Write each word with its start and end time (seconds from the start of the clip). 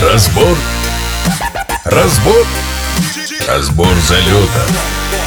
Разбор. 0.00 0.56
Разбор. 1.84 2.46
Разбор 3.46 3.94
залета. 4.08 5.19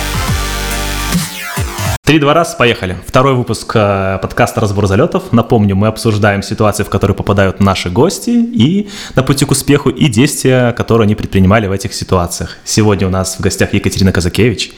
Три-два 2.06 2.34
раз, 2.34 2.54
поехали. 2.56 2.98
Второй 3.08 3.34
выпуск 3.34 3.72
э, 3.76 4.20
подкаста 4.22 4.60
«Разбор 4.60 4.88
залетов». 4.88 5.32
Напомню, 5.32 5.78
мы 5.78 5.88
обсуждаем 5.88 6.44
ситуации, 6.44 6.84
в 6.84 6.90
которые 6.90 7.16
попадают 7.16 7.62
наши 7.62 7.90
гости 7.90 8.30
и 8.32 8.90
на 9.16 9.24
пути 9.24 9.46
к 9.46 9.52
успеху, 9.52 9.90
и 9.90 10.10
действия, 10.10 10.74
которые 10.74 11.06
они 11.06 11.16
предпринимали 11.16 11.66
в 11.68 11.72
этих 11.72 11.94
ситуациях. 11.94 12.58
Сегодня 12.66 13.08
у 13.08 13.10
нас 13.10 13.38
в 13.38 13.40
гостях 13.40 13.74
Екатерина 13.74 14.12
Казакевич, 14.12 14.74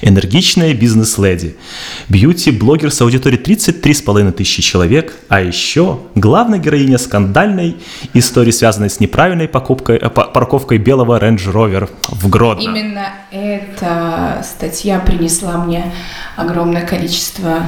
энергичная 0.00 0.72
бизнес-леди, 0.72 1.54
бьюти-блогер 2.08 2.90
с 2.90 3.02
аудиторией 3.02 3.42
33,5 3.42 4.32
тысячи 4.32 4.62
человек, 4.62 5.14
а 5.28 5.42
еще 5.42 5.98
главная 6.14 6.58
героиня 6.58 6.96
скандальной 6.96 7.76
истории, 8.14 8.52
связанной 8.52 8.88
с 8.88 9.00
неправильной 9.00 9.48
покупкой, 9.48 9.98
э, 9.98 10.08
па- 10.08 10.28
парковкой 10.28 10.78
белого 10.78 11.20
Range 11.20 11.52
Rover 11.52 11.90
в 12.08 12.30
Гродно. 12.30 12.62
Именно 12.62 13.12
эта 13.30 14.42
статья 14.42 14.98
принесла 14.98 15.58
мне 15.58 15.92
огромное 16.36 16.69
количество 16.80 17.64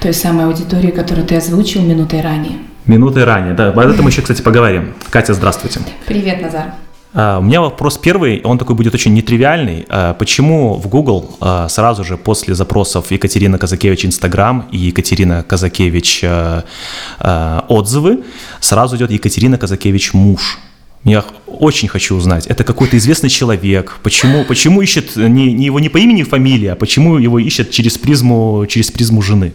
той 0.00 0.12
самой 0.12 0.46
аудитории, 0.46 0.90
которую 0.90 1.26
ты 1.26 1.36
озвучил 1.36 1.82
минутой 1.82 2.20
ранее. 2.20 2.58
Минуты 2.86 3.24
ранее, 3.24 3.54
да. 3.54 3.68
Об 3.68 3.78
этом 3.78 4.04
мы 4.04 4.10
еще, 4.10 4.22
кстати, 4.22 4.42
поговорим. 4.42 4.94
Катя, 5.10 5.34
здравствуйте. 5.34 5.80
Привет, 6.06 6.42
Назар. 6.42 6.74
А, 7.14 7.38
У 7.38 7.42
меня 7.42 7.60
вопрос 7.60 7.98
первый, 7.98 8.40
он 8.42 8.58
такой 8.58 8.74
будет 8.74 8.94
очень 8.94 9.14
нетривиальный. 9.14 9.86
А, 9.88 10.14
Почему 10.14 10.74
в 10.74 10.88
Google 10.88 11.36
а, 11.40 11.68
сразу 11.68 12.04
же 12.04 12.16
после 12.16 12.54
запросов 12.54 13.10
Екатерина 13.10 13.58
Казакевич 13.58 14.06
Инстаграм 14.06 14.66
и 14.72 14.78
Екатерина 14.78 15.42
Казакевич 15.42 16.24
отзывы 17.68 18.24
сразу 18.60 18.96
идет 18.96 19.10
Екатерина 19.10 19.58
Казакевич 19.58 20.14
муж? 20.14 20.58
Я 21.04 21.24
очень 21.48 21.88
хочу 21.88 22.14
узнать, 22.14 22.46
это 22.46 22.62
какой-то 22.64 22.96
известный 22.96 23.28
человек, 23.28 23.98
почему, 24.02 24.44
почему 24.44 24.80
ищет 24.82 25.16
не, 25.16 25.52
не 25.52 25.66
его 25.66 25.80
не 25.80 25.88
по 25.88 25.98
имени 25.98 26.20
и 26.20 26.24
фамилии, 26.24 26.68
а 26.68 26.76
почему 26.76 27.16
его 27.18 27.38
ищет 27.40 27.70
через 27.72 27.98
призму, 27.98 28.64
через 28.68 28.90
призму 28.92 29.20
жены? 29.20 29.52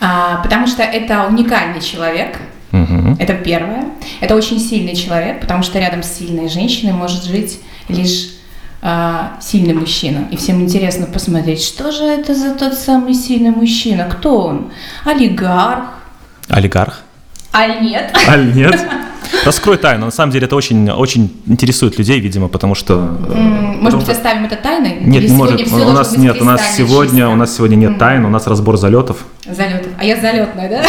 А, 0.00 0.36
потому 0.42 0.66
что 0.66 0.82
это 0.82 1.26
уникальный 1.26 1.80
человек, 1.80 2.38
Мгм. 2.70 3.16
это 3.20 3.34
первое. 3.34 3.84
Это 4.20 4.34
очень 4.34 4.58
сильный 4.60 4.94
человек, 4.96 5.40
потому 5.40 5.62
что 5.62 5.78
рядом 5.78 6.02
с 6.02 6.12
сильной 6.18 6.48
женщиной 6.48 6.92
может 6.92 7.24
жить 7.24 7.60
лишь 7.88 8.30
а, 8.82 9.38
сильный 9.40 9.74
мужчина. 9.74 10.28
И 10.30 10.36
всем 10.36 10.60
интересно 10.60 11.06
посмотреть, 11.06 11.62
что 11.62 11.90
же 11.90 12.04
это 12.04 12.34
за 12.34 12.54
тот 12.54 12.74
самый 12.74 13.14
сильный 13.14 13.50
мужчина, 13.50 14.04
кто 14.10 14.40
он? 14.42 14.72
Олигарх? 15.04 15.84
Олигарх? 16.48 17.00
Аль 17.52 17.82
нет? 17.82 18.14
Аль 18.28 18.54
нет? 18.54 18.80
Раскрой 19.44 19.76
тайну. 19.76 20.06
На 20.06 20.10
самом 20.10 20.32
деле 20.32 20.46
это 20.46 20.56
очень, 20.56 20.90
очень 20.90 21.30
интересует 21.46 21.98
людей, 21.98 22.20
видимо, 22.20 22.48
потому 22.48 22.74
что... 22.74 22.94
э, 23.28 23.34
Может 23.34 23.98
быть, 23.98 24.08
потому 24.08 24.12
оставим 24.12 24.44
это 24.44 24.56
тайной? 24.56 24.98
Нет, 25.00 25.22
Или 25.24 25.30
не 25.30 25.36
может. 25.36 25.72
У 25.72 25.92
нас 25.92 26.16
нет, 26.16 26.40
у 26.40 26.44
нас 26.44 26.76
сегодня, 26.76 27.10
чисто? 27.10 27.28
у 27.28 27.36
нас 27.36 27.56
сегодня 27.56 27.76
нет 27.76 27.98
тайн, 27.98 28.24
у 28.24 28.30
нас 28.30 28.46
разбор 28.46 28.76
залетов. 28.76 29.24
Залетов. 29.46 29.92
А 29.98 30.04
я 30.04 30.20
залетная, 30.20 30.68
да? 30.68 30.82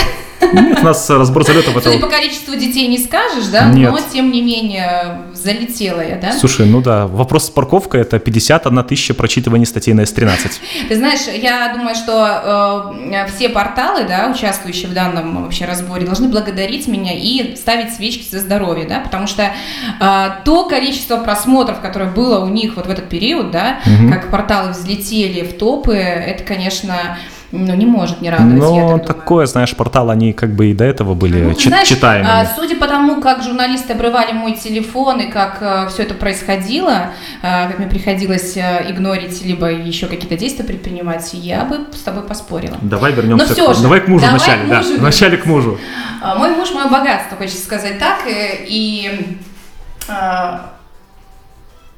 Нет, 0.53 0.79
у 0.81 0.83
нас 0.83 1.09
разбор 1.09 1.45
залетов 1.45 1.75
это. 1.77 1.89
Судя 1.89 1.99
по 1.99 2.07
количеству 2.07 2.55
детей 2.55 2.87
не 2.87 2.97
скажешь, 2.99 3.45
да? 3.47 3.65
Нет. 3.69 3.91
Но 3.91 3.99
тем 4.13 4.31
не 4.31 4.41
менее 4.41 5.21
залетела 5.33 6.01
я, 6.01 6.15
да? 6.17 6.33
Слушай, 6.33 6.65
ну 6.67 6.81
да, 6.81 7.07
вопрос 7.07 7.47
с 7.47 7.49
парковкой 7.49 8.01
это 8.01 8.19
51 8.19 8.83
тысяча 8.83 9.13
прочитываний 9.13 9.65
статей 9.65 9.93
на 9.93 10.01
S13. 10.01 10.51
Ты 10.89 10.95
знаешь, 10.95 11.21
я 11.27 11.73
думаю, 11.75 11.95
что 11.95 12.93
э, 13.11 13.27
все 13.35 13.49
порталы, 13.49 14.03
да, 14.03 14.31
участвующие 14.33 14.89
в 14.89 14.93
данном 14.93 15.43
вообще 15.43 15.65
разборе, 15.65 16.05
должны 16.05 16.27
благодарить 16.27 16.87
меня 16.87 17.13
и 17.13 17.55
ставить 17.55 17.93
свечки 17.93 18.25
за 18.29 18.39
здоровье, 18.39 18.85
да, 18.87 18.99
потому 18.99 19.27
что 19.27 19.51
э, 19.99 20.27
то 20.43 20.65
количество 20.67 21.17
просмотров, 21.17 21.79
которое 21.81 22.11
было 22.11 22.39
у 22.43 22.47
них 22.47 22.75
вот 22.75 22.87
в 22.87 22.89
этот 22.89 23.09
период, 23.09 23.51
да, 23.51 23.79
Мгм. 23.85 24.11
как 24.11 24.29
порталы 24.31 24.71
взлетели 24.71 25.43
в 25.45 25.53
топы, 25.57 25.95
это, 25.95 26.43
конечно, 26.43 27.17
ну, 27.57 27.75
не 27.75 27.85
может 27.85 28.21
не 28.21 28.29
радовать. 28.29 28.53
я 28.53 28.59
Но 28.59 28.69
так 28.69 28.81
думаю. 28.81 28.99
такое, 29.01 29.45
знаешь, 29.45 29.75
портал, 29.75 30.09
они 30.09 30.33
как 30.33 30.51
бы 30.55 30.67
и 30.71 30.73
до 30.73 30.83
этого 30.83 31.13
были 31.13 31.41
Ну, 31.41 31.53
чит- 31.53 31.69
знаешь, 31.69 31.87
читаемыми. 31.87 32.29
а, 32.31 32.45
судя 32.55 32.75
по 32.75 32.87
тому, 32.87 33.21
как 33.21 33.41
журналисты 33.43 33.93
обрывали 33.93 34.33
мой 34.33 34.53
телефон 34.53 35.19
и 35.21 35.31
как 35.31 35.89
все 35.91 36.03
это 36.03 36.13
происходило, 36.13 37.11
а, 37.41 37.67
как 37.67 37.79
мне 37.79 37.87
приходилось 37.87 38.57
а, 38.57 38.83
игнорить 38.89 39.43
либо 39.45 39.71
еще 39.71 40.07
какие-то 40.07 40.37
действия 40.37 40.65
предпринимать, 40.65 41.29
я 41.33 41.63
бы 41.65 41.87
с 41.93 41.99
тобой 42.01 42.23
поспорила. 42.23 42.77
Давай 42.81 43.11
вернемся 43.11 43.45
Ну 43.47 43.53
всё 43.53 43.71
к... 43.71 43.75
же, 43.75 43.81
Давай 43.83 44.01
к 44.01 44.07
мужу 44.07 44.25
давай 44.25 44.37
вначале, 44.39 44.63
к 44.65 44.69
да. 44.69 44.77
мужу 44.77 44.97
Вначале 44.99 45.37
к 45.37 45.45
мужу. 45.45 45.77
Мой 46.37 46.49
муж 46.55 46.71
мое 46.73 46.85
богатство, 46.89 47.37
хочется 47.37 47.63
сказать 47.63 47.99
так. 47.99 48.25
э, 48.27 48.65
И, 48.67 49.37
а, 50.07 50.71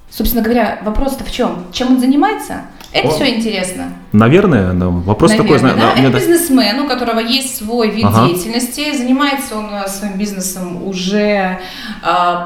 собственно 0.09 0.43
говоря, 0.43 0.79
вопрос-то 0.83 1.23
в 1.23 1.31
чем? 1.31 1.65
Чем 1.71 1.89
он 1.95 1.99
занимается? 1.99 2.61
Это 2.97 3.09
О. 3.09 3.11
все 3.11 3.35
интересно. 3.35 3.93
Наверное, 4.11 4.73
да, 4.73 4.87
вопрос 4.87 5.31
такой, 5.31 5.59
Наверное, 5.59 5.73
знаю, 5.73 5.95
да? 5.95 5.95
да, 5.95 6.01
Это 6.01 6.11
да. 6.11 6.17
бизнесмен, 6.19 6.79
у 6.79 6.87
которого 6.87 7.19
есть 7.19 7.57
свой 7.57 7.91
вид 7.91 8.05
Ага. 8.05 8.27
деятельности. 8.27 8.95
Занимается 8.97 9.55
он 9.57 9.69
э, 9.71 9.87
своим 9.87 10.17
бизнесом 10.17 10.87
уже 10.87 11.17
э, 11.17 11.57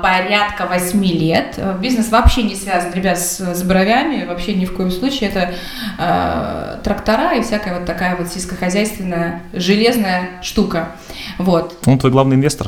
порядка 0.02 0.68
8 0.70 1.06
лет. 1.06 1.54
Э, 1.58 1.78
Бизнес 1.80 2.10
вообще 2.10 2.44
не 2.44 2.56
связан, 2.56 2.92
ребят, 2.94 3.18
с, 3.20 3.40
с 3.40 3.64
бровями, 3.64 4.26
вообще 4.26 4.54
ни 4.56 4.66
в 4.66 4.74
коем 4.74 4.92
случае. 4.92 5.30
Это 5.30 5.54
э, 5.98 6.78
трактора 6.84 7.36
и 7.36 7.42
всякая 7.42 7.76
вот 7.80 7.86
такая 7.86 8.18
вот 8.18 8.28
сельскохозяйственная 8.28 9.42
железная 9.54 10.42
штука. 10.42 10.90
Вот. 11.38 11.78
Он 11.86 11.98
твой 11.98 12.12
главный 12.12 12.36
инвестор? 12.36 12.68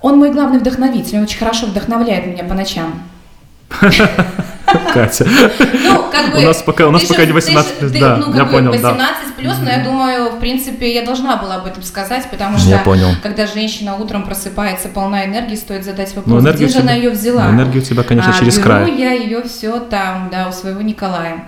Он 0.00 0.18
мой 0.18 0.30
главный 0.30 0.58
вдохновитель, 0.60 1.16
он 1.18 1.24
очень 1.24 1.38
хорошо 1.38 1.66
вдохновляет 1.66 2.26
меня 2.26 2.44
по 2.44 2.54
ночам. 2.54 3.02
Катя. 4.92 5.26
Ну, 5.84 6.10
как 6.10 6.32
бы... 6.32 6.38
У 6.38 6.42
нас 6.42 6.62
пока- 6.62 6.86
у 6.86 6.90
нас 6.90 7.04
пока 7.04 7.24
не 7.24 7.32
18 7.32 7.78
ты 7.78 7.88
плюс, 7.88 7.92
да, 8.00 8.16
ну, 8.16 8.34
я 8.34 8.44
понял, 8.44 8.72
да. 8.72 8.90
18 8.90 9.34
плюс, 9.36 9.54
но 9.62 9.70
я 9.70 9.84
думаю, 9.84 10.30
в 10.32 10.38
принципе, 10.40 10.92
я 10.94 11.04
должна 11.04 11.36
была 11.36 11.56
об 11.56 11.66
этом 11.66 11.82
сказать, 11.82 12.28
потому 12.30 12.58
что 12.58 12.68
Я 12.68 12.78
понял. 12.78 13.08
когда 13.22 13.46
женщина 13.46 13.94
утром 13.96 14.24
просыпается 14.24 14.88
полна 14.88 15.24
энергии, 15.24 15.54
стоит 15.54 15.84
задать 15.84 16.14
вопрос, 16.16 16.42
Ну, 16.42 16.52
где 16.52 16.68
же 16.68 16.78
она 16.80 16.92
ее 16.92 17.10
взяла? 17.10 17.44
ну, 17.44 17.52
энергию 17.52 17.82
у 17.82 17.86
тебя, 17.86 18.02
конечно, 18.02 18.32
А 18.34 18.38
через 18.38 18.58
край. 18.58 18.92
я 18.96 19.12
ее 19.12 19.42
все 19.44 19.78
там, 19.78 20.28
да, 20.30 20.48
у 20.48 20.52
своего 20.52 20.80
Николая. 20.82 21.44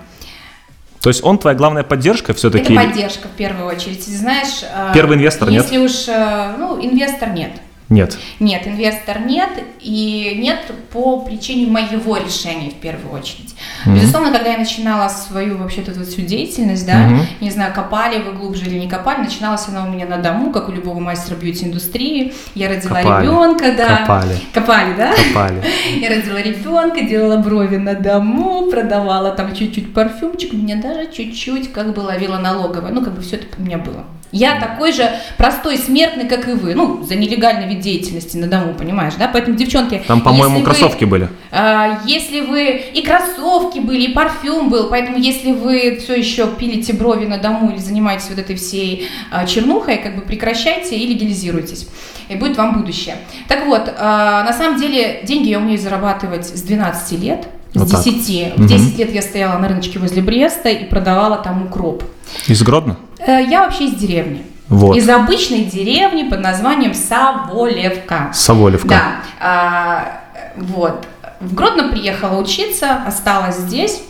То 1.00 1.10
есть 1.10 1.22
он 1.24 1.38
твоя 1.38 1.56
главная 1.56 1.84
поддержка 1.84 2.34
все-таки? 2.34 2.74
Это 2.74 2.84
поддержка 2.86 3.28
в 3.28 3.36
первую 3.36 3.66
очередь. 3.66 4.04
Ты 4.04 4.10
знаешь... 4.16 4.62
э, 4.62 4.90
Первый 4.94 5.16
инвестор, 5.16 5.48
нет? 5.50 5.62
Если 5.64 5.78
уж... 5.78 6.08
э, 6.08 6.54
Ну, 6.58 6.78
инвестор 6.84 7.30
нет. 7.30 7.52
Нет. 7.88 8.19
Нет, 8.38 8.66
инвестор 8.66 9.21
нет, 9.21 9.49
и 9.81 10.34
нет 10.43 10.59
по 10.93 11.21
причине 11.21 11.66
моего 11.71 12.19
решения 12.19 12.71
в 12.71 12.75
первую 12.75 13.19
очередь. 13.19 13.54
Мгм. 13.87 13.94
Безусловно, 13.97 14.31
когда 14.31 14.53
я 14.53 14.59
начинала 14.59 15.09
свою 15.09 15.56
вообще 15.56 15.82
вот 15.87 16.06
всю 16.06 16.22
деятельность, 16.22 16.87
да, 16.87 16.99
Мгм. 16.99 17.26
не 17.41 17.50
знаю, 17.50 17.72
копали 17.72 18.21
вы 18.22 18.32
глубже 18.32 18.66
или 18.66 18.78
не 18.78 18.88
копали, 18.88 19.22
начиналась 19.22 19.66
она 19.69 19.84
у 19.87 19.91
меня 19.91 20.06
на 20.06 20.19
дому, 20.19 20.53
как 20.53 20.69
у 20.69 20.72
любого 20.72 21.00
мастера 21.00 21.37
бьюти-индустрии. 21.37 22.34
Я 22.54 22.69
родила 22.69 22.97
Копали. 22.97 23.25
ребенка, 23.26 23.72
да. 23.76 23.97
Копали. 23.99 24.37
Копали, 24.53 24.94
да? 24.97 25.12
Копали. 25.15 25.62
Я 26.00 26.10
родила 26.10 26.43
ребенка, 26.43 27.00
делала 27.03 27.38
брови 27.38 27.76
на 27.76 27.94
дому, 27.94 28.70
продавала 28.70 29.31
там 29.31 29.55
чуть-чуть 29.55 29.94
парфюмчик, 29.94 30.53
меня 30.53 30.76
даже 30.76 31.10
чуть-чуть 31.10 31.72
как 31.72 31.94
бы 31.94 32.00
ловила 32.00 32.38
налоговая. 32.38 32.93
Ну, 32.93 33.03
как 33.03 33.15
бы 33.15 33.22
все 33.22 33.37
это 33.37 33.47
у 33.59 33.62
меня 33.62 33.78
было. 33.78 34.05
Я 34.30 34.60
такой 34.60 34.92
же 34.92 35.08
простой 35.38 35.78
смертный, 35.78 36.28
как 36.28 36.48
и 36.48 36.52
вы. 36.52 36.74
Ну, 36.74 37.02
за 37.02 37.14
нелегальный 37.16 37.66
вид 37.68 37.80
деятельности 37.80 38.36
на 38.36 38.46
дому, 38.46 38.74
понимаешь, 38.74 39.14
да? 39.18 39.28
Поэтому, 39.32 39.56
девчонки, 39.56 40.02
Там, 40.06 40.20
по-моему, 40.20 40.56
если 40.56 40.58
вы- 40.58 40.64
кроссовки 40.64 41.04
были. 41.04 41.28
а, 41.50 42.00
Если 42.06 42.40
вы 42.42 42.68
и 42.92 43.02
кроссовки 43.02 43.78
были, 43.78 44.02
и 44.02 44.12
парфюм 44.12 44.68
был, 44.68 44.88
поэтому 44.90 45.18
если 45.18 45.52
вы 45.52 45.98
все 46.02 46.14
еще 46.14 46.46
пилите 46.46 46.92
брови 46.92 47.24
на 47.26 47.38
дому 47.38 47.70
или 47.70 47.78
занимаетесь 47.78 48.28
вот 48.28 48.38
этой 48.38 48.56
всей 48.56 49.08
а, 49.30 49.46
чернухой, 49.46 49.96
как 49.96 50.14
бы 50.16 50.22
прекращайте 50.22 50.96
и 50.96 51.06
легализируйтесь, 51.06 51.88
и 52.28 52.36
будет 52.36 52.56
вам 52.58 52.74
будущее. 52.78 53.16
Так 53.48 53.64
вот, 53.66 53.90
а, 53.98 54.44
на 54.44 54.52
самом 54.52 54.78
деле 54.78 55.20
деньги 55.24 55.48
я 55.48 55.58
умею 55.58 55.78
зарабатывать 55.78 56.46
с 56.46 56.62
12 56.62 57.16
лет, 57.16 57.46
с 57.75 57.79
Вот 57.79 57.91
так. 57.91 58.05
10. 58.05 58.56
Мгм. 58.56 58.67
В 58.67 58.69
10 58.70 58.99
лет 58.99 59.12
я 59.15 59.23
стояла 59.23 59.59
на 59.59 59.69
рыночке 59.69 59.99
возле 59.99 60.23
Бреста 60.23 60.69
и 60.69 60.85
продавала 60.85 61.37
там 61.38 61.67
укроп. 61.67 62.03
Из 62.47 62.62
Гродно? 62.62 62.97
Э, 63.19 63.43
Я 63.43 63.62
вообще 63.62 63.87
из 63.87 63.94
деревни. 63.94 64.44
Вот. 64.69 64.97
Из 64.97 65.09
обычной 65.09 65.65
деревни 65.65 66.25
под 66.29 66.41
названием 66.41 66.93
Саволевка. 66.93 68.31
Саволевка. 68.35 68.88
Да, 68.88 69.03
а, 69.41 70.20
вот. 70.56 71.06
В 71.41 71.55
Гродно 71.55 71.88
приехала 71.88 72.38
учиться, 72.38 73.03
осталась 73.06 73.56
здесь. 73.56 74.03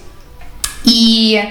И, 0.85 1.43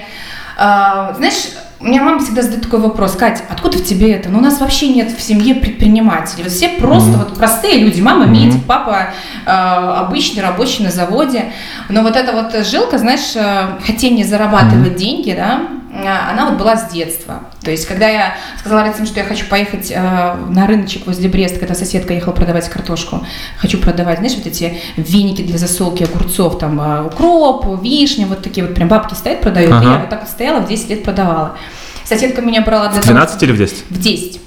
а, 0.58 1.14
знаешь, 1.14 1.50
у 1.80 1.84
меня 1.86 2.02
мама 2.02 2.18
всегда 2.18 2.42
задает 2.42 2.62
такой 2.62 2.80
вопрос, 2.80 3.12
Катя, 3.12 3.42
откуда 3.48 3.78
в 3.78 3.84
тебе 3.84 4.12
это? 4.12 4.28
Ну, 4.28 4.38
у 4.38 4.42
нас 4.42 4.60
вообще 4.60 4.88
нет 4.88 5.10
в 5.16 5.20
семье 5.22 5.54
предпринимателей. 5.54 6.42
Вот 6.42 6.52
все 6.52 6.70
просто 6.70 7.10
Мгм. 7.10 7.18
вот 7.20 7.34
простые 7.38 7.78
люди. 7.78 8.00
Мама 8.00 8.24
Мгм. 8.24 8.32
медик, 8.32 8.64
папа 8.66 9.10
а, 9.46 10.00
обычный 10.00 10.42
рабочий 10.42 10.82
на 10.82 10.90
заводе. 10.90 11.52
Но 11.88 12.02
вот 12.02 12.16
эта 12.16 12.32
вот 12.32 12.66
жилка, 12.66 12.98
знаешь, 12.98 13.34
а, 13.36 13.78
хотение 13.86 14.26
зарабатывать 14.26 14.96
деньги, 14.96 15.32
да, 15.32 15.60
а, 16.04 16.32
она 16.32 16.46
вот 16.50 16.58
была 16.58 16.76
с 16.76 16.90
детства. 16.90 17.42
То 17.62 17.72
есть, 17.72 17.86
когда 17.86 18.08
я 18.08 18.34
сказала 18.60 18.82
родителям, 18.82 19.06
что 19.06 19.18
я 19.20 19.26
хочу 19.26 19.44
поехать 19.46 19.90
э, 19.90 20.34
на 20.48 20.66
рыночек 20.66 21.06
возле 21.06 21.28
Бреста, 21.28 21.58
когда 21.58 21.74
соседка 21.74 22.14
ехала 22.14 22.32
продавать 22.32 22.68
картошку, 22.68 23.26
хочу 23.58 23.78
продавать, 23.78 24.18
знаешь, 24.18 24.36
вот 24.36 24.46
эти 24.46 24.78
веники 24.96 25.42
для 25.42 25.58
засолки 25.58 26.04
огурцов, 26.04 26.58
там 26.58 26.80
э, 26.80 27.02
укроп, 27.06 27.82
вишня, 27.82 28.26
вот 28.26 28.42
такие 28.42 28.64
вот 28.64 28.74
прям 28.76 28.88
бабки 28.88 29.14
стоят, 29.14 29.40
продают, 29.40 29.72
Ага. 29.72 29.84
и 29.84 29.92
я 29.92 29.98
вот 29.98 30.08
так 30.08 30.20
вот 30.20 30.28
стояла, 30.30 30.60
в 30.60 30.68
10 30.68 30.88
лет 30.90 31.02
продавала. 31.02 31.56
Соседка 32.04 32.40
меня 32.42 32.62
брала 32.62 32.88
для 32.88 33.00
В 33.00 33.04
12 33.04 33.42
или 33.42 33.52
в 33.52 33.58
10? 33.58 33.74
того, 33.88 33.98
в 33.98 34.00
10. 34.00 34.40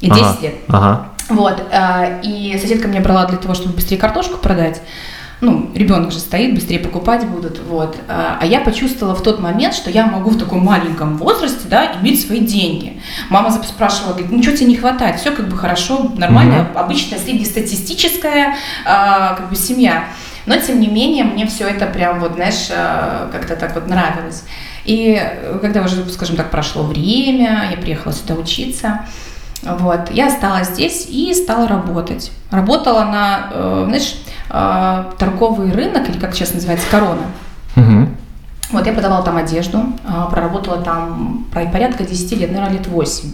И 0.00 0.06
10 0.08 0.22
Ага, 0.22 0.36
лет. 0.42 0.54
Ага. 0.68 1.06
Вот, 1.28 1.62
э, 1.70 2.20
и 2.22 2.58
соседка 2.60 2.88
меня 2.88 3.00
брала 3.00 3.26
для 3.26 3.38
того, 3.38 3.54
чтобы 3.54 3.74
быстрее 3.74 3.96
картошку 3.96 4.36
продать. 4.38 4.80
Ну, 5.42 5.72
ребенок 5.74 6.12
же 6.12 6.20
стоит, 6.20 6.54
быстрее 6.54 6.78
покупать 6.78 7.26
будут, 7.26 7.60
вот. 7.68 7.96
А 8.08 8.38
а 8.40 8.46
я 8.46 8.60
почувствовала 8.60 9.16
в 9.16 9.24
тот 9.24 9.40
момент, 9.40 9.74
что 9.74 9.90
я 9.90 10.06
могу 10.06 10.30
в 10.30 10.38
таком 10.38 10.64
маленьком 10.64 11.18
возрасте, 11.18 11.66
да, 11.68 11.94
иметь 12.00 12.24
свои 12.24 12.38
деньги. 12.38 13.02
Мама 13.28 13.50
спрашивала, 13.50 14.12
говорит, 14.12 14.30
ну 14.30 14.40
что 14.40 14.56
тебе 14.56 14.66
не 14.66 14.76
хватает? 14.76 15.18
Все 15.18 15.32
как 15.32 15.48
бы 15.48 15.56
хорошо, 15.56 16.12
нормально, 16.16 16.68
обычная 16.76 17.18
среднестатистическая 17.18 18.54
а, 18.84 19.34
как 19.34 19.50
бы 19.50 19.56
семья. 19.56 20.04
Но, 20.46 20.56
тем 20.58 20.78
не 20.78 20.86
менее, 20.86 21.24
мне 21.24 21.44
все 21.48 21.66
это 21.66 21.86
прям 21.86 22.20
вот, 22.20 22.34
знаешь, 22.34 22.68
а, 22.70 23.28
как-то 23.32 23.56
так 23.56 23.74
вот 23.74 23.88
нравилось. 23.88 24.44
И 24.84 25.20
когда 25.60 25.82
уже, 25.82 26.08
скажем 26.10 26.36
так, 26.36 26.52
прошло 26.52 26.84
время, 26.84 27.66
я 27.68 27.76
приехала 27.78 28.12
сюда 28.12 28.34
учиться, 28.34 29.06
вот, 29.62 30.10
я 30.10 30.26
осталась 30.26 30.68
здесь 30.68 31.06
и 31.08 31.32
стала 31.34 31.68
работать. 31.68 32.32
Работала 32.50 33.04
на, 33.04 33.50
э, 33.52 33.84
знаешь, 33.86 34.14
э, 34.50 35.04
торговый 35.18 35.72
рынок, 35.72 36.08
или 36.08 36.18
как 36.18 36.34
сейчас 36.34 36.52
называется, 36.54 36.86
корона. 36.90 37.22
Мгм. 37.76 38.16
Вот, 38.72 38.86
я 38.86 38.92
продавала 38.92 39.22
там 39.22 39.36
одежду, 39.36 39.84
а, 40.04 40.26
проработала 40.26 40.78
там 40.78 41.46
порядка 41.52 42.04
10 42.04 42.36
лет, 42.36 42.50
наверное, 42.52 42.78
лет 42.78 42.86
8. 42.86 43.30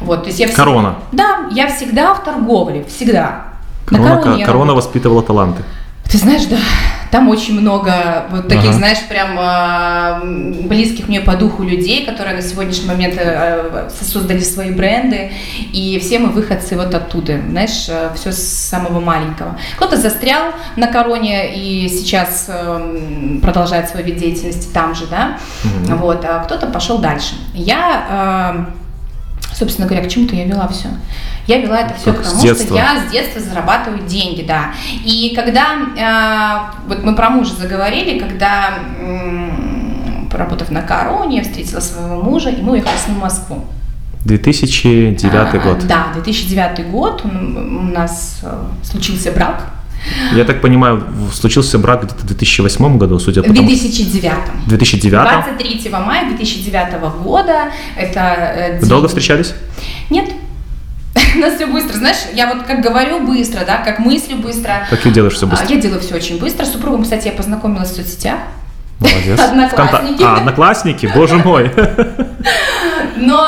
Вот, 0.00 0.22
то 0.22 0.28
есть 0.28 0.38
я 0.38 0.46
всегда- 0.46 0.64
Корона. 0.64 0.94
Да, 1.10 1.48
я 1.50 1.66
всегда 1.66 2.14
в 2.14 2.22
торговле, 2.22 2.84
всегда. 2.84 3.42
На 3.90 3.98
Корона, 3.98 4.22
корона 4.22 4.46
работала. 4.46 4.74
воспитывала 4.76 5.22
таланты. 5.22 5.64
Ты 6.04 6.18
знаешь, 6.18 6.44
да, 6.46 6.58
там 7.10 7.28
очень 7.28 7.58
много 7.60 8.26
вот 8.30 8.48
таких, 8.48 8.70
Ага. 8.70 8.72
знаешь, 8.78 8.98
прям 9.08 9.36
а, 9.38 10.20
близких 10.24 11.08
мне 11.08 11.20
по 11.20 11.34
духу 11.36 11.62
людей, 11.62 12.04
которые 12.06 12.36
на 12.36 12.42
сегодняшний 12.42 12.86
момент 12.88 13.14
э, 13.16 13.88
э, 13.88 13.90
создали 14.02 14.40
свои 14.40 14.70
бренды, 14.70 15.32
и 15.72 15.98
все 16.00 16.18
мы 16.18 16.28
выходцы 16.30 16.76
вот 16.76 16.94
оттуда, 16.94 17.40
знаешь, 17.48 17.88
все 18.14 18.32
с 18.32 18.38
самого 18.68 19.00
маленького. 19.00 19.58
Кто-то 19.76 19.96
застрял 19.96 20.52
на 20.76 20.86
короне 20.88 21.54
и 21.54 21.88
сейчас 21.88 22.46
эм, 22.48 23.40
продолжает 23.40 23.88
свой 23.88 24.02
вид 24.02 24.16
деятельности 24.18 24.68
там 24.72 24.94
же, 24.94 25.06
да, 25.06 25.38
Мгм. 25.64 25.96
вот, 25.98 26.24
а 26.24 26.44
кто-то 26.44 26.66
пошел 26.66 26.98
дальше. 26.98 27.34
Я, 27.54 28.52
эм, 28.54 28.66
собственно 29.52 29.86
говоря, 29.88 30.04
к 30.04 30.08
чему-то 30.10 30.34
я 30.36 30.44
вела 30.44 30.68
все. 30.68 30.88
Я 31.46 31.58
вела 31.60 31.80
это 31.80 31.94
все 31.94 32.12
Как 32.12 32.22
к 32.22 32.24
с 32.26 32.30
тому, 32.30 32.42
детства. 32.42 32.66
что 32.66 32.74
я 32.76 33.06
с 33.06 33.10
детства 33.10 33.40
зарабатываю 33.40 34.06
деньги, 34.06 34.42
да. 34.42 34.72
И 35.04 35.32
когда, 35.34 35.76
э, 35.96 36.86
вот 36.88 37.02
мы 37.02 37.14
про 37.16 37.30
мужа 37.30 37.54
заговорили, 37.54 38.18
когда, 38.18 38.74
м, 39.00 40.28
поработав 40.30 40.70
на 40.70 40.82
короне, 40.82 41.38
я 41.38 41.42
встретила 41.42 41.80
своего 41.80 42.22
мужа, 42.22 42.50
и 42.50 42.60
мы 42.60 42.72
уехали 42.72 42.96
с 42.96 43.06
ним 43.08 43.16
в 43.16 43.20
Москву. 43.22 43.64
2009 44.24 45.54
А, 45.54 45.58
год. 45.58 45.86
Да, 45.86 46.08
2009 46.14 46.82
год, 46.90 47.22
у 47.24 47.28
нас 47.28 48.40
э, 48.42 48.64
случился 48.82 49.32
брак. 49.32 49.70
Я 50.34 50.44
так 50.44 50.60
понимаю, 50.60 51.02
случился 51.32 51.78
брак 51.78 52.04
где-то 52.04 52.20
в 52.20 52.26
2008 52.26 52.98
году, 52.98 53.18
судя 53.18 53.42
по 53.42 53.50
В 53.50 53.54
тому... 53.54 53.68
2009. 53.68 54.34
2009 54.66 55.10
23 55.10 55.90
мая 55.90 56.28
2009 56.28 57.00
года. 57.22 57.72
Это 57.96 58.20
э, 58.20 58.78
Вы 58.80 58.86
долго 58.86 59.08
встречались? 59.08 59.54
Нет. 60.10 60.30
У 61.36 61.38
нас 61.38 61.54
все 61.54 61.66
быстро, 61.66 61.96
знаешь, 61.96 62.18
я 62.34 62.52
вот 62.52 62.64
как 62.64 62.80
говорю 62.80 63.26
быстро, 63.26 63.64
да, 63.66 63.78
как 63.78 63.98
мыслю 63.98 64.36
быстро. 64.36 64.86
Как 64.88 65.00
ты 65.00 65.10
делаешь 65.10 65.34
все 65.34 65.46
А, 65.46 65.50
быстро? 65.50 65.68
Я 65.68 65.80
делаю 65.80 66.00
все 66.00 66.14
очень 66.14 66.38
быстро. 66.38 66.64
С 66.64 66.72
супругом, 66.72 67.02
кстати, 67.02 67.26
я 67.26 67.32
познакомилась 67.32 67.90
в 67.90 67.96
соцсетях. 67.96 68.38
Молодец. 69.00 69.38
Одноклассники. 69.50 70.22
А, 70.22 70.36
одноклассники, 70.36 71.10
боже 71.14 71.36
мой. 71.36 71.70
Но, 73.16 73.46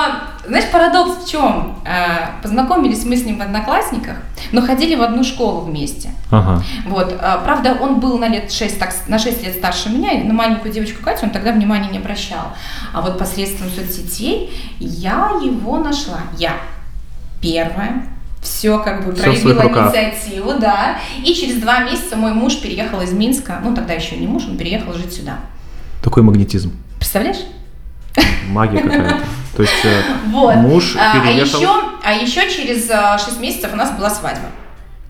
знаешь, 0.51 0.71
парадокс 0.71 1.25
в 1.25 1.31
чем? 1.31 1.77
Познакомились 2.43 3.05
мы 3.05 3.17
с 3.17 3.25
ним 3.25 3.39
в 3.39 3.43
одноклассниках, 3.43 4.17
но 4.53 4.61
ходили 4.61 4.95
в 4.95 5.03
одну 5.03 5.25
школу 5.25 5.63
вместе. 5.63 6.11
Ага. 6.31 6.63
Вот, 6.87 7.17
а, 7.21 7.39
правда, 7.39 7.77
он 7.81 8.01
был 8.01 8.19
на 8.19 8.29
лет 8.29 8.53
6, 8.53 8.79
так, 8.79 8.93
на 9.09 9.19
6 9.19 9.45
лет 9.45 9.55
старше 9.55 9.89
меня, 9.91 10.13
и 10.13 10.25
на 10.25 10.35
маленькую 10.35 10.73
девочку 10.73 11.03
Катю 11.03 11.27
он 11.27 11.31
тогда 11.31 11.53
внимания 11.53 11.89
не 11.89 11.99
обращал. 11.99 12.53
А 12.93 13.01
вот 13.01 13.19
посредством 13.19 13.69
соцсетей 13.71 14.53
я 14.79 15.31
его 15.43 15.79
нашла. 15.79 16.21
Я 16.39 16.57
первая. 17.41 18.05
Все 18.43 18.79
как 18.79 19.05
бы 19.05 19.15
Всё 19.15 19.33
в 19.33 19.37
своих 19.37 19.59
проявила 19.59 19.87
инициативу, 19.87 20.55
да. 20.59 20.99
И 21.25 21.35
через 21.35 21.61
два 21.61 21.81
месяца 21.81 22.17
мой 22.17 22.33
муж 22.33 22.57
переехал 22.57 23.01
из 23.03 23.13
Минска, 23.13 23.61
ну 23.63 23.75
тогда 23.75 23.93
еще 23.93 24.17
не 24.17 24.27
муж, 24.27 24.45
он 24.49 24.57
переехал 24.57 24.95
жить 24.95 25.13
сюда. 25.13 25.37
Такой 26.03 26.23
магнетизм. 26.23 26.73
Представляешь? 26.97 27.41
Магия 28.49 28.83
какая-то. 28.83 29.19
То 29.57 29.63
есть 29.63 29.85
э, 29.85 30.03
Вот. 30.33 30.57
муж 30.57 30.97
а, 30.99 31.13
а 31.13 31.21
переехал. 31.21 31.59
еще, 31.61 31.71
а 32.03 32.13
еще 32.15 32.51
через 32.51 32.91
6 33.25 33.41
месяцев 33.41 33.71
у 33.73 33.77
нас 33.77 33.91
была 33.93 34.11
свадьба. 34.11 34.47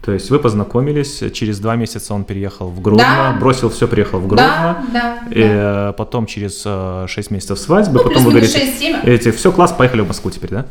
То 0.02 0.12
есть 0.12 0.31
вы 0.31 0.38
познакомились, 0.38 1.23
через 1.35 1.58
два 1.58 1.76
месяца 1.76 2.14
он 2.14 2.25
переехал 2.25 2.69
в 2.70 2.81
Гродно, 2.81 3.05
Да. 3.05 3.37
бросил 3.38 3.69
все, 3.69 3.87
приехал 3.87 4.19
в 4.19 4.26
Гродно. 4.26 4.82
Да, 4.94 5.19
да. 5.29 5.31
И, 5.31 5.43
да. 5.43 5.91
э, 5.91 5.93
потом 5.97 6.25
через 6.25 6.62
6 7.11 7.31
месяцев 7.31 7.58
свадьбы, 7.58 7.99
Ну, 7.99 8.05
потом 8.08 8.25
вы 8.25 8.31
говорите, 8.31 8.58
6-7. 8.58 9.05
эти, 9.05 9.31
все, 9.31 9.52
класс, 9.52 9.73
поехали 9.73 10.00
в 10.00 10.08
Москву 10.08 10.31
теперь, 10.31 10.50
да? 10.50 10.64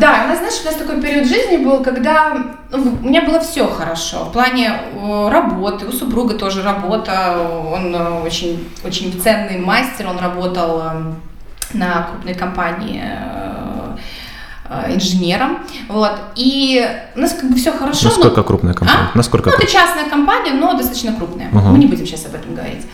Да, 0.00 0.24
у 0.24 0.28
нас, 0.28 0.38
знаешь, 0.38 0.60
у 0.62 0.64
нас 0.66 0.74
такой 0.74 1.00
период 1.00 1.28
жизни 1.28 1.58
был, 1.58 1.80
когда 1.84 2.34
ну, 2.72 2.98
у 3.00 3.08
меня 3.08 3.22
было 3.24 3.38
все 3.38 3.68
хорошо. 3.68 4.24
В 4.24 4.32
плане 4.32 4.72
э, 4.94 5.28
работы, 5.30 5.86
у 5.86 5.92
супруга 5.92 6.34
тоже 6.34 6.62
работа, 6.64 7.38
он 7.72 7.94
э, 7.94 8.20
очень, 8.26 8.68
очень 8.84 9.12
ценный 9.22 9.58
мастер, 9.58 10.08
он 10.08 10.18
работал 10.18 10.82
э, 10.82 11.12
на 11.74 12.02
крупной 12.10 12.34
компании 12.34 13.02
э, 13.04 13.96
э, 14.68 14.94
инженером, 14.94 15.58
вот, 15.88 16.12
и 16.36 16.86
у 17.16 17.20
нас 17.20 17.32
как 17.32 17.50
бы 17.50 17.56
все 17.56 17.72
хорошо. 17.72 18.04
но- 18.08 18.14
Насколько 18.16 18.42
крупная 18.42 18.74
компания? 18.74 19.08
А? 19.14 19.16
Насколько 19.16 19.50
Ну, 19.50 19.56
это 19.56 19.66
крупная? 19.66 19.82
частная 19.86 20.10
компания, 20.10 20.52
но 20.52 20.74
достаточно 20.74 21.12
крупная. 21.14 21.48
Ага. 21.52 21.68
Мы 21.70 21.78
не 21.78 21.86
будем 21.86 22.06
сейчас 22.06 22.26
об 22.26 22.34
этом 22.34 22.54
говорить. 22.54 22.86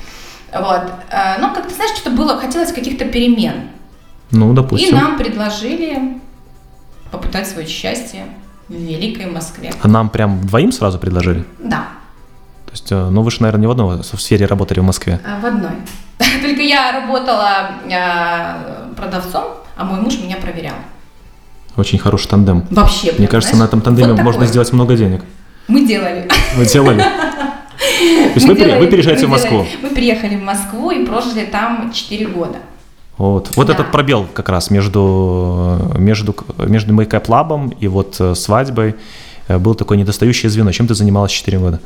Вот. 0.53 0.83
Э, 1.11 1.39
Но 1.41 1.53
как-то, 1.55 1.75
знаешь, 1.75 1.93
что-то 1.97 2.11
было, 2.17 2.39
хотелось 2.39 2.73
каких-то 2.73 3.05
перемен. 3.05 3.69
Ну, 4.31 4.53
И 4.53 4.57
допустим. 4.57 4.97
нам 4.97 5.17
предложили 5.17 6.19
попытать 7.11 7.47
свое 7.49 7.67
счастье 7.67 8.25
в 8.69 8.75
великой 8.75 9.27
Москве. 9.27 9.73
А 9.83 9.89
нам 9.89 10.11
прям 10.11 10.41
двоим 10.43 10.73
сразу 10.73 10.99
предложили? 10.99 11.45
Да, 11.59 11.87
есть, 12.79 12.93
э, 12.93 13.09
ну 13.11 13.23
вы 13.23 13.31
же, 13.31 13.39
наверное, 13.41 13.61
не 13.63 13.67
в 13.67 13.71
одной 13.71 14.03
в 14.03 14.21
сфере 14.21 14.47
работали 14.47 14.81
в 14.81 14.85
Москве. 14.85 15.21
а, 15.25 15.41
в 15.41 15.45
одной. 15.45 15.71
Только 16.43 16.63
я 16.63 16.93
работала 16.93 17.71
э, 17.89 18.93
продавцом, 18.97 19.45
а 19.77 19.85
мой 19.85 20.01
муж 20.01 20.19
меня 20.19 20.37
проверял. 20.37 20.75
Очень 21.77 21.99
хороший 21.99 22.29
тандем. 22.29 22.67
Вообще. 22.71 23.13
Мне 23.19 23.29
кажется, 23.29 23.55
знаешь, 23.55 23.71
на 23.73 23.77
этом 23.77 23.81
тандеме 23.83 24.13
вот 24.13 24.23
можно 24.23 24.47
сделать 24.47 24.73
много 24.73 24.97
денег. 24.97 25.23
Мы 25.69 25.87
делали. 25.87 26.29
Вы 26.57 26.67
делали? 26.67 26.99
То 27.99 28.35
есть 28.35 28.47
Мы 28.47 28.55
вы, 28.55 28.61
делали, 28.61 28.79
вы 28.81 28.87
переезжаете 28.89 29.27
в 29.27 29.29
мы 29.29 29.37
Москву. 29.37 29.59
делали. 29.59 29.79
Мы 29.83 29.91
переехали 29.91 30.37
в 30.37 30.43
Москву 30.43 30.91
и 30.91 31.05
прожили 31.07 31.45
там 31.45 31.93
4 31.93 32.27
года. 32.27 32.59
Вот, 33.17 33.51
вот 33.57 33.67
Да. 33.67 33.73
этот 33.75 33.93
пробел 33.93 34.27
как 34.33 34.49
раз 34.49 34.71
между, 34.71 35.93
между, 35.97 36.35
между 36.59 36.95
Lab 36.95 37.77
и 37.81 37.89
вот 37.89 38.17
э, 38.21 38.35
свадьбой 38.35 38.95
был 39.49 39.75
такое 39.75 39.99
недостающее 39.99 40.51
звено. 40.51 40.73
Чем 40.73 40.87
ты 40.87 40.95
занималась 40.95 41.33
4 41.33 41.59
года? 41.59 41.81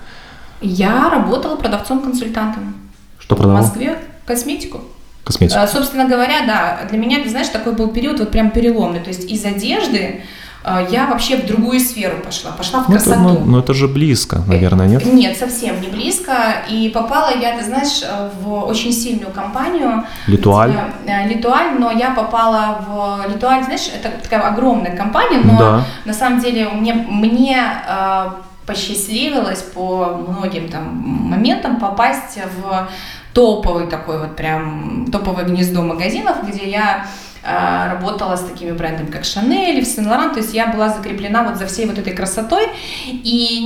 Я 0.62 1.11
работала 1.11 1.57
продавцом-консультантом. 1.57 2.75
Что 3.19 3.35
В 3.35 3.38
продавала? 3.38 3.62
Москве 3.64 3.99
косметику. 4.26 4.81
Косметику. 5.25 5.61
Э, 5.61 5.66
Собственно 5.69 6.04
говоря, 6.07 6.47
да, 6.47 6.81
для 6.88 6.99
меня, 6.99 7.23
ты 7.23 7.28
знаешь, 7.31 7.49
такой 7.49 7.73
был 7.75 7.88
период 7.88 8.19
вот 8.21 8.31
прям 8.31 8.50
переломный. 8.50 9.00
То 9.00 9.09
есть 9.09 9.31
из 9.31 9.45
одежды 9.45 10.23
э, 10.64 10.87
я 10.90 11.07
вообще 11.07 11.37
в 11.37 11.47
другую 11.47 11.78
сферу 11.81 12.16
пошла, 12.25 12.50
пошла 12.52 12.81
в 12.83 12.88
Ну 12.88 12.97
это, 12.97 13.04
красоту. 13.04 13.23
ну, 13.28 13.38
ну, 13.45 13.59
это 13.61 13.73
же 13.75 13.87
близко, 13.88 14.42
наверное, 14.49 14.87
нет? 14.88 15.04
Нет, 15.07 15.37
совсем 15.37 15.81
не 15.81 15.88
близко. 15.88 16.33
И 16.69 16.88
попала 16.88 17.31
я, 17.37 17.57
ты 17.57 17.64
знаешь, 17.64 18.02
э, 18.02 18.31
в 18.42 18.52
очень 18.64 18.92
сильную 18.92 19.31
компанию. 19.33 20.04
Литуаль. 20.26 20.71
где, 21.04 21.12
э, 21.12 21.28
Литуаль, 21.28 21.78
но 21.78 21.90
я 21.92 22.11
попала 22.11 22.85
в 22.88 23.28
Литуаль, 23.33 23.62
знаешь, 23.64 23.88
это 23.95 24.11
такая 24.23 24.40
огромная 24.49 24.97
компания, 24.97 25.40
но 25.45 25.59
Да. 25.59 25.85
на 26.04 26.12
самом 26.14 26.40
деле 26.40 26.69
мне, 26.69 26.95
мне 26.95 27.62
э, 27.88 28.26
посчастливилось 28.66 29.62
по 29.62 30.16
многим 30.28 30.69
там 30.69 30.85
моментам 30.95 31.78
попасть 31.81 32.38
в 32.61 32.88
топовый 33.33 33.87
такой 33.87 34.19
вот 34.19 34.37
прям 34.37 35.07
топовое 35.11 35.45
гнездо 35.45 35.83
магазинов, 35.83 36.47
где 36.49 36.71
я 36.71 37.07
работала 37.44 38.37
с 38.37 38.42
такими 38.42 38.70
брендами, 38.70 39.11
как 39.11 39.25
Шанель, 39.25 39.78
и 39.78 39.84
Сен 39.84 40.06
Лоран, 40.06 40.32
то 40.32 40.38
есть 40.38 40.54
я 40.54 40.68
была 40.68 40.90
закреплена 40.90 41.42
вот 41.42 41.56
за 41.56 41.66
всей 41.66 41.87
вот 41.87 41.99
этой 41.99 42.12
красотой, 42.12 42.68
и 43.06 43.62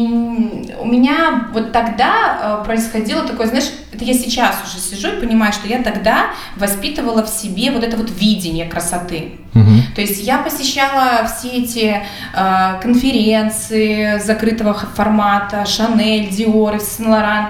у 0.80 0.86
меня 0.86 1.48
вот 1.52 1.72
тогда 1.72 2.60
э, 2.62 2.64
происходило 2.64 3.22
такое, 3.22 3.48
знаешь, 3.48 3.70
это 3.92 4.04
я 4.04 4.14
сейчас 4.14 4.56
уже 4.64 4.78
сижу 4.78 5.16
и 5.16 5.20
понимаю, 5.20 5.52
что 5.52 5.68
я 5.68 5.82
тогда 5.82 6.26
воспитывала 6.56 7.22
в 7.22 7.28
себе 7.28 7.70
вот 7.70 7.84
это 7.84 7.96
вот 7.96 8.10
видение 8.10 8.66
красоты. 8.66 9.32
Мгм. 9.54 9.82
То 9.94 10.02
есть 10.02 10.22
я 10.22 10.38
посещала 10.38 11.26
все 11.26 11.48
эти 11.48 12.02
э, 12.34 12.80
конференции 12.82 14.18
закрытого 14.18 14.74
формата, 14.74 15.64
Шанель, 15.64 16.28
Диор, 16.28 16.78
Сен 16.78 17.08
Лоран. 17.08 17.48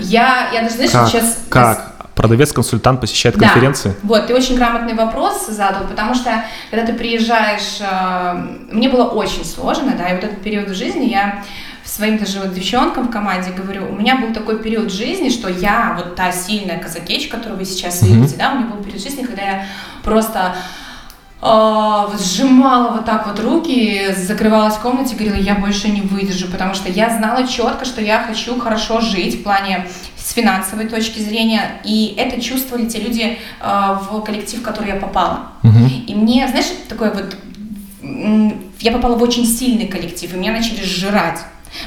Я, 0.00 0.48
я 0.52 0.62
даже, 0.62 0.74
знаешь, 0.76 0.92
Как? 0.92 1.08
сейчас... 1.08 1.38
Как? 1.50 1.91
Продавец-консультант 2.22 3.00
посещает 3.00 3.36
Да. 3.36 3.46
конференции? 3.48 3.94
Вот, 4.02 4.28
ты 4.28 4.34
очень 4.34 4.56
грамотный 4.56 4.94
вопрос 4.94 5.46
задал, 5.48 5.84
потому 5.88 6.14
что 6.14 6.44
когда 6.70 6.86
ты 6.86 6.92
приезжаешь, 6.92 7.78
э, 7.80 8.46
мне 8.70 8.88
было 8.88 9.04
очень 9.04 9.44
сложно, 9.44 9.92
да, 9.98 10.08
и 10.08 10.14
вот 10.14 10.24
этот 10.24 10.40
период 10.42 10.68
в 10.70 10.74
жизни 10.74 11.06
я 11.06 11.42
своим 11.84 12.16
даже 12.16 12.38
вот 12.38 12.54
девчонкам 12.54 13.08
в 13.08 13.10
команде 13.10 13.50
говорю, 13.50 13.88
у 13.90 13.94
меня 13.96 14.16
был 14.16 14.32
такой 14.32 14.60
период 14.60 14.92
жизни, 14.92 15.30
что 15.30 15.48
я, 15.48 15.94
вот 15.98 16.14
та 16.14 16.30
сильная 16.30 16.78
казакеч, 16.78 17.26
которую 17.28 17.58
вы 17.58 17.64
сейчас 17.64 18.00
Мгм. 18.02 18.20
видите, 18.22 18.36
да, 18.38 18.52
у 18.52 18.56
меня 18.58 18.66
был 18.68 18.82
период 18.84 19.02
жизни, 19.02 19.24
когда 19.24 19.42
я 19.42 19.66
просто 20.04 20.54
вот 21.40 22.20
сжимала 22.20 22.92
вот 22.92 23.04
так 23.04 23.26
вот 23.26 23.40
руки, 23.40 24.14
закрывалась 24.16 24.74
в 24.76 24.78
комнате, 24.80 25.16
говорила, 25.16 25.34
я 25.34 25.56
больше 25.56 25.88
не 25.88 26.00
выдержу, 26.02 26.46
потому 26.46 26.72
что 26.74 26.88
я 26.88 27.10
знала 27.10 27.48
четко, 27.48 27.84
что 27.84 28.00
я 28.00 28.22
хочу 28.22 28.60
хорошо 28.60 29.00
жить 29.00 29.40
в 29.40 29.42
плане 29.42 29.88
с 30.22 30.32
финансовой 30.32 30.86
точки 30.86 31.18
зрения, 31.18 31.80
и 31.84 32.14
это 32.16 32.40
чувствовали 32.40 32.86
те 32.86 33.00
люди 33.00 33.38
а, 33.60 33.94
в 33.94 34.20
коллектив, 34.22 34.60
в 34.60 34.62
который 34.62 34.88
я 34.88 34.96
попала. 34.96 35.52
Мгм. 35.62 35.86
И 36.06 36.14
мне, 36.14 36.46
знаешь, 36.48 36.66
такое 36.88 37.12
вот, 37.12 37.36
я 38.80 38.92
попала 38.92 39.16
в 39.16 39.22
очень 39.22 39.46
сильный 39.46 39.88
коллектив, 39.88 40.32
и 40.32 40.36
меня 40.36 40.52
начали 40.52 40.82
сжирать. 40.82 41.40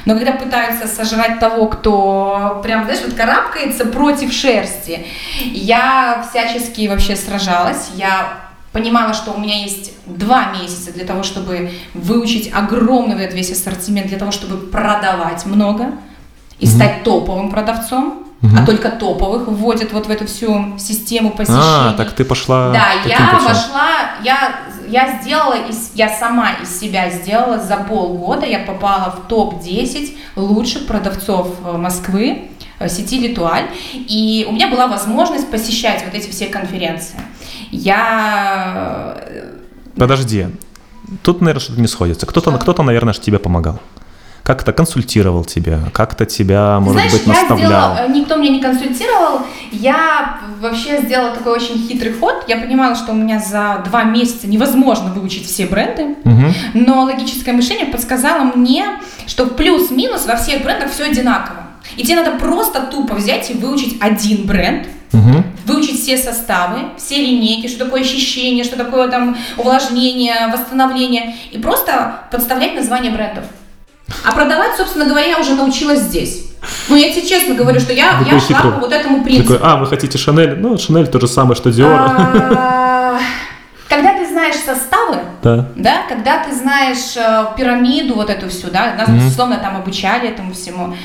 Но 0.04 0.14
когда 0.14 0.32
пытаются 0.32 0.88
сожрать 0.88 1.38
того, 1.38 1.66
кто 1.66 2.60
прям, 2.62 2.84
знаешь, 2.84 3.00
вот 3.04 3.14
карабкается 3.14 3.86
против 3.86 4.32
шерсти, 4.32 5.06
я 5.44 6.26
всячески 6.28 6.88
вообще 6.88 7.14
сражалась, 7.16 7.90
я 7.94 8.40
понимала, 8.72 9.14
что 9.14 9.32
у 9.32 9.40
меня 9.40 9.62
есть 9.62 9.92
два 10.06 10.52
месяца 10.52 10.92
для 10.92 11.04
того, 11.04 11.22
чтобы 11.22 11.70
выучить 11.94 12.52
огромный 12.52 13.28
весь 13.32 13.50
ассортимент, 13.50 14.08
для 14.08 14.18
того, 14.18 14.32
чтобы 14.32 14.66
продавать 14.66 15.46
много 15.46 15.92
и 16.58 16.66
стать 16.66 17.04
топовым 17.04 17.50
продавцом, 17.50 18.25
Мгм. 18.46 18.58
а 18.62 18.66
только 18.66 18.90
топовых 18.90 19.48
вводят 19.48 19.92
вот 19.92 20.06
в 20.06 20.10
эту 20.10 20.26
всю 20.26 20.78
систему 20.78 21.30
посещений. 21.30 21.60
А, 21.62 21.94
так 21.96 22.12
ты 22.12 22.24
пошла 22.24 22.72
Да, 22.72 22.92
я 23.06 23.16
путем. 23.30 23.44
вошла, 23.44 23.90
я, 24.24 24.56
я 24.88 25.20
сделала, 25.20 25.54
из, 25.68 25.90
я 25.94 26.08
сама 26.08 26.52
из 26.62 26.78
себя 26.80 27.10
сделала 27.10 27.58
за 27.58 27.76
полгода, 27.76 28.46
я 28.46 28.60
попала 28.60 29.10
в 29.10 29.28
топ-10 29.28 30.16
лучших 30.36 30.86
продавцов 30.86 31.48
э, 31.64 31.76
Москвы, 31.76 32.48
э, 32.78 32.88
сети 32.88 33.18
Литуаль, 33.20 33.66
и 33.94 34.46
у 34.48 34.52
меня 34.52 34.68
была 34.68 34.86
возможность 34.86 35.50
посещать 35.50 36.04
вот 36.04 36.14
эти 36.14 36.30
все 36.30 36.46
конференции. 36.46 37.20
Я... 37.70 39.16
э, 39.18 39.54
Подожди. 39.96 40.48
Тут, 41.22 41.40
наверное, 41.40 41.60
что-то 41.60 41.80
не 41.80 41.86
сходится. 41.88 42.26
Кто-то, 42.26 42.52
кто-то, 42.58 42.82
наверное, 42.82 43.14
тебе 43.14 43.38
помогал. 43.38 43.78
Как-то 44.46 44.72
консультировал 44.72 45.44
тебя, 45.44 45.80
как-то 45.92 46.24
тебя, 46.24 46.78
может 46.78 46.92
Знаешь, 46.92 47.12
быть, 47.14 47.26
я 47.26 47.32
наставлял. 47.32 47.58
сделала, 47.58 47.96
э, 47.98 48.12
никто 48.12 48.36
меня 48.36 48.50
не 48.50 48.60
консультировал, 48.60 49.40
я 49.72 50.38
вообще 50.60 51.02
сделала 51.02 51.32
такой 51.32 51.54
очень 51.54 51.76
хитрый 51.88 52.12
ход, 52.12 52.44
я 52.46 52.56
понимала, 52.58 52.94
что 52.94 53.10
у 53.10 53.16
меня 53.16 53.40
за 53.40 53.82
два 53.88 54.04
месяца 54.04 54.46
невозможно 54.46 55.12
выучить 55.12 55.46
все 55.46 55.66
бренды, 55.66 56.14
Мгм. 56.22 56.54
Но 56.74 57.02
логическое 57.02 57.50
мышление 57.54 57.86
подсказало 57.86 58.44
мне, 58.54 58.84
что 59.26 59.46
плюс-минус 59.46 60.26
во 60.26 60.36
всех 60.36 60.62
брендах 60.62 60.92
все 60.92 61.06
одинаково. 61.06 61.62
И 61.96 62.04
тебе 62.04 62.14
надо 62.22 62.38
просто 62.38 62.82
тупо 62.82 63.14
взять 63.16 63.50
и 63.50 63.54
выучить 63.54 63.96
один 64.00 64.46
бренд, 64.46 64.86
Мгм. 65.12 65.44
выучить 65.64 66.00
все 66.00 66.16
составы, 66.16 66.78
все 66.98 67.16
линейки, 67.16 67.66
что 67.66 67.84
такое 67.84 68.02
очищение, 68.02 68.62
что 68.62 68.76
такое 68.76 69.08
там 69.08 69.36
увлажнение, 69.56 70.34
восстановление, 70.52 71.34
и 71.50 71.58
просто 71.58 72.20
подставлять 72.30 72.76
название 72.76 73.10
брендов. 73.10 73.44
А 74.24 74.32
продавать, 74.32 74.76
собственно 74.76 75.04
говоря, 75.06 75.26
я 75.26 75.38
уже 75.38 75.54
научилась 75.54 76.00
здесь. 76.00 76.44
Ну, 76.88 76.96
я 76.96 77.12
тебе 77.12 77.26
честно 77.26 77.54
говорю, 77.54 77.78
что 77.80 77.92
я, 77.92 78.12
Такой 78.18 78.26
я 78.34 78.40
шла 78.40 78.40
хитрый. 78.40 78.72
по 78.72 78.78
вот 78.80 78.92
этому 78.92 79.22
принципу. 79.24 79.52
Такой, 79.54 79.68
а, 79.68 79.76
вы 79.76 79.86
хотите 79.86 80.18
Шанель? 80.18 80.56
Ну, 80.58 80.78
Шанель 80.78 81.06
то 81.06 81.20
же 81.20 81.28
самое, 81.28 81.54
что 81.56 81.70
Диор. 81.70 81.92
А, 81.92 83.18
Когда 83.88 84.14
ты 84.14 84.26
знаешь 84.26 84.56
составы, 84.56 85.18
Да. 85.42 85.68
да, 85.76 86.02
когда 86.08 86.42
ты 86.42 86.52
знаешь 86.52 87.16
э, 87.16 87.46
пирамиду 87.56 88.14
вот 88.14 88.30
эту 88.30 88.48
всю, 88.48 88.68
да, 88.68 88.94
нас, 88.98 89.06
Мгм. 89.08 89.18
безусловно, 89.18 89.58
там 89.58 89.76
обучали 89.76 90.28
этому 90.28 90.52
всему, 90.54 90.96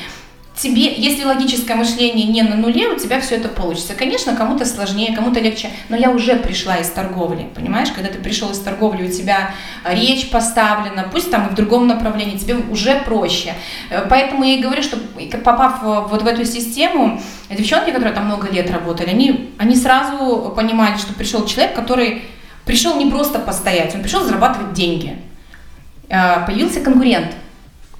тебе, 0.62 0.94
если 0.94 1.24
логическое 1.24 1.74
мышление 1.74 2.26
не 2.28 2.42
на 2.42 2.54
нуле, 2.54 2.88
у 2.88 2.98
тебя 2.98 3.20
все 3.20 3.36
это 3.36 3.48
получится. 3.48 3.94
Конечно, 3.94 4.36
кому-то 4.36 4.64
сложнее, 4.64 5.14
кому-то 5.14 5.40
легче, 5.40 5.70
но 5.88 5.96
я 5.96 6.10
уже 6.10 6.36
пришла 6.36 6.76
из 6.76 6.88
торговли, 6.88 7.48
понимаешь, 7.54 7.90
когда 7.90 8.10
ты 8.10 8.18
пришел 8.18 8.50
из 8.50 8.60
торговли, 8.60 9.08
у 9.08 9.10
тебя 9.10 9.54
речь 9.84 10.30
поставлена, 10.30 11.08
пусть 11.10 11.30
там 11.30 11.48
и 11.48 11.50
в 11.50 11.54
другом 11.54 11.88
направлении, 11.88 12.38
тебе 12.38 12.54
уже 12.70 13.00
проще. 13.00 13.54
Э, 13.90 14.06
Поэтому 14.08 14.44
я 14.44 14.54
и 14.54 14.62
говорю, 14.62 14.82
что 14.82 14.96
попав 15.44 15.82
вот 15.82 16.22
в 16.22 16.26
эту 16.26 16.44
систему, 16.44 17.20
девчонки, 17.50 17.90
которые 17.90 18.14
там 18.14 18.26
много 18.26 18.48
лет 18.48 18.70
работали, 18.70 19.10
они, 19.10 19.50
они 19.58 19.74
сразу 19.74 20.52
понимали, 20.54 20.96
что 20.96 21.12
пришел 21.12 21.44
человек, 21.44 21.74
который 21.74 22.22
пришел 22.64 22.96
не 22.96 23.10
просто 23.10 23.40
постоять, 23.40 23.94
он 23.94 24.02
пришел 24.02 24.22
зарабатывать 24.22 24.74
деньги. 24.74 25.18
Э, 26.08 26.46
Появился 26.46 26.80
конкурент. 26.80 27.32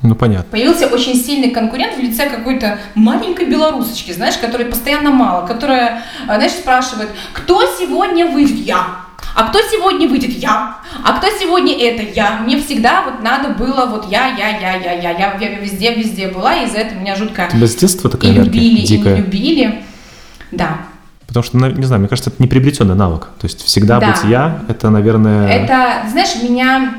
Ну, 0.02 0.14
понятно. 0.14 0.50
Появился 0.50 0.88
очень 0.88 1.14
сильный 1.14 1.50
конкурент 1.50 1.96
в 1.96 2.00
лице 2.00 2.28
какой-то 2.28 2.78
маленькой 2.94 3.46
белорусочки, 3.46 4.12
знаешь, 4.12 4.36
которой 4.36 4.66
постоянно 4.66 5.10
мало, 5.10 5.46
которая, 5.46 6.02
э, 6.22 6.26
знаешь, 6.26 6.52
спрашивает, 6.52 7.08
кто 7.32 7.62
сегодня 7.78 8.26
выйдет? 8.26 8.56
Я. 8.66 8.86
А 9.34 9.48
кто 9.48 9.60
сегодня 9.60 10.08
выйдет? 10.08 10.30
Я. 10.30 10.78
А 11.04 11.12
кто 11.18 11.28
сегодня 11.40 11.74
это? 11.78 12.02
Я. 12.02 12.40
Мне 12.40 12.60
всегда 12.60 13.02
вот 13.02 13.22
надо 13.22 13.50
было 13.50 13.86
вот 13.86 14.10
я, 14.10 14.26
я, 14.26 14.48
я, 14.58 14.74
я, 14.74 14.92
я. 14.94 15.10
Я, 15.12 15.38
я 15.40 15.58
везде, 15.60 15.94
везде 15.94 16.28
была, 16.28 16.54
и 16.56 16.66
из-за 16.66 16.78
этого 16.78 16.98
меня 16.98 17.16
жутко 17.16 17.48
тебя 17.50 17.66
с 17.66 17.74
детства 17.74 18.10
такая 18.10 18.30
и 18.30 18.34
любили, 18.34 18.80
и 18.80 18.86
дикая? 18.86 19.14
не 19.16 19.20
любили. 19.22 19.84
Да. 20.50 20.78
Потому 21.26 21.44
что, 21.44 21.56
не 21.56 21.84
знаю, 21.86 22.00
мне 22.00 22.08
кажется, 22.08 22.28
это 22.28 22.42
неприобретенный 22.42 22.94
навык. 22.94 23.28
То 23.40 23.46
есть 23.46 23.62
всегда 23.64 23.98
Да. 24.00 24.08
быть 24.08 24.24
я, 24.24 24.60
это, 24.68 24.90
наверное... 24.90 25.48
Это, 25.48 26.02
знаешь, 26.10 26.42
меня... 26.42 26.94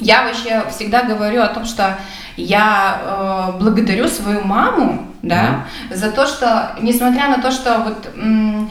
Я 0.00 0.24
вообще 0.24 0.64
всегда 0.70 1.02
говорю 1.02 1.42
о 1.42 1.48
том, 1.48 1.64
что 1.64 1.98
я 2.36 3.52
э, 3.54 3.58
благодарю 3.60 4.08
свою 4.08 4.42
маму, 4.44 5.06
да, 5.22 5.66
за 5.90 6.10
то, 6.10 6.26
что, 6.26 6.76
несмотря 6.80 7.28
на 7.28 7.40
то, 7.42 7.50
что 7.50 7.78
вот... 7.80 8.08
м, 8.16 8.70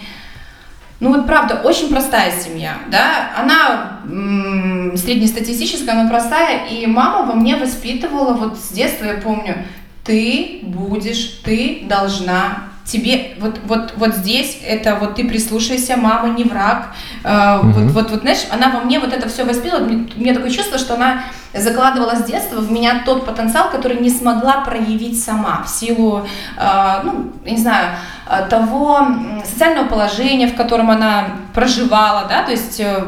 ну 0.99 1.13
вот 1.13 1.27
правда, 1.27 1.61
очень 1.63 1.89
простая 1.89 2.31
семья, 2.31 2.73
да, 2.91 3.31
она 3.37 3.99
м, 4.05 4.97
среднестатистическая, 4.97 5.93
но 5.93 6.09
простая, 6.09 6.65
и 6.67 6.85
мама 6.87 7.25
во 7.25 7.35
мне 7.35 7.55
воспитывала, 7.55 8.33
вот 8.33 8.57
с 8.57 8.71
детства 8.71 9.05
я 9.05 9.13
помню, 9.13 9.63
ты 10.03 10.59
будешь, 10.63 11.39
ты 11.43 11.85
должна, 11.87 12.68
тебе, 12.91 13.35
вот, 13.39 13.59
вот, 13.65 13.93
вот 13.97 14.15
здесь, 14.15 14.59
это 14.65 14.95
вот 14.95 15.15
ты 15.15 15.27
прислушайся, 15.27 15.97
мама 15.97 16.29
не 16.29 16.43
враг, 16.43 16.87
Э, 17.23 17.57
Мгм. 17.57 17.71
вот, 17.71 17.91
вот, 17.91 18.11
вот, 18.11 18.21
знаешь, 18.21 18.45
она 18.51 18.69
во 18.69 18.79
мне 18.81 18.99
вот 18.99 19.13
это 19.13 19.27
все 19.27 19.43
воспитывала, 19.43 19.83
мне- 19.85 20.07
меня 20.15 20.33
такое 20.33 20.49
чувство, 20.49 20.77
что 20.77 20.95
она 20.95 21.23
закладывала 21.53 22.15
с 22.15 22.23
детства 22.23 22.59
в 22.61 22.71
меня 22.71 23.01
тот 23.05 23.25
потенциал, 23.25 23.69
который 23.69 23.99
не 23.99 24.09
смогла 24.09 24.61
проявить 24.61 25.21
сама 25.21 25.63
в 25.65 25.69
силу, 25.69 26.25
э, 26.57 27.01
ну, 27.03 27.31
не 27.45 27.57
знаю, 27.57 27.89
э, 28.29 28.47
того 28.49 29.05
социального 29.43 29.87
положения, 29.87 30.47
в 30.47 30.55
котором 30.55 30.89
она 30.91 31.27
проживала, 31.53 32.25
да, 32.29 32.43
то 32.43 32.51
есть 32.51 32.79
э, 32.79 33.03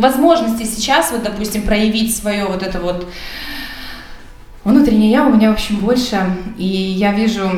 возможности 0.00 0.62
сейчас, 0.64 1.10
вот, 1.10 1.24
допустим, 1.24 1.62
проявить 1.62 2.16
свое 2.16 2.44
вот 2.44 2.62
это 2.62 2.78
вот 2.78 3.08
внутреннее 4.64 5.10
я 5.10 5.24
у 5.24 5.30
меня, 5.34 5.50
в 5.50 5.54
общем, 5.54 5.76
больше, 5.76 6.20
и 6.56 6.64
я 6.66 7.12
вижу 7.12 7.50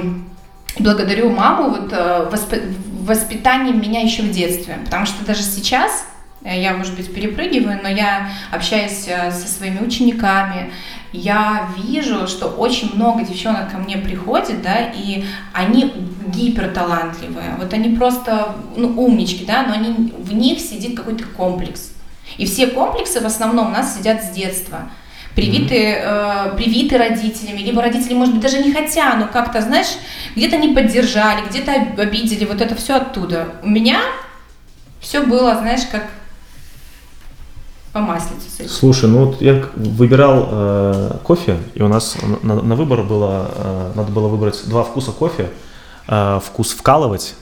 благодарю 0.78 1.30
маму 1.30 1.70
вот, 1.70 1.92
э, 1.92 2.28
восп- 2.30 2.74
воспитанием 3.02 3.80
меня 3.80 4.00
еще 4.00 4.22
в 4.22 4.30
детстве, 4.30 4.78
потому 4.84 5.06
что 5.06 5.24
даже 5.24 5.42
сейчас, 5.42 6.06
э, 6.44 6.60
я, 6.60 6.74
может 6.74 6.94
быть, 6.96 7.12
перепрыгиваю, 7.12 7.80
но 7.82 7.88
я 7.88 8.30
общаюсь 8.52 9.06
э, 9.08 9.30
со 9.30 9.48
своими 9.48 9.84
учениками, 9.84 10.70
я 11.12 11.68
вижу, 11.76 12.28
что 12.28 12.46
очень 12.46 12.94
много 12.94 13.24
девчонок 13.24 13.72
ко 13.72 13.78
мне 13.78 13.96
приходит, 13.96 14.62
да, 14.62 14.78
и 14.94 15.24
они 15.52 15.92
гиперталантливые, 16.28 17.56
вот 17.58 17.72
они 17.72 17.96
просто 17.96 18.54
ну, 18.76 18.88
умнички, 18.96 19.44
да, 19.44 19.64
но 19.64 19.74
они, 19.74 20.12
в 20.16 20.32
них 20.32 20.60
сидит 20.60 20.96
какой-то 20.96 21.24
комплекс. 21.24 21.92
И 22.38 22.46
все 22.46 22.68
комплексы 22.68 23.20
в 23.20 23.26
основном 23.26 23.68
у 23.68 23.70
нас 23.70 23.96
сидят 23.96 24.22
с 24.22 24.30
детства 24.30 24.88
привиты, 25.34 25.96
э, 26.02 26.54
привиты 26.56 26.98
родителями, 26.98 27.58
либо 27.60 27.82
родители, 27.82 28.14
может 28.14 28.34
быть, 28.34 28.42
даже 28.42 28.62
не 28.62 28.72
хотя, 28.72 29.14
но 29.16 29.26
как-то, 29.26 29.60
знаешь, 29.60 29.88
где-то 30.36 30.56
не 30.56 30.74
поддержали, 30.74 31.46
где-то 31.48 31.72
об- 31.72 32.00
обидели, 32.00 32.44
вот 32.44 32.60
это 32.60 32.74
все 32.74 32.96
оттуда. 32.96 33.48
У 33.62 33.68
меня 33.68 34.00
все 35.00 35.22
было, 35.22 35.56
знаешь, 35.56 35.82
как 35.90 36.04
по 37.92 37.98
с 37.98 38.60
этим. 38.60 38.68
Слушай, 38.68 39.08
ну 39.08 39.26
вот 39.26 39.42
я 39.42 39.64
выбирал 39.74 40.48
э, 40.50 41.16
кофе, 41.24 41.58
и 41.74 41.82
у 41.82 41.88
нас 41.88 42.16
на, 42.42 42.62
на 42.62 42.74
выбор 42.76 43.02
было, 43.02 43.50
э, 43.54 43.92
надо 43.96 44.12
было 44.12 44.28
выбрать 44.28 44.60
два 44.66 44.84
вкуса 44.84 45.10
кофе. 45.10 45.50
Э, 46.06 46.40
вкус 46.44 46.70
вкалывать 46.70 47.34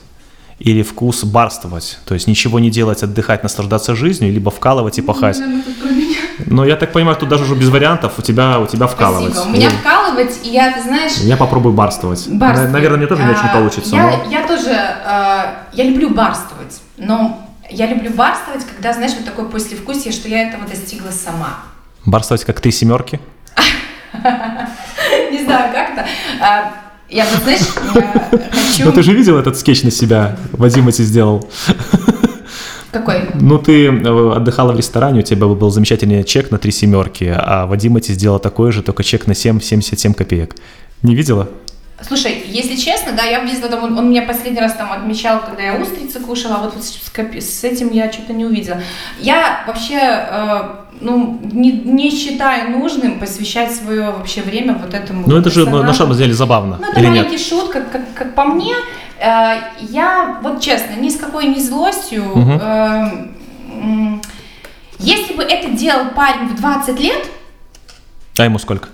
или 0.57 0.81
вкус 0.81 1.23
барствовать. 1.23 1.99
То 2.05 2.13
есть 2.15 2.27
ничего 2.27 2.59
не 2.59 2.69
делать, 2.69 3.03
отдыхать, 3.03 3.43
наслаждаться 3.43 3.95
жизнью, 3.95 4.33
либо 4.33 4.51
вкалывать 4.51 4.97
и 4.97 5.01
пахать. 5.01 5.37
Меня. 5.37 6.08
Но 6.45 6.65
я 6.65 6.75
так 6.75 6.91
понимаю, 6.91 7.17
тут 7.17 7.29
даже 7.29 7.43
уже 7.43 7.55
без 7.55 7.69
вариантов, 7.69 8.13
у 8.17 8.21
тебя, 8.21 8.59
у 8.59 8.67
тебя 8.67 8.87
вкалывать. 8.87 9.33
Спасибо. 9.33 9.49
У 9.51 9.55
меня 9.55 9.69
Ну, 9.71 9.77
вкалывать, 9.77 10.39
и 10.43 10.49
я, 10.49 10.71
ты 10.73 10.81
знаешь, 10.83 11.13
Я 11.17 11.37
попробую 11.37 11.73
барствовать. 11.73 12.27
Барствовать. 12.27 12.71
Наверное, 12.71 12.97
мне 12.97 13.07
тоже 13.07 13.23
не 13.23 13.29
очень 13.31 13.49
А, 13.49 13.53
получится. 13.53 13.95
Я, 13.95 14.03
но- 14.03 14.23
я 14.29 14.47
тоже, 14.47 14.69
э, 14.69 15.43
я 15.73 15.83
люблю 15.83 16.09
барствовать, 16.09 16.79
но 16.97 17.45
я 17.69 17.87
люблю 17.87 18.11
барствовать, 18.11 18.65
когда, 18.65 18.93
знаешь, 18.93 19.13
вот 19.15 19.25
такое 19.25 19.45
послевкусие, 19.45 20.11
что 20.13 20.27
я 20.27 20.47
этого 20.49 20.65
достигла 20.67 21.11
сама. 21.11 21.59
Барствовать 22.05 22.45
как 22.45 22.59
три 22.61 22.71
семерки. 22.71 23.19
Не 25.31 25.43
знаю, 25.43 25.71
как 25.73 25.91
это. 25.91 26.05
А, 26.41 26.73
Я 27.09 27.25
вот, 27.25 27.43
знаешь, 27.43 27.61
э, 27.95 28.01
хочу... 28.51 28.83
Ну 28.85 28.91
ты 28.91 29.01
же 29.03 29.13
видел 29.13 29.37
этот 29.37 29.57
скетч 29.57 29.83
на 29.83 29.91
себя? 29.91 30.37
Вадим 30.51 30.87
эти 30.87 31.01
сделал. 31.01 31.49
Какой? 32.91 33.21
Ну 33.35 33.57
ты 33.59 33.87
э, 33.87 34.31
отдыхала 34.35 34.71
в 34.73 34.77
ресторане, 34.77 35.19
у 35.19 35.23
тебя 35.23 35.45
был 35.47 35.69
замечательный 35.69 36.23
чек 36.23 36.49
на 36.51 36.57
три 36.57 36.71
семерки, 36.71 37.31
а 37.35 37.65
Вадим 37.67 37.97
эти 37.97 38.11
сделал 38.13 38.39
такой 38.39 38.71
же, 38.71 38.81
только 38.81 39.03
чек 39.03 39.27
на 39.27 39.33
7,77 39.33 40.13
копеек. 40.13 40.55
Не 41.03 41.15
видела? 41.15 41.47
Слушай, 42.01 42.43
если 42.47 42.75
честно, 42.77 43.11
да, 43.11 43.23
я 43.23 43.43
видела, 43.43 43.67
там, 43.69 43.83
он, 43.83 43.97
он 43.97 44.09
меня 44.09 44.21
последний 44.21 44.61
раз 44.61 44.73
там 44.73 44.91
отмечал, 44.91 45.41
когда 45.45 45.63
я 45.63 45.75
устрицы 45.75 46.19
кушала, 46.21 46.55
а 46.55 46.59
вот 46.63 46.81
с, 46.81 46.93
с 46.95 47.59
с 47.59 47.63
этим 47.65 47.91
я 47.91 48.09
что-то 48.11 48.31
не 48.31 48.45
увидела. 48.45 48.77
Я 49.19 49.65
вообще, 49.67 49.99
э, 50.01 50.61
ну, 51.01 51.39
не, 51.43 51.71
не 51.73 52.09
считаю 52.09 52.71
нужным 52.71 53.19
посвящать 53.19 53.75
свое 53.75 54.11
вообще 54.11 54.41
время 54.41 54.75
вот 54.81 54.93
этому 54.93 55.27
Ну 55.27 55.35
это 55.37 55.49
же 55.49 55.65
на 55.65 55.71
персонажу. 55.71 55.93
самом 55.97 56.17
деле 56.17 56.33
забавно, 56.33 56.77
Ну, 56.79 56.89
это 56.89 56.99
или 57.01 57.07
нет? 57.07 57.25
маленький 57.25 57.43
шут, 57.43 57.69
как, 57.69 57.91
как, 57.91 58.01
как 58.13 58.33
по 58.33 58.45
мне. 58.45 58.73
Э, 59.19 59.59
я, 59.79 60.39
вот 60.41 60.61
честно, 60.61 60.93
ни 60.95 61.09
с 61.09 61.17
какой 61.17 61.47
не 61.47 61.59
злостью. 61.61 62.23
М, 63.71 64.21
если 64.99 65.33
бы 65.33 65.43
это 65.43 65.69
делал 65.71 66.09
парень 66.15 66.47
в 66.49 66.55
20 66.55 66.99
лет, 66.99 67.25
А 68.37 68.45
ему 68.45 68.57
сколько? 68.59 68.89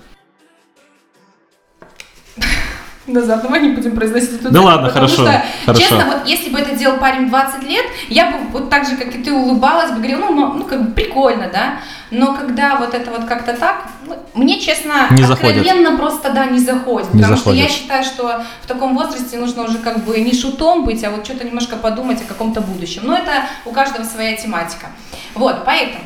Назад, 3.08 3.42
давай 3.44 3.62
не 3.62 3.70
будем 3.76 3.96
произносить 3.96 4.42
эту 4.42 4.52
Да 4.52 4.62
ладно, 4.62 4.88
потому 4.90 5.08
хорошо, 5.08 5.24
что, 5.32 5.44
хорошо. 5.66 5.82
честно, 5.82 6.06
вот 6.06 6.28
если 6.28 6.50
бы 6.50 6.60
это 6.60 6.76
делал 6.76 6.98
парень 6.98 7.28
в 7.28 7.30
20 7.30 7.64
лет, 7.64 7.86
я 8.10 8.32
бы 8.32 8.38
вот 8.52 8.70
так 8.70 8.88
же, 8.88 8.96
как 8.96 9.14
и 9.16 9.20
ты, 9.24 9.32
улыбалась 9.32 9.92
бы, 9.92 9.98
говорила, 9.98 10.20
ну, 10.30 10.54
ну, 10.54 10.64
как 10.66 10.84
бы 10.84 10.92
прикольно, 10.94 11.50
да, 11.52 11.80
но 12.12 12.36
когда 12.36 12.76
вот 12.78 12.94
это 12.94 13.12
вот 13.12 13.26
как-то 13.26 13.54
так, 13.54 13.86
ну, 14.08 14.16
мне, 14.34 14.60
честно, 14.60 15.08
Не 15.12 15.24
заходит. 15.24 15.58
откровенно 15.58 15.98
просто, 15.98 16.32
да, 16.32 16.46
не 16.46 16.60
заходит, 16.60 17.14
Не 17.14 17.22
потому 17.22 17.38
что 17.38 17.52
я 17.52 17.64
заходит. 17.64 17.78
считаю, 17.82 18.04
что 18.04 18.44
в 18.64 18.68
таком 18.68 18.96
возрасте 18.96 19.38
нужно 19.38 19.64
уже 19.64 19.78
как 19.78 20.04
бы 20.04 20.20
не 20.20 20.34
шутом 20.34 20.86
быть, 20.86 21.04
а 21.04 21.12
вот 21.12 21.26
что-то 21.26 21.44
немножко 21.46 21.76
подумать 21.76 22.22
о 22.22 22.26
каком-то 22.26 22.62
будущем, 22.62 23.02
но 23.06 23.16
это 23.16 23.32
у 23.66 23.72
каждого 23.72 24.04
своя 24.04 24.36
тематика, 24.36 24.88
вот, 25.36 25.64
поэтому 25.66 26.04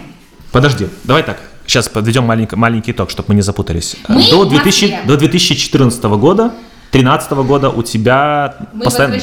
Подожди, 0.52 0.88
давай 1.04 1.22
так. 1.24 1.38
Сейчас 1.68 1.88
подведем 1.88 2.24
маленький, 2.26 2.56
маленький 2.56 2.92
итог, 2.92 3.12
чтобы 3.12 3.26
мы 3.30 3.36
не 3.36 3.44
запутались. 3.44 3.96
Мы 4.08 4.28
до, 4.32 4.40
в 4.46 4.50
2000, 4.50 4.86
Москве. 4.86 5.02
до 5.06 5.18
2014 5.18 6.04
года, 6.06 6.54
2013 6.92 7.32
года 7.48 7.70
у 7.70 7.84
тебя 7.84 8.56
мы 8.74 8.84
постоянно 8.86 9.18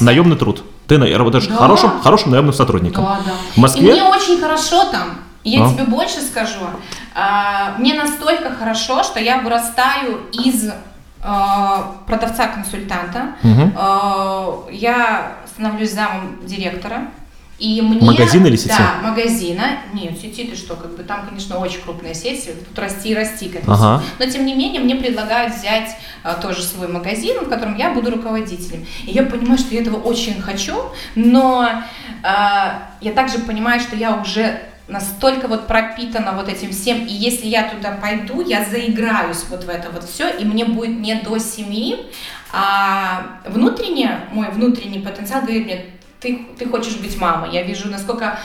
наемный 0.00 0.36
труд. 0.36 0.64
Ты 0.88 0.98
работаешь 1.16 1.46
Да. 1.46 1.56
хорошим, 1.56 2.00
хорошим 2.02 2.32
наемным 2.32 2.52
сотрудником. 2.52 3.04
Да, 3.04 3.20
да. 3.24 3.32
В 3.54 3.56
Москве? 3.58 3.90
И 3.90 3.92
мне 3.92 4.04
очень 4.04 4.40
хорошо 4.40 4.84
там. 4.90 5.18
Я 5.44 5.64
А? 5.64 5.68
тебе 5.72 5.84
больше 5.84 6.20
скажу. 6.20 6.60
А, 7.14 7.74
мне 7.78 7.94
настолько 7.94 8.50
хорошо, 8.54 9.02
что 9.02 9.18
я 9.20 9.38
вырастаю 9.38 10.20
из 10.32 10.70
а, 11.24 11.92
продавца-консультанта. 12.06 13.34
А, 13.76 14.64
я 14.70 15.32
становлюсь 15.46 15.92
замом 15.92 16.38
директора. 16.44 17.02
И 17.62 17.80
мне, 17.80 18.00
Магазина 18.00 18.48
или 18.48 18.56
сети? 18.56 18.74
Да, 18.76 19.08
магазина. 19.08 19.62
Нет, 19.92 20.18
сети 20.20 20.48
ты 20.48 20.56
что, 20.56 20.74
как 20.74 20.96
бы 20.96 21.04
там, 21.04 21.28
конечно, 21.28 21.58
очень 21.58 21.80
крупная 21.80 22.12
сеть, 22.12 22.44
тут 22.44 22.76
расти 22.76 23.10
и 23.10 23.14
расти 23.14 23.48
к 23.48 23.54
этому. 23.54 23.74
Ага. 23.74 24.02
Но 24.18 24.26
тем 24.26 24.44
не 24.44 24.54
менее 24.54 24.80
мне 24.80 24.96
предлагают 24.96 25.54
взять 25.54 25.90
а, 26.24 26.34
тоже 26.34 26.64
свой 26.64 26.88
магазин, 26.88 27.38
в 27.38 27.48
котором 27.48 27.76
я 27.76 27.90
буду 27.90 28.10
руководителем. 28.10 28.84
И 29.06 29.12
я 29.12 29.22
понимаю, 29.22 29.58
что 29.58 29.76
я 29.76 29.82
этого 29.82 29.96
очень 29.96 30.42
хочу, 30.42 30.74
но 31.14 31.68
а, 32.24 32.90
я 33.00 33.12
также 33.12 33.38
понимаю, 33.38 33.80
что 33.80 33.94
я 33.94 34.16
уже 34.20 34.58
настолько 34.88 35.46
вот 35.46 35.68
пропитана 35.68 36.32
вот 36.32 36.48
этим 36.48 36.72
всем, 36.72 37.06
и 37.06 37.12
если 37.12 37.46
я 37.46 37.68
туда 37.68 37.92
пойду, 37.92 38.40
я 38.44 38.64
заиграюсь 38.64 39.44
вот 39.48 39.62
в 39.62 39.68
это 39.68 39.88
вот 39.90 40.02
все, 40.02 40.28
и 40.28 40.44
мне 40.44 40.64
будет 40.64 40.98
не 40.98 41.14
до 41.14 41.38
семьи, 41.38 42.06
а 42.52 43.38
внутренне, 43.46 44.18
мой 44.32 44.50
внутренний 44.50 44.98
потенциал 44.98 45.42
говорит 45.42 45.64
мне, 45.66 45.86
ты, 46.22 46.46
ты 46.58 46.66
хочешь 46.66 46.96
быть 46.96 47.18
мамой. 47.20 47.50
Я 47.52 47.62
вижу, 47.62 47.88
насколько 47.88 48.38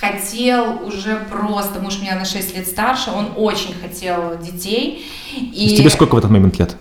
хотел 0.00 0.82
уже 0.86 1.16
просто, 1.30 1.80
муж 1.80 2.00
меня 2.00 2.16
на 2.16 2.24
6 2.24 2.56
лет 2.56 2.66
старше, 2.66 3.10
он 3.10 3.28
очень 3.36 3.74
хотел 3.80 4.38
детей. 4.38 5.06
И... 5.34 5.76
Тебе 5.76 5.90
сколько 5.90 6.14
в 6.14 6.18
этот 6.18 6.30
момент 6.30 6.58
лет? 6.58 6.76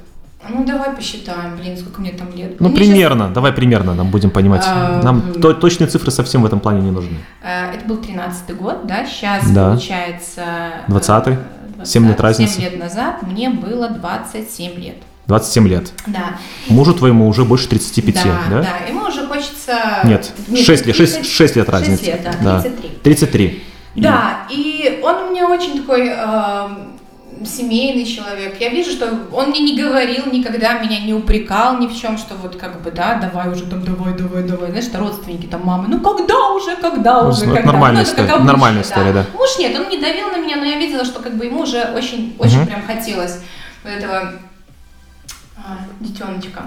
Ну, 0.48 0.66
давай 0.66 0.92
посчитаем, 0.92 1.58
блин, 1.58 1.78
сколько 1.78 2.02
мне 2.02 2.12
там 2.12 2.34
лет. 2.36 2.60
Ну, 2.62 2.70
Мне 2.70 2.78
примерно, 2.78 3.28
давай 3.30 3.52
примерно, 3.52 3.94
нам 3.94 4.10
будем 4.10 4.32
понимать. 4.32 4.64
А, 4.66 5.02
Нам 5.04 5.34
то- 5.34 5.54
точные 5.54 5.88
цифры 5.88 6.12
совсем 6.12 6.42
в 6.42 6.46
этом 6.46 6.60
плане 6.62 6.82
не 6.82 6.92
нужны. 6.92 7.18
Э, 7.44 7.72
Это 7.74 7.86
был 7.86 7.98
13-й 7.98 8.54
год, 8.54 8.88
да, 8.88 9.06
сейчас 9.06 9.52
Да. 9.52 9.72
получается... 9.72 10.44
э, 10.88 10.92
20-й? 10.92 11.38
20, 11.76 11.88
Семь 11.92 12.08
лет 12.08 12.20
разницы. 12.22 12.54
7 12.56 12.64
лет 12.64 12.80
назад 12.80 13.22
мне 13.24 13.50
было 13.50 13.90
27 13.90 14.76
лет. 14.76 14.96
27 15.30 15.68
лет. 15.68 15.92
Да. 16.08 16.38
Мужу 16.68 16.94
твоему 16.94 17.28
уже 17.28 17.46
больше 17.46 17.70
35, 17.70 18.16
да? 18.16 18.22
да, 18.50 18.62
да. 18.62 18.88
Ему 18.90 19.06
уже 19.06 19.26
хочется... 19.28 20.02
Нет, 20.04 20.32
6 20.54 20.86
лет, 20.88 20.96
6, 20.96 21.14
30 21.16 21.32
6 21.32 21.56
лет 21.56 21.66
шесть 21.68 21.70
разницы. 21.70 22.06
лет, 22.06 22.22
да, 22.42 22.62
33. 22.62 22.90
33. 23.04 23.64
И- 23.96 24.02
Да, 24.02 24.40
и 24.50 25.00
он 25.04 25.16
у 25.28 25.32
меня 25.32 25.48
очень 25.48 25.80
такой 25.82 26.08
эм, 26.10 27.00
семейный 27.46 28.06
человек. 28.06 28.58
Я 28.60 28.70
вижу, 28.70 28.90
что 28.92 29.08
он 29.32 29.50
мне 29.50 29.60
не 29.62 29.80
говорил 29.80 30.26
никогда, 30.32 30.80
меня 30.80 31.00
не 31.00 31.14
упрекал 31.14 31.78
ни 31.78 31.86
в 31.88 31.96
чем, 31.96 32.18
что 32.18 32.34
вот 32.36 32.56
как 32.56 32.82
бы, 32.82 32.90
да, 32.92 33.16
давай 33.22 33.50
уже 33.50 33.66
там, 33.66 33.84
давай, 33.86 34.14
давай, 34.16 34.44
давай. 34.44 34.72
Знаешь, 34.72 34.88
родственники 34.96 35.46
там 35.46 35.62
мамы, 35.64 35.86
ну 35.90 36.00
когда 36.00 36.50
уже, 36.50 36.76
когда 36.76 37.22
Ну, 37.24 37.30
уже, 37.30 37.46
это 37.46 37.54
когда? 37.54 37.72
нормальная 37.72 38.04
Ну, 38.04 38.10
история, 38.10 38.30
обычно, 38.30 38.46
нормальная 38.46 38.82
история, 38.82 39.14
да. 39.14 39.26
Муж 39.36 39.50
нет, 39.60 39.80
он 39.80 39.90
не 39.90 40.00
давил 40.00 40.30
на 40.32 40.38
меня, 40.38 40.56
но 40.58 40.64
я 40.66 40.78
видела, 40.80 41.06
что 41.06 41.20
как 41.22 41.36
бы 41.38 41.46
ему 41.46 41.62
уже 41.62 41.82
очень, 41.96 42.36
очень 42.40 42.58
Мгм. 42.62 42.68
прям 42.68 42.82
хотелось 42.88 43.40
этого 43.84 44.34
детеночка. 46.00 46.64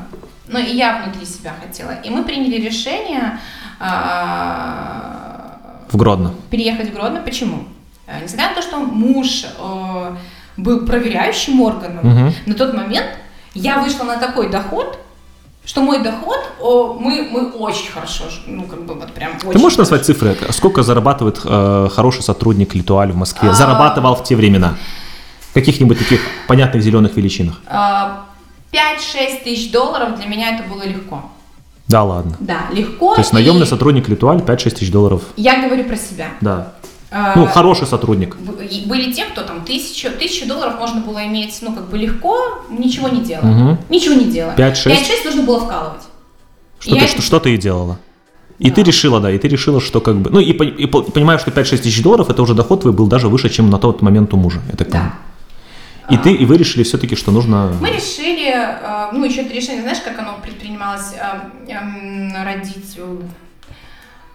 Ну 0.49 0.59
и 0.59 0.75
я 0.77 1.03
внутри 1.03 1.25
себя 1.27 1.53
хотела. 1.61 1.93
И 2.05 2.11
мы 2.11 2.25
приняли 2.25 2.61
решение 2.61 3.39
а, 4.33 5.69
В 5.91 5.97
Гродно. 5.97 6.35
переехать 6.51 6.91
в 6.91 6.95
Гродно. 6.95 7.21
Почему? 7.21 7.65
Э, 8.07 8.23
Несмотря 8.23 8.49
на 8.51 8.55
то, 8.55 8.63
что 8.63 8.79
муж 8.79 9.45
э, 9.45 10.17
был 10.57 10.87
проверяющим 10.87 11.61
органом, 11.61 12.07
Мгм. 12.09 12.35
на 12.47 12.55
тот 12.55 12.75
момент 12.75 13.07
я 13.55 13.79
вышла 13.81 14.05
на 14.05 14.17
такой 14.19 14.51
доход, 14.51 14.99
что 15.65 15.81
мой 15.83 16.03
доход, 16.03 16.39
о, 16.61 16.95
мы, 16.95 17.29
мы 17.31 17.51
очень 17.53 17.91
хорошо, 17.93 18.25
ну 18.47 18.65
как 18.65 18.83
бы 18.85 18.95
вот 18.95 19.13
прям 19.13 19.33
очень 19.37 19.53
Ты 19.53 19.59
можешь 19.59 19.77
хорошо. 19.77 19.95
назвать 19.95 20.05
цифры? 20.07 20.37
Сколько 20.51 20.83
зарабатывает 20.83 21.41
э, 21.45 21.89
хороший 21.95 22.23
сотрудник 22.23 22.75
Литуаль 22.75 23.13
в 23.13 23.17
Москве? 23.17 23.51
А. 23.51 23.55
Зарабатывал 23.55 24.17
в 24.17 24.25
те 24.25 24.35
времена? 24.35 24.75
В 25.51 25.55
каких-нибудь 25.55 25.99
таких 25.99 26.21
понятных 26.49 26.83
зеленых 26.83 27.15
величинах? 27.17 27.61
А, 27.67 28.25
5-6 28.73 29.45
тысяч 29.45 29.71
долларов 29.71 30.17
для 30.19 30.27
меня 30.27 30.55
это 30.59 30.69
было 30.69 30.83
легко. 30.83 31.23
Да, 31.89 32.05
ладно. 32.05 32.37
Да, 32.41 32.67
легко. 32.73 33.15
То 33.15 33.21
есть 33.21 33.33
и 33.33 33.35
наемный 33.35 33.67
сотрудник 33.67 34.09
Литуаль 34.09 34.39
5-6 34.39 34.71
тысяч 34.71 34.91
долларов. 34.91 35.23
Я 35.37 35.61
говорю 35.67 35.85
про 35.85 35.97
себя. 35.97 36.29
Да. 36.41 36.73
А, 37.11 37.35
Ну, 37.37 37.47
хороший 37.47 37.87
сотрудник. 37.87 38.37
И 38.71 38.85
Были 38.87 39.13
те, 39.13 39.25
кто 39.27 39.43
там 39.43 39.65
тысячу, 39.65 40.09
тысячу 40.19 40.49
долларов 40.49 40.79
можно 40.79 41.03
было 41.03 41.27
иметь, 41.27 41.59
ну, 41.61 41.75
как 41.75 41.91
бы 41.91 41.99
легко, 41.99 42.65
ничего 42.71 43.09
не 43.09 43.21
делая. 43.21 43.45
Мгм. 43.53 43.79
Ничего 43.91 44.15
не 44.15 44.25
делая. 44.25 44.57
5-6? 44.57 44.87
5-6 44.91 45.25
нужно 45.27 45.43
было 45.43 45.61
вкалывать. 45.61 46.03
Что, 46.79 46.95
Я- 46.95 47.03
ты, 47.03 47.09
что, 47.09 47.21
что 47.23 47.39
ты 47.41 47.55
и 47.55 47.59
делала? 47.59 47.99
И 48.59 48.71
ты 48.71 48.83
решила, 48.83 49.21
да, 49.21 49.31
и 49.31 49.39
ты 49.39 49.49
решила, 49.49 49.81
что 49.81 50.01
как 50.01 50.17
бы... 50.17 50.31
Ну, 50.31 50.39
и, 50.39 50.53
и 50.53 50.87
по- 50.87 51.03
понимаешь, 51.03 51.41
что 51.43 51.51
5-6 51.51 51.79
тысяч 51.83 52.03
долларов, 52.03 52.31
это 52.31 52.41
уже 52.43 52.55
доход 52.55 52.81
твой 52.83 52.93
был 52.95 53.09
даже 53.09 53.29
выше, 53.29 53.51
чем 53.51 53.69
на 53.71 53.79
тот 53.79 54.01
момент 54.03 54.33
у 54.33 54.37
мужа, 54.37 54.61
я 54.71 54.77
так 54.77 54.89
Да. 54.91 55.13
И 56.13 56.19
ты, 56.19 56.33
и 56.35 56.45
вы 56.45 56.59
решили 56.59 56.83
все-таки, 56.83 57.17
что 57.17 57.33
нужно... 57.33 57.73
Мы 57.81 57.91
решили, 57.91 58.53
э, 58.53 59.09
ну, 59.13 59.25
еще 59.25 59.43
это 59.43 59.55
решение, 59.55 59.83
знаешь, 59.83 60.01
как 60.01 60.19
оно 60.19 60.39
предпринималось, 60.43 61.15
э, 61.15 61.73
эм, 61.73 62.35
родить 62.45 62.95
э, 62.99 63.17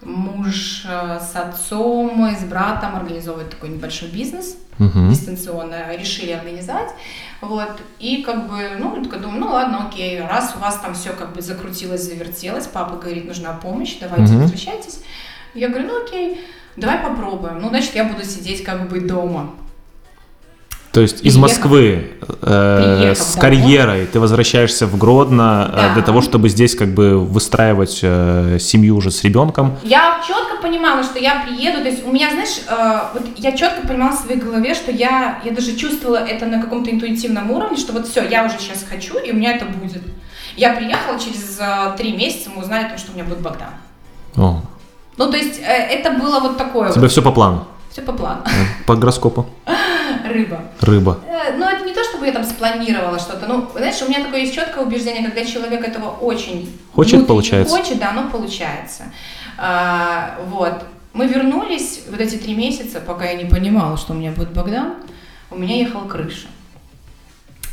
муж 0.02 0.84
с 0.84 1.36
отцом 1.36 2.26
и 2.26 2.34
с 2.34 2.44
братом 2.44 2.96
организовывать 2.96 3.50
такой 3.50 3.68
небольшой 3.70 4.08
бизнес 4.08 4.56
Мгм. 4.78 5.10
дистанционно, 5.10 5.96
решили 5.96 6.30
организовать, 6.30 6.90
вот, 7.40 7.80
и 7.98 8.22
как 8.22 8.48
бы, 8.48 8.76
ну, 8.78 8.96
я 8.96 9.02
такая 9.02 9.20
думаю, 9.20 9.40
ну, 9.40 9.48
ладно, 9.48 9.88
окей, 9.88 10.20
раз 10.20 10.54
у 10.56 10.60
вас 10.60 10.78
там 10.78 10.94
все 10.94 11.10
как 11.10 11.32
бы 11.32 11.42
закрутилось, 11.42 12.02
завертелось, 12.02 12.68
папа 12.68 12.96
говорит, 12.96 13.26
нужна 13.26 13.52
помощь, 13.54 13.96
давайте 14.00 14.32
Мгм. 14.32 14.42
возвращайтесь, 14.42 15.00
я 15.54 15.68
говорю, 15.68 15.88
ну, 15.88 16.04
окей, 16.04 16.40
давай 16.76 16.98
попробуем. 16.98 17.58
Ну, 17.60 17.68
значит, 17.70 17.94
я 17.96 18.04
буду 18.04 18.24
сидеть 18.24 18.62
как 18.62 18.88
бы 18.88 19.00
дома. 19.00 19.50
То 20.92 21.02
есть 21.02 21.22
из 21.22 21.36
Москвы 21.36 22.12
э, 22.42 22.96
Приехав 22.98 23.18
с 23.18 23.36
карьерой 23.36 24.06
ты 24.06 24.18
возвращаешься 24.20 24.86
в 24.86 24.96
Гродно 24.96 25.70
э, 25.70 25.76
Да. 25.76 25.94
для 25.94 26.02
того, 26.02 26.22
чтобы 26.22 26.48
здесь 26.48 26.74
как 26.74 26.88
бы 26.88 27.18
выстраивать 27.18 28.00
э, 28.02 28.58
семью 28.58 28.96
уже 28.96 29.10
с 29.10 29.22
ребенком. 29.22 29.76
Я 29.82 30.20
четко 30.26 30.56
понимала, 30.62 31.02
что 31.04 31.18
я 31.18 31.44
приеду, 31.46 31.82
то 31.82 31.88
есть 31.88 32.06
у 32.06 32.10
меня, 32.10 32.30
знаешь, 32.30 32.60
э, 32.66 33.00
вот 33.12 33.22
я 33.36 33.52
четко 33.52 33.86
понимала 33.86 34.12
в 34.12 34.18
своей 34.20 34.40
голове, 34.40 34.74
что 34.74 34.90
я, 34.90 35.40
я 35.44 35.52
даже 35.52 35.76
чувствовала 35.76 36.16
это 36.16 36.46
на 36.46 36.60
каком-то 36.60 36.90
интуитивном 36.90 37.50
уровне, 37.50 37.76
что 37.76 37.92
вот 37.92 38.08
все, 38.08 38.26
я 38.26 38.44
уже 38.46 38.54
сейчас 38.58 38.84
хочу, 38.88 39.18
и 39.18 39.30
у 39.30 39.34
меня 39.34 39.52
это 39.56 39.66
будет. 39.66 40.02
Я 40.56 40.72
приехала, 40.74 41.18
через 41.20 41.58
э, 41.60 41.96
три 41.98 42.16
месяца 42.16 42.50
мы 42.54 42.62
узнали, 42.62 42.86
о 42.86 42.88
том, 42.88 42.98
что 42.98 43.12
у 43.12 43.14
меня 43.14 43.24
будет 43.24 43.40
Богдан. 43.40 43.68
О, 44.36 44.62
Ну, 45.18 45.30
то 45.30 45.36
есть 45.36 45.60
э, 45.60 45.64
это 45.64 46.10
было 46.12 46.40
вот 46.40 46.56
такое 46.56 46.90
у 46.90 46.94
тебя 46.94 47.08
все 47.08 47.20
по 47.22 47.30
плану, 47.30 47.66
все 47.92 48.00
по 48.02 48.12
плану. 48.12 48.40
по 48.86 48.96
гороскопу. 48.96 49.46
Рыба. 50.38 50.60
Рыба. 50.80 51.18
Э, 51.26 51.56
Ну, 51.56 51.68
это 51.68 51.84
не 51.84 51.92
то, 51.92 52.04
чтобы 52.04 52.26
я 52.26 52.32
там 52.32 52.44
спланировала 52.44 53.18
что-то. 53.18 53.46
Ну, 53.46 53.68
знаешь, 53.74 54.00
у 54.02 54.08
меня 54.08 54.22
такое 54.22 54.40
есть 54.40 54.54
четкое 54.54 54.84
убеждение, 54.84 55.24
когда 55.24 55.44
человек 55.44 55.82
этого 55.82 56.10
очень 56.10 56.78
Хочет, 56.94 57.26
получается. 57.26 57.76
Хочет, 57.76 57.98
да, 57.98 58.10
оно 58.10 58.30
получается. 58.30 59.04
А, 59.56 60.38
вот. 60.46 60.84
Мы 61.14 61.26
вернулись 61.26 62.02
вот 62.08 62.20
эти 62.20 62.36
три 62.36 62.54
месяца, 62.54 63.00
пока 63.00 63.24
я 63.24 63.34
не 63.34 63.46
понимала, 63.46 63.96
что 63.96 64.12
у 64.12 64.16
меня 64.16 64.30
будет 64.30 64.52
Богдан, 64.52 64.94
у 65.50 65.56
меня 65.56 65.76
ехала 65.76 66.06
крыша. 66.06 66.46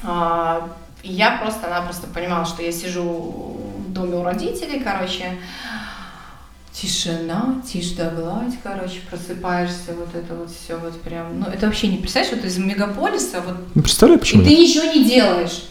А, 0.04 0.68
я 1.04 1.38
просто-напросто 1.38 2.08
понимала, 2.08 2.46
что 2.46 2.64
я 2.64 2.72
сижу 2.72 3.04
в 3.04 3.92
доме 3.92 4.16
у 4.16 4.24
родителей, 4.24 4.80
короче, 4.80 5.38
тишина, 6.82 7.62
тишь 7.66 7.92
да 7.92 8.10
гладь, 8.10 8.54
короче, 8.62 9.00
просыпаешься, 9.10 9.94
вот 9.98 10.14
это 10.14 10.36
вот 10.36 10.52
все 10.52 10.78
вот 10.78 11.00
прям, 11.02 11.40
ну 11.40 11.46
это 11.46 11.68
вообще 11.68 11.88
не 11.88 11.98
представляешь, 11.98 12.36
вот 12.36 12.46
из 12.46 12.58
мегаполиса, 12.58 13.42
вот 13.42 13.56
Ну, 13.74 13.82
представляю, 13.82 14.20
и 14.20 14.22
почему 14.22 14.44
ты 14.44 14.50
нет. 14.50 14.60
ничего 14.60 14.86
не 14.92 15.06
делаешь. 15.06 15.64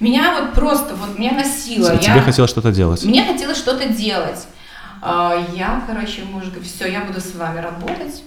Меня 0.00 0.40
вот 0.40 0.54
просто, 0.54 0.94
вот 0.94 1.18
меня 1.18 1.32
носило. 1.32 1.96
Тебе 1.98 2.14
я... 2.14 2.22
хотелось 2.22 2.50
что-то 2.50 2.70
делать. 2.70 3.04
Мне 3.04 3.24
хотелось 3.24 3.58
что-то 3.58 3.88
делать. 3.88 4.46
А, 5.02 5.44
Я, 5.54 5.82
короче, 5.86 6.22
муж 6.24 6.44
говорит, 6.44 6.66
все, 6.66 6.86
я 6.86 7.00
буду 7.04 7.20
с 7.20 7.34
вами 7.34 7.58
работать. 7.60 8.22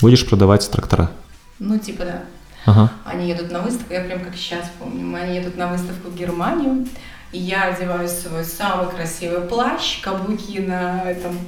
Будешь 0.00 0.26
продавать 0.26 0.68
трактора. 0.70 1.10
Ну, 1.58 1.78
типа, 1.78 2.04
да. 2.04 2.22
Ага. 2.64 2.92
Они 3.04 3.28
едут 3.28 3.50
на 3.50 3.60
выставку, 3.60 3.92
я 3.92 4.00
прям 4.02 4.20
как 4.20 4.36
сейчас 4.36 4.70
помню, 4.78 5.16
они 5.20 5.36
едут 5.36 5.56
на 5.56 5.66
выставку 5.66 6.10
в 6.10 6.16
Германию, 6.16 6.86
и 7.32 7.38
я 7.38 7.64
одеваю 7.64 8.08
свой 8.08 8.44
самый 8.44 8.88
красивый 8.90 9.40
плащ, 9.40 10.00
каблуки 10.02 10.60
на 10.60 11.02
этом, 11.02 11.38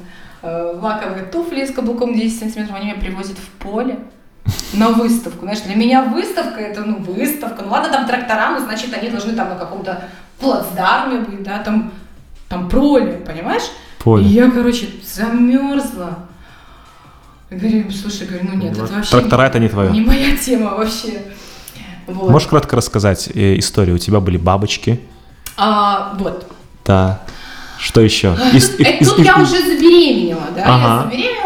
э, 0.43 0.73
лаковые 0.81 1.25
туфли 1.27 1.65
с 1.65 1.71
каблуком 1.73 2.15
10 2.15 2.39
сантиметров, 2.39 2.77
они 2.77 2.87
меня 2.87 3.01
привозят 3.01 3.37
в 3.39 3.49
поле 3.63 3.99
на 4.73 4.89
выставку. 4.89 5.41
Знаешь, 5.45 5.61
для 5.61 5.75
меня 5.75 6.03
выставка 6.05 6.61
это, 6.61 6.83
ну, 6.83 6.99
выставка. 6.99 7.63
Ну 7.63 7.71
ладно, 7.71 7.91
там 7.93 8.07
трактора, 8.07 8.59
ну, 8.59 8.65
значит, 8.65 8.93
они 8.95 9.11
должны 9.11 9.35
там 9.35 9.49
на 9.51 9.57
каком-то 9.57 10.05
плацдарме 10.39 11.21
быть, 11.21 11.43
да, 11.43 11.59
там, 11.61 11.93
там 12.49 12.69
поле, 12.69 13.23
понимаешь? 13.27 13.65
Поле. 13.99 14.25
И 14.25 14.29
я, 14.29 14.51
короче, 14.51 14.89
замерзла. 15.03 16.19
Говорю, 17.51 17.91
слушай, 17.91 18.27
говорю, 18.27 18.49
ну 18.51 18.57
нет, 18.57 18.73
это 18.73 18.87
вообще 18.87 19.11
Трактора 19.11 19.43
не- 19.43 19.49
это 19.49 19.59
не 19.61 19.69
твое. 19.69 19.91
не 19.91 20.01
моя 20.01 20.37
тема 20.37 20.75
вообще. 20.75 21.23
Вот. 22.07 22.31
Можешь 22.31 22.49
кратко 22.49 22.77
рассказать 22.77 23.29
э, 23.35 23.59
историю? 23.59 23.97
У 23.97 23.99
тебя 23.99 24.21
были 24.21 24.37
бабочки. 24.37 25.01
А, 25.57 26.15
вот. 26.19 26.47
Да. 26.85 27.21
Что 27.79 28.01
еще? 28.01 28.37
Из- 28.53 28.79
Э, 28.81 28.99
из- 28.99 29.09
Тут 29.09 29.19
из- 29.21 29.27
я 29.27 29.37
уже 29.37 29.59
забеременела, 29.61 30.47
да, 30.55 30.61
я 30.61 30.75
Ага. 30.75 31.03
забеременела, 31.05 31.35
и 31.43 31.44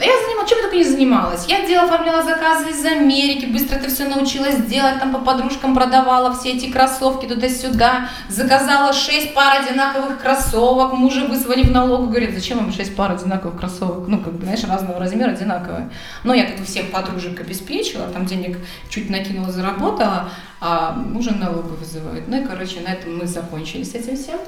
я, 0.00 0.12
занималась, 0.22 0.48
чем 0.48 0.58
я 0.58 0.62
только 0.62 0.76
не 0.76 0.84
занималась. 0.84 1.46
Я 1.46 1.66
делала, 1.66 1.88
оформляла 1.88 2.22
заказы 2.22 2.70
из 2.70 2.84
Америки, 2.84 3.46
быстро 3.46 3.76
это 3.76 3.88
все 3.88 4.08
научилась 4.08 4.56
делать, 4.56 4.98
там 4.98 5.12
по 5.12 5.18
подружкам 5.18 5.74
продавала 5.74 6.34
все 6.34 6.52
эти 6.52 6.70
кроссовки 6.70 7.26
туда-сюда, 7.26 8.08
заказала 8.28 8.92
6 8.92 9.34
пар 9.34 9.62
одинаковых 9.62 10.20
кроссовок, 10.20 10.92
мужа 10.92 11.26
вызвали 11.26 11.62
в 11.62 11.70
налог, 11.70 12.08
говорит, 12.08 12.34
зачем 12.34 12.58
вам 12.58 12.72
6 12.72 12.94
пар 12.96 13.12
одинаковых 13.12 13.58
кроссовок, 13.58 14.08
ну, 14.08 14.20
как 14.20 14.34
бы, 14.34 14.44
знаешь, 14.44 14.64
разного 14.64 14.98
размера, 14.98 15.30
одинаковые. 15.30 15.90
Но 16.24 16.34
я 16.34 16.46
как 16.46 16.58
бы 16.58 16.64
всех 16.64 16.90
подружек 16.90 17.40
обеспечила, 17.40 18.06
там 18.06 18.26
денег 18.26 18.58
чуть 18.88 19.10
накинула, 19.10 19.50
заработала, 19.50 20.28
а 20.60 20.92
мужа 20.92 21.32
налога 21.32 21.74
вызывают. 21.74 22.28
Ну 22.28 22.42
и, 22.42 22.44
короче, 22.44 22.80
на 22.80 22.92
этом 22.92 23.18
мы 23.18 23.26
закончили 23.26 23.82
с 23.82 23.94
этим 23.94 24.16
всем. 24.16 24.38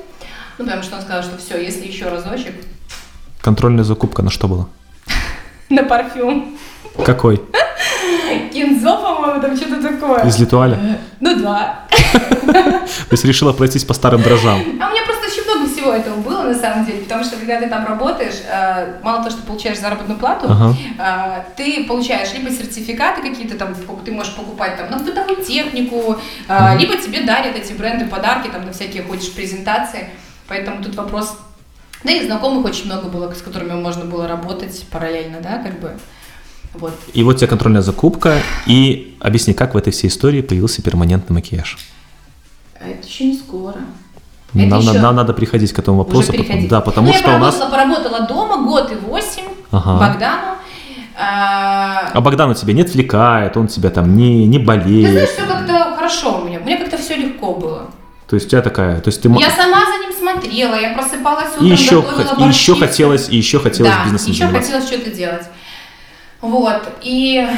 Ну, 0.58 0.64
потому 0.64 0.82
что 0.82 0.96
он 0.96 1.02
сказал, 1.02 1.22
что 1.22 1.36
все, 1.36 1.60
если 1.60 1.86
еще 1.86 2.08
разочек, 2.08 2.54
Контрольная 3.44 3.84
закупка 3.84 4.22
на 4.22 4.30
что 4.30 4.48
была? 4.48 4.68
На 5.74 5.82
парфюм. 5.84 6.56
Какой? 7.04 7.40
Кинзо, 8.52 8.96
по-моему, 8.96 9.40
там 9.40 9.56
что-то 9.56 9.82
такое. 9.82 10.24
Из 10.26 10.38
Литуаля? 10.38 10.98
Ну 11.20 11.36
да. 11.40 11.80
То 12.44 13.12
есть 13.12 13.24
решила 13.24 13.52
пройтись 13.52 13.84
по 13.84 13.94
старым 13.94 14.22
дрожжам. 14.22 14.60
А 14.80 14.88
у 14.88 14.90
меня 14.92 15.02
просто 15.04 15.26
очень 15.26 15.44
много 15.44 15.72
всего 15.72 15.92
этого 15.92 16.16
было, 16.16 16.42
на 16.42 16.54
самом 16.54 16.84
деле, 16.86 17.02
потому 17.02 17.24
что 17.24 17.36
когда 17.36 17.58
ты 17.60 17.68
там 17.68 17.84
работаешь, 17.86 18.34
э, 18.48 19.00
мало 19.02 19.18
того, 19.18 19.30
что 19.30 19.42
получаешь 19.42 19.78
заработную 19.78 20.18
плату, 20.18 20.46
Ага. 20.48 20.74
э, 20.98 21.42
ты 21.56 21.84
получаешь 21.84 22.32
либо 22.32 22.50
сертификаты 22.50 23.22
какие-то 23.22 23.56
там, 23.56 23.74
ты 24.04 24.12
можешь 24.12 24.34
покупать 24.34 24.76
там 24.76 24.90
на 24.90 24.98
бытовую 24.98 25.42
технику, 25.44 26.16
э, 26.48 26.78
либо 26.78 26.96
тебе 26.96 27.22
дарят 27.22 27.56
эти 27.56 27.72
бренды 27.72 28.06
подарки 28.06 28.48
там 28.48 28.64
на 28.66 28.72
всякие 28.72 29.02
хочешь 29.02 29.32
презентации, 29.32 30.10
поэтому 30.48 30.82
тут 30.82 30.94
вопрос 30.94 31.36
да 32.04 32.12
и 32.12 32.24
знакомых 32.26 32.64
очень 32.66 32.86
много 32.86 33.08
было, 33.08 33.32
с 33.32 33.42
которыми 33.42 33.72
можно 33.72 34.04
было 34.04 34.28
работать 34.28 34.84
параллельно, 34.90 35.38
да, 35.42 35.58
как 35.58 35.80
бы. 35.80 35.92
Вот. 36.74 36.92
И 37.12 37.22
вот 37.22 37.36
у 37.36 37.38
тебя 37.38 37.48
контрольная 37.48 37.82
закупка. 37.82 38.38
И 38.66 39.16
объясни, 39.20 39.54
как 39.54 39.74
в 39.74 39.76
этой 39.76 39.92
всей 39.92 40.08
истории 40.08 40.42
появился 40.42 40.82
перманентный 40.82 41.34
макияж? 41.34 41.78
А 42.80 42.88
это 42.88 43.06
еще 43.06 43.24
не 43.24 43.36
скоро. 43.36 43.76
Это 44.54 44.66
Нам, 44.66 44.80
еще- 44.80 45.00
нам 45.00 45.16
надо 45.16 45.32
приходить 45.34 45.72
к 45.72 45.78
этому 45.78 45.98
вопросу. 45.98 46.32
потом. 46.32 46.68
Да, 46.68 46.80
потому 46.80 47.08
ну, 47.08 47.14
что 47.14 47.30
я 47.30 47.36
у 47.36 47.38
нас... 47.40 47.54
поработала, 47.56 48.26
дома 48.26 48.58
год 48.68 48.92
и 48.92 48.94
восемь 48.96 49.44
Ага. 49.72 49.98
Богдану. 49.98 50.54
А, 51.16 52.10
А 52.12 52.20
Богдан 52.20 52.50
у 52.50 52.54
тебя 52.54 52.72
не 52.72 52.82
отвлекает, 52.82 53.56
он 53.56 53.68
тебя 53.68 53.90
там 53.90 54.16
не, 54.16 54.46
не 54.46 54.58
Ты 54.58 54.64
знаешь, 54.64 54.82
болеет. 54.84 55.28
все 55.30 55.46
как-то 55.46 55.94
хорошо 55.96 56.40
у 56.40 56.44
меня. 56.44 56.58
Мне 56.60 56.76
как-то 56.76 56.98
все 56.98 57.14
легко 57.16 57.54
было. 57.54 57.90
То 58.26 58.34
есть 58.36 58.46
у 58.46 58.50
тебя 58.50 58.62
такая... 58.62 59.00
То 59.00 59.08
есть 59.08 59.22
ты... 59.22 59.28
Я 59.28 59.50
сама 59.50 59.84
за 59.86 59.98
ним 60.02 60.03
смотрела, 60.34 60.74
я 60.74 60.94
просыпалась 60.94 61.52
утром, 61.54 61.66
и 61.66 61.70
еще, 61.70 62.02
готовила 62.02 62.28
хот- 62.34 62.44
и 62.44 62.48
еще 62.48 62.72
борщи. 62.72 62.86
хотелось, 62.86 63.28
и 63.28 63.36
еще 63.36 63.58
хотелось 63.60 63.92
да, 63.92 64.04
бизнесом 64.04 64.30
еще 64.32 64.44
заниматься. 64.46 64.72
хотелось 64.72 64.88
что-то 64.92 65.10
делать. 65.10 65.46
Вот, 66.40 66.82
и 67.02 67.48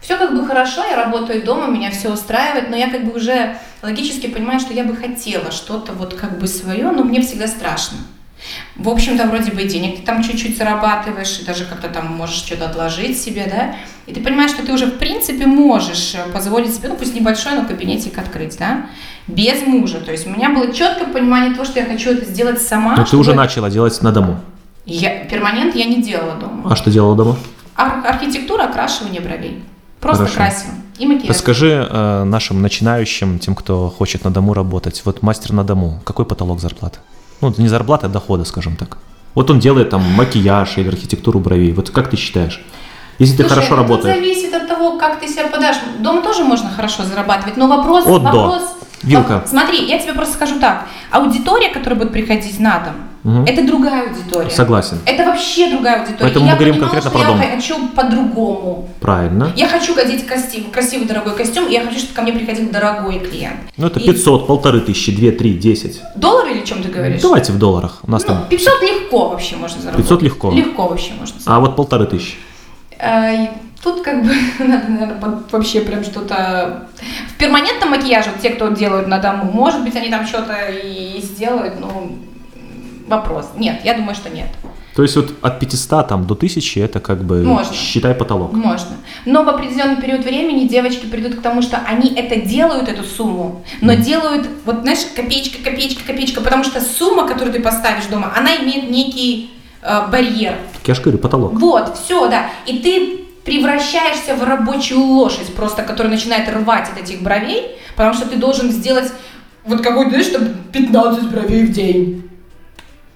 все 0.00 0.16
как 0.18 0.34
бы 0.34 0.46
хорошо, 0.46 0.84
я 0.84 0.96
работаю 0.96 1.42
дома, 1.42 1.66
меня 1.66 1.90
все 1.90 2.10
устраивает, 2.12 2.70
но 2.70 2.76
я 2.76 2.90
как 2.90 3.04
бы 3.04 3.16
уже 3.16 3.56
логически 3.82 4.26
понимаю, 4.26 4.60
что 4.60 4.72
я 4.74 4.84
бы 4.84 4.94
хотела 4.94 5.50
что-то 5.50 5.92
вот 5.92 6.14
как 6.14 6.38
бы 6.38 6.46
свое, 6.46 6.90
но 6.90 7.02
мне 7.02 7.22
всегда 7.22 7.46
страшно. 7.46 7.98
В 8.76 8.88
общем-то, 8.88 9.26
вроде 9.26 9.52
бы 9.52 9.64
денег 9.64 9.96
ты 10.00 10.02
там 10.02 10.22
чуть-чуть 10.22 10.56
зарабатываешь, 10.58 11.40
и 11.40 11.44
даже 11.44 11.64
как-то 11.64 11.88
там 11.88 12.06
можешь 12.14 12.36
что-то 12.36 12.66
отложить 12.68 13.18
себе, 13.20 13.46
да, 13.50 13.76
и 14.06 14.12
ты 14.14 14.20
понимаешь, 14.20 14.50
что 14.50 14.64
ты 14.64 14.72
уже 14.72 14.86
в 14.86 14.98
принципе 14.98 15.46
можешь 15.46 16.14
э, 16.14 16.30
позволить 16.32 16.74
себе, 16.74 16.88
ну 16.88 16.96
пусть 16.96 17.14
небольшой, 17.14 17.54
но 17.54 17.64
кабинетик 17.64 18.18
открыть, 18.18 18.56
да, 18.58 18.86
без 19.26 19.66
мужа. 19.66 19.98
То 20.00 20.12
есть 20.12 20.26
у 20.26 20.30
меня 20.30 20.50
было 20.50 20.72
четкое 20.72 21.08
понимание 21.08 21.52
того, 21.52 21.64
что 21.64 21.80
я 21.80 21.86
хочу 21.86 22.10
это 22.10 22.24
сделать 22.26 22.60
сама. 22.62 22.90
Но 22.92 22.96
Ну, 22.98 23.02
ты 23.02 23.08
чтобы- 23.08 23.20
уже 23.22 23.34
начала 23.34 23.70
делать 23.70 24.00
на 24.02 24.12
дому. 24.12 24.40
Я, 24.84 25.24
перманент 25.24 25.74
я 25.74 25.86
не 25.86 26.02
делала 26.02 26.34
дома. 26.36 26.70
А 26.70 26.76
что 26.76 26.90
делала 26.90 27.16
дома? 27.16 27.36
Ар- 27.74 28.06
архитектура, 28.06 28.64
окрашивание 28.64 29.20
бровей. 29.20 29.64
Просто 30.00 30.26
Хорошо. 30.26 30.36
красим. 30.36 30.68
И 30.98 31.06
макияж. 31.06 31.28
Расскажи 31.28 31.86
э, 31.90 32.24
нашим 32.24 32.62
начинающим, 32.62 33.38
тем, 33.38 33.54
кто 33.54 33.90
хочет 33.90 34.24
на 34.24 34.30
дому 34.30 34.54
работать, 34.54 35.02
вот 35.04 35.22
мастер 35.22 35.52
на 35.52 35.64
дому, 35.64 36.00
какой 36.04 36.24
потолок 36.24 36.60
зарплаты? 36.60 37.00
Ну, 37.40 37.54
не 37.58 37.68
зарплаты, 37.68 38.06
а 38.06 38.08
дохода, 38.08 38.44
скажем 38.44 38.76
так. 38.76 38.98
Вот 39.34 39.50
он 39.50 39.58
делает 39.60 39.90
там 39.90 40.02
макияж 40.02 40.78
или 40.78 40.88
архитектуру 40.88 41.40
бровей. 41.40 41.72
Вот 41.72 41.90
как 41.90 42.08
ты 42.10 42.16
считаешь? 42.16 42.64
Если 43.18 43.36
ты 43.36 43.42
Слушай, 43.42 43.54
хорошо 43.54 43.66
это 43.74 43.76
работаешь, 43.82 44.16
зависит 44.16 44.54
от 44.54 44.68
того, 44.68 44.98
как 44.98 45.20
ты 45.20 45.28
себя 45.28 45.48
подашь. 45.48 45.76
Дома 46.00 46.22
тоже 46.22 46.44
можно 46.44 46.70
хорошо 46.70 47.02
зарабатывать, 47.04 47.56
но 47.56 47.66
вопрос... 47.68 48.06
От 48.06 48.22
до. 48.22 48.30
вопрос 48.30 48.62
Вилка. 49.02 49.40
во- 49.40 49.46
Смотри, 49.48 49.86
я 49.86 49.98
тебе 49.98 50.12
просто 50.14 50.34
скажу 50.34 50.58
так. 50.60 50.86
Аудитория, 51.10 51.68
которая 51.70 51.98
будет 51.98 52.12
приходить 52.12 52.58
на 52.60 52.78
дом, 52.80 52.94
Мгм. 53.26 53.44
это 53.44 53.66
другая 53.66 54.08
аудитория. 54.08 54.50
согласен. 54.50 54.98
Это 55.04 55.24
вообще 55.24 55.68
другая 55.70 55.96
аудитория. 56.02 56.20
Поэтому 56.20 56.44
И 56.44 56.48
я 56.48 56.52
мы 56.54 56.58
говорим 56.58 56.74
понимала, 56.74 56.92
конкретно 56.92 57.20
про 57.20 57.28
дом. 57.28 57.40
Я 57.42 57.56
хочу 57.56 57.88
по-другому. 57.88 58.88
Правильно. 59.00 59.52
Я 59.56 59.66
хочу 59.66 59.98
одеть 59.98 60.24
красивый, 60.26 60.70
красивый 60.70 61.08
дорогой 61.08 61.34
костюм, 61.34 61.66
и 61.66 61.72
я 61.72 61.84
хочу, 61.84 61.98
чтобы 61.98 62.14
ко 62.14 62.22
мне 62.22 62.32
приходил 62.32 62.70
дорогой 62.70 63.18
клиент. 63.18 63.56
Ну, 63.76 63.88
это 63.88 63.98
И 63.98 64.06
500, 64.06 64.46
полторы 64.46 64.80
тысячи, 64.80 65.10
2, 65.10 65.32
3, 65.32 65.54
10. 65.54 66.00
Доллары 66.14 66.52
или 66.52 66.64
чем 66.64 66.84
ты 66.84 66.88
говоришь? 66.88 67.20
Давайте 67.20 67.50
в 67.50 67.58
долларах. 67.58 67.98
У 68.06 68.10
нас 68.12 68.22
Ну, 68.22 68.28
там... 68.34 68.44
500 68.48 68.82
легко 68.82 69.28
вообще 69.30 69.56
можно 69.56 69.82
заработать. 69.82 70.06
500 70.06 70.22
легко. 70.22 70.52
Легко 70.52 70.86
вообще 70.86 71.12
можно 71.18 71.36
А 71.46 71.58
вот 71.58 71.74
полторы 71.74 72.06
тысячи. 72.06 72.36
А, 73.00 73.48
Тут 73.82 74.02
как 74.02 74.22
бы 74.24 74.32
надо, 74.64 74.88
наверное, 74.88 75.18
вообще 75.50 75.80
прям 75.80 76.02
что-то... 76.04 76.88
В 77.28 77.38
перманентном 77.38 77.90
макияже, 77.90 78.30
вот 78.30 78.40
те, 78.40 78.50
кто 78.50 78.68
делают 78.68 79.06
на 79.08 79.18
дому, 79.18 79.50
может 79.52 79.82
быть, 79.84 79.94
они 79.96 80.10
там 80.10 80.26
что-то 80.26 80.54
и 80.70 81.20
сделают, 81.20 81.78
но 81.78 82.08
вопрос. 83.06 83.50
Нет, 83.56 83.80
я 83.84 83.94
думаю, 83.94 84.14
что 84.14 84.30
нет. 84.30 84.48
То 84.96 85.02
есть 85.02 85.14
вот 85.14 85.34
от 85.42 85.60
500 85.60 86.08
там, 86.08 86.26
до 86.26 86.34
1000 86.34 86.80
это 86.80 87.00
как 87.00 87.22
бы, 87.22 87.42
Можно. 87.42 87.74
считай, 87.74 88.14
потолок. 88.14 88.54
Можно. 88.54 88.96
Но 89.26 89.44
в 89.44 89.48
определенный 89.50 90.00
период 90.00 90.24
времени 90.24 90.66
девочки 90.66 91.04
придут 91.04 91.34
к 91.34 91.42
тому, 91.42 91.60
что 91.60 91.76
они 91.86 92.14
это 92.14 92.36
делают, 92.40 92.88
эту 92.88 93.04
сумму, 93.04 93.62
но 93.82 93.92
делают, 93.92 94.48
вот 94.64 94.80
знаешь, 94.80 95.00
копеечка, 95.14 95.62
копеечка, 95.62 96.02
копеечка, 96.02 96.40
потому 96.40 96.64
что 96.64 96.80
сумма, 96.80 97.28
которую 97.28 97.52
ты 97.52 97.60
поставишь 97.60 98.06
дома, 98.06 98.32
она 98.34 98.56
имеет 98.56 98.90
некий 98.90 99.50
э, 99.82 100.08
барьер. 100.10 100.56
Так 100.78 100.88
я 100.88 100.94
же 100.94 101.02
говорю, 101.02 101.18
потолок. 101.18 101.52
Вот, 101.52 101.98
все, 101.98 102.30
да. 102.30 102.46
И 102.64 102.78
ты 102.78 103.26
превращаешься 103.44 104.34
в 104.34 104.42
рабочую 104.42 105.00
лошадь, 105.00 105.54
просто 105.54 105.82
которая 105.82 106.12
начинает 106.12 106.48
рвать 106.48 106.88
от 106.90 107.02
этих 107.02 107.22
бровей, 107.22 107.76
потому 107.96 108.14
что 108.14 108.26
ты 108.26 108.36
должен 108.36 108.72
сделать 108.72 109.12
вот 109.66 109.82
какой-то, 109.82 110.10
знаешь, 110.10 110.28
там 110.28 110.48
15 110.72 111.30
бровей 111.30 111.66
в 111.66 111.72
день. 111.72 112.25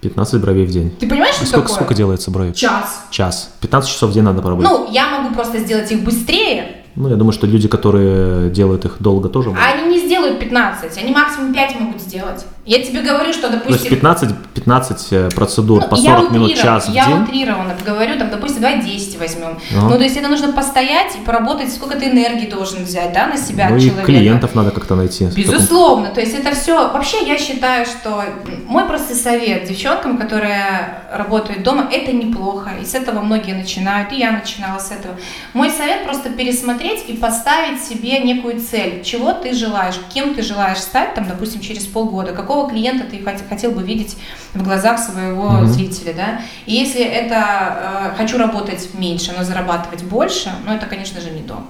15 0.00 0.40
бровей 0.40 0.66
в 0.66 0.70
день. 0.70 0.90
Ты 0.98 1.08
понимаешь, 1.08 1.34
что 1.34 1.44
А 1.44 1.46
сколько, 1.46 1.62
такое? 1.62 1.74
сколько 1.76 1.94
делается 1.94 2.30
бровей? 2.30 2.52
Час. 2.54 3.04
Час. 3.10 3.50
15 3.60 3.90
часов 3.90 4.10
в 4.10 4.12
день 4.14 4.22
надо 4.22 4.40
поработать. 4.42 4.70
Ну, 4.70 4.90
я 4.90 5.20
могу 5.20 5.34
просто 5.34 5.58
сделать 5.58 5.90
их 5.92 6.02
быстрее, 6.02 6.84
Ну, 7.00 7.08
я 7.08 7.16
думаю, 7.16 7.32
что 7.32 7.46
люди, 7.46 7.66
которые 7.66 8.50
делают 8.50 8.84
их 8.84 8.96
долго, 9.00 9.28
тоже 9.28 9.48
могут. 9.48 9.62
а 9.62 9.72
они 9.72 9.94
не 9.94 9.98
сделают 10.06 10.38
15, 10.38 10.98
они 10.98 11.12
максимум 11.12 11.54
5 11.54 11.80
могут 11.80 12.00
сделать. 12.02 12.44
Я 12.66 12.82
тебе 12.84 13.00
говорю, 13.00 13.32
что, 13.32 13.48
То 13.48 13.54
есть 13.54 13.64
допустим... 13.64 13.90
15, 13.90 14.30
15 14.54 15.06
э, 15.12 15.28
процедур 15.34 15.80
Ну, 15.82 15.88
по 15.88 15.94
я 15.94 16.16
40 16.18 16.30
минут, 16.32 16.54
час 16.56 16.88
в 16.88 16.92
я 16.92 17.06
день. 17.06 17.22
утрированно 17.22 17.74
говорю, 17.86 18.18
там, 18.18 18.28
допустим, 18.30 18.60
давай 18.60 18.82
10 18.82 19.18
возьмем. 19.18 19.58
Ага. 19.76 19.88
Ну, 19.88 19.96
то 19.96 20.02
есть 20.02 20.16
это 20.16 20.28
нужно 20.28 20.52
постоять 20.52 21.16
и 21.16 21.24
поработать, 21.24 21.72
сколько 21.72 21.96
ты 21.98 22.10
энергии 22.10 22.50
должен 22.50 22.84
взять, 22.84 23.12
да, 23.14 23.26
на 23.28 23.36
себя 23.38 23.68
Ну 23.70 23.76
и 23.76 23.80
человека. 23.80 24.04
клиентов 24.06 24.54
надо 24.54 24.70
как-то 24.72 24.94
найти. 24.94 25.24
в 25.24 25.34
таком- 25.34 25.42
Безусловно, 25.42 26.08
то 26.10 26.20
есть 26.20 26.34
это 26.34 26.54
все. 26.54 26.74
Вообще 26.92 27.26
я 27.26 27.38
считаю, 27.38 27.86
что 27.86 28.24
мой 28.66 28.84
просто 28.84 29.14
совет 29.14 29.64
девчонкам, 29.64 30.18
которые 30.18 31.02
работают 31.10 31.62
дома, 31.62 31.88
это 31.90 32.12
неплохо. 32.12 32.70
И 32.80 32.84
с 32.84 32.94
этого 32.94 33.20
многие 33.20 33.54
начинают, 33.54 34.12
и 34.12 34.16
я 34.18 34.32
начинала 34.32 34.78
с 34.78 34.90
этого. 34.90 35.14
Мой 35.54 35.70
совет 35.70 36.04
просто 36.04 36.28
пересмотреть 36.30 36.89
и 37.08 37.14
поставить 37.14 37.82
себе 37.82 38.18
некую 38.20 38.60
цель. 38.60 39.02
Чего 39.04 39.32
ты 39.32 39.54
желаешь, 39.54 39.94
кем 40.12 40.34
ты 40.34 40.42
желаешь 40.42 40.78
стать, 40.78 41.14
там, 41.14 41.26
допустим, 41.28 41.60
через 41.60 41.86
полгода, 41.86 42.32
какого 42.32 42.68
клиента 42.68 43.04
ты 43.04 43.16
хот- 43.18 43.48
хотел 43.48 43.70
бы 43.70 43.82
видеть 43.82 44.16
в 44.54 44.62
глазах 44.62 44.98
своего 44.98 45.50
Мгм. 45.50 45.66
зрителя, 45.66 46.12
да. 46.14 46.40
И 46.66 46.74
если 46.74 47.02
это 47.02 48.12
э, 48.14 48.16
хочу 48.16 48.38
работать 48.38 48.90
меньше, 48.94 49.32
но 49.36 49.44
зарабатывать 49.44 50.02
больше, 50.04 50.52
ну 50.66 50.72
это, 50.74 50.86
конечно 50.86 51.20
же, 51.20 51.30
не 51.30 51.42
дом. 51.42 51.68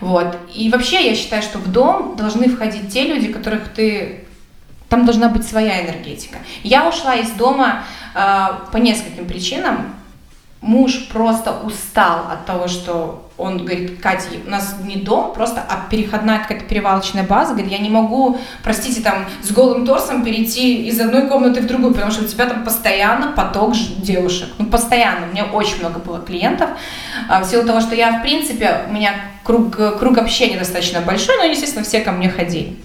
Вот. 0.00 0.36
И 0.54 0.70
вообще 0.70 1.08
я 1.08 1.14
считаю, 1.14 1.42
что 1.42 1.58
в 1.58 1.70
дом 1.70 2.16
должны 2.16 2.48
входить 2.48 2.92
те 2.92 3.04
люди, 3.04 3.28
которых 3.32 3.68
ты... 3.68 4.24
Там 4.88 5.04
должна 5.04 5.28
быть 5.28 5.46
своя 5.46 5.84
энергетика. 5.84 6.38
Я 6.64 6.88
ушла 6.88 7.14
из 7.14 7.30
дома 7.30 7.84
э, 8.14 8.46
по 8.72 8.76
нескольким 8.78 9.26
причинам. 9.26 9.94
Муж 10.60 11.08
просто 11.08 11.58
устал 11.64 12.26
от 12.30 12.44
того, 12.44 12.68
что 12.68 13.30
он 13.38 13.64
говорит, 13.64 13.98
Катя, 14.02 14.26
у 14.46 14.50
нас 14.50 14.76
не 14.84 14.96
дом, 14.96 15.32
просто 15.32 15.64
а 15.66 15.86
переходная 15.88 16.40
какая-то 16.40 16.66
перевалочная 16.66 17.22
база. 17.22 17.54
Говорит, 17.54 17.72
я 17.72 17.78
не 17.78 17.88
могу, 17.88 18.38
простите, 18.62 19.00
там 19.00 19.24
с 19.42 19.50
голым 19.52 19.86
торсом 19.86 20.22
перейти 20.22 20.86
из 20.86 21.00
одной 21.00 21.28
комнаты 21.28 21.62
в 21.62 21.66
другую, 21.66 21.94
потому 21.94 22.12
что 22.12 22.24
у 22.24 22.26
тебя 22.26 22.44
там 22.44 22.62
постоянно 22.62 23.32
поток 23.32 23.74
девушек. 24.02 24.48
Ну, 24.58 24.66
постоянно. 24.66 25.28
У 25.28 25.30
меня 25.30 25.46
очень 25.46 25.78
много 25.78 25.98
было 25.98 26.20
клиентов. 26.20 26.68
А, 27.28 27.42
В 27.42 27.46
силу 27.46 27.64
того, 27.66 27.80
что 27.80 27.94
я, 27.94 28.18
в 28.18 28.22
принципе, 28.22 28.82
у 28.86 28.92
меня 28.92 29.14
круг, 29.42 29.74
круг 29.98 30.18
общения 30.18 30.58
достаточно 30.58 31.00
большой, 31.00 31.38
но, 31.38 31.44
естественно, 31.44 31.84
все 31.84 32.00
ко 32.00 32.12
мне 32.12 32.28
ходили. 32.28 32.76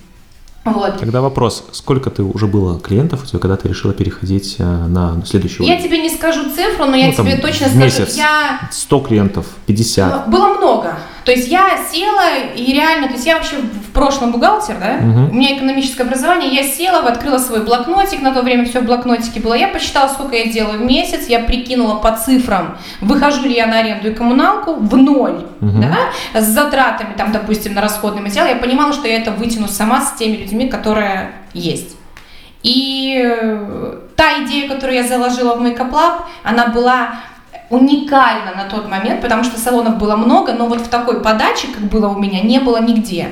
Вот. 0.66 0.98
Тогда 1.00 1.22
вопрос, 1.22 1.64
сколько 1.74 2.10
ты 2.10 2.24
уже 2.24 2.48
было 2.48 2.80
клиентов 2.80 3.24
у 3.24 3.28
тебя, 3.28 3.38
когда 3.40 3.56
ты 3.56 3.68
решила 3.68 3.94
переходить 3.94 4.56
э, 4.58 4.64
на 4.64 5.24
следующий 5.26 5.64
Я 5.64 5.74
уровень? 5.76 5.84
тебе 5.88 5.98
не 6.00 6.10
скажу 6.10 6.50
цифру, 6.50 6.86
но 6.86 6.96
я 6.96 7.08
Ну, 7.08 7.14
там, 7.14 7.28
тебе 7.28 7.38
точно 7.38 7.68
скажу. 7.68 7.80
месяц. 7.84 8.16
Я 8.18 8.68
100 8.72 9.00
клиентов, 9.02 9.46
50. 9.68 10.26
Ну, 10.26 10.32
Было 10.32 10.48
много. 10.58 10.98
То 11.26 11.32
есть 11.32 11.48
я 11.48 11.80
села 11.92 12.22
и 12.56 12.72
реально, 12.72 13.08
то 13.08 13.14
есть 13.14 13.26
я 13.26 13.36
вообще 13.38 13.56
в 13.58 13.92
прошлом 13.94 14.32
бухгалтер, 14.32 14.76
да, 14.80 14.94
Мгм. 15.02 15.32
у 15.32 15.34
меня 15.34 15.58
экономическое 15.58 16.04
образование, 16.04 16.54
я 16.54 16.64
села, 16.64 17.00
открыла 17.00 17.40
свой 17.40 17.64
блокнотик, 17.66 18.22
на 18.22 18.32
то 18.32 18.44
время 18.44 18.66
все 18.66 18.80
в 18.82 18.86
блокнотике 18.86 19.40
было, 19.40 19.56
я 19.56 19.68
посчитала, 19.70 20.08
сколько 20.08 20.36
я 20.36 20.46
делаю 20.52 20.78
в 20.80 20.84
месяц, 20.86 21.28
я 21.28 21.40
прикинула 21.40 21.96
по 21.96 22.12
цифрам, 22.16 22.78
выхожу 23.02 23.42
ли 23.44 23.56
я 23.56 23.66
на 23.66 23.80
аренду 23.80 24.12
и 24.12 24.14
коммуналку 24.14 24.76
в 24.76 24.96
ноль, 24.96 25.46
Мгм. 25.62 25.82
да, 25.82 26.40
с 26.40 26.46
затратами, 26.46 27.14
там, 27.18 27.32
допустим, 27.32 27.74
на 27.74 27.82
расходный 27.82 28.22
материал, 28.22 28.46
я 28.48 28.56
понимала, 28.58 28.94
что 28.94 29.08
я 29.08 29.18
это 29.18 29.32
вытяну 29.32 29.68
сама 29.68 30.02
с 30.02 30.12
теми 30.14 30.38
людьми, 30.38 30.68
которые 30.68 31.32
есть. 31.54 31.98
И 32.62 33.20
э, 33.24 33.98
та 34.16 34.44
идея, 34.44 34.68
которую 34.70 34.96
я 34.98 35.04
заложила 35.08 35.56
в 35.56 35.62
Makeup 35.62 35.92
Lab, 35.92 36.22
она 36.44 36.68
была 36.68 37.16
уникальна 37.70 38.54
на 38.56 38.66
тот 38.70 38.90
момент, 38.90 39.22
потому 39.22 39.44
что 39.44 39.60
салонов 39.60 39.98
было 39.98 40.16
много, 40.16 40.54
но 40.54 40.68
вот 40.68 40.82
в 40.82 40.88
такой 40.88 41.22
подаче, 41.22 41.68
как 41.68 41.84
было 41.84 42.08
у 42.10 42.20
меня, 42.20 42.42
не 42.42 42.60
было 42.60 42.82
нигде. 42.82 43.32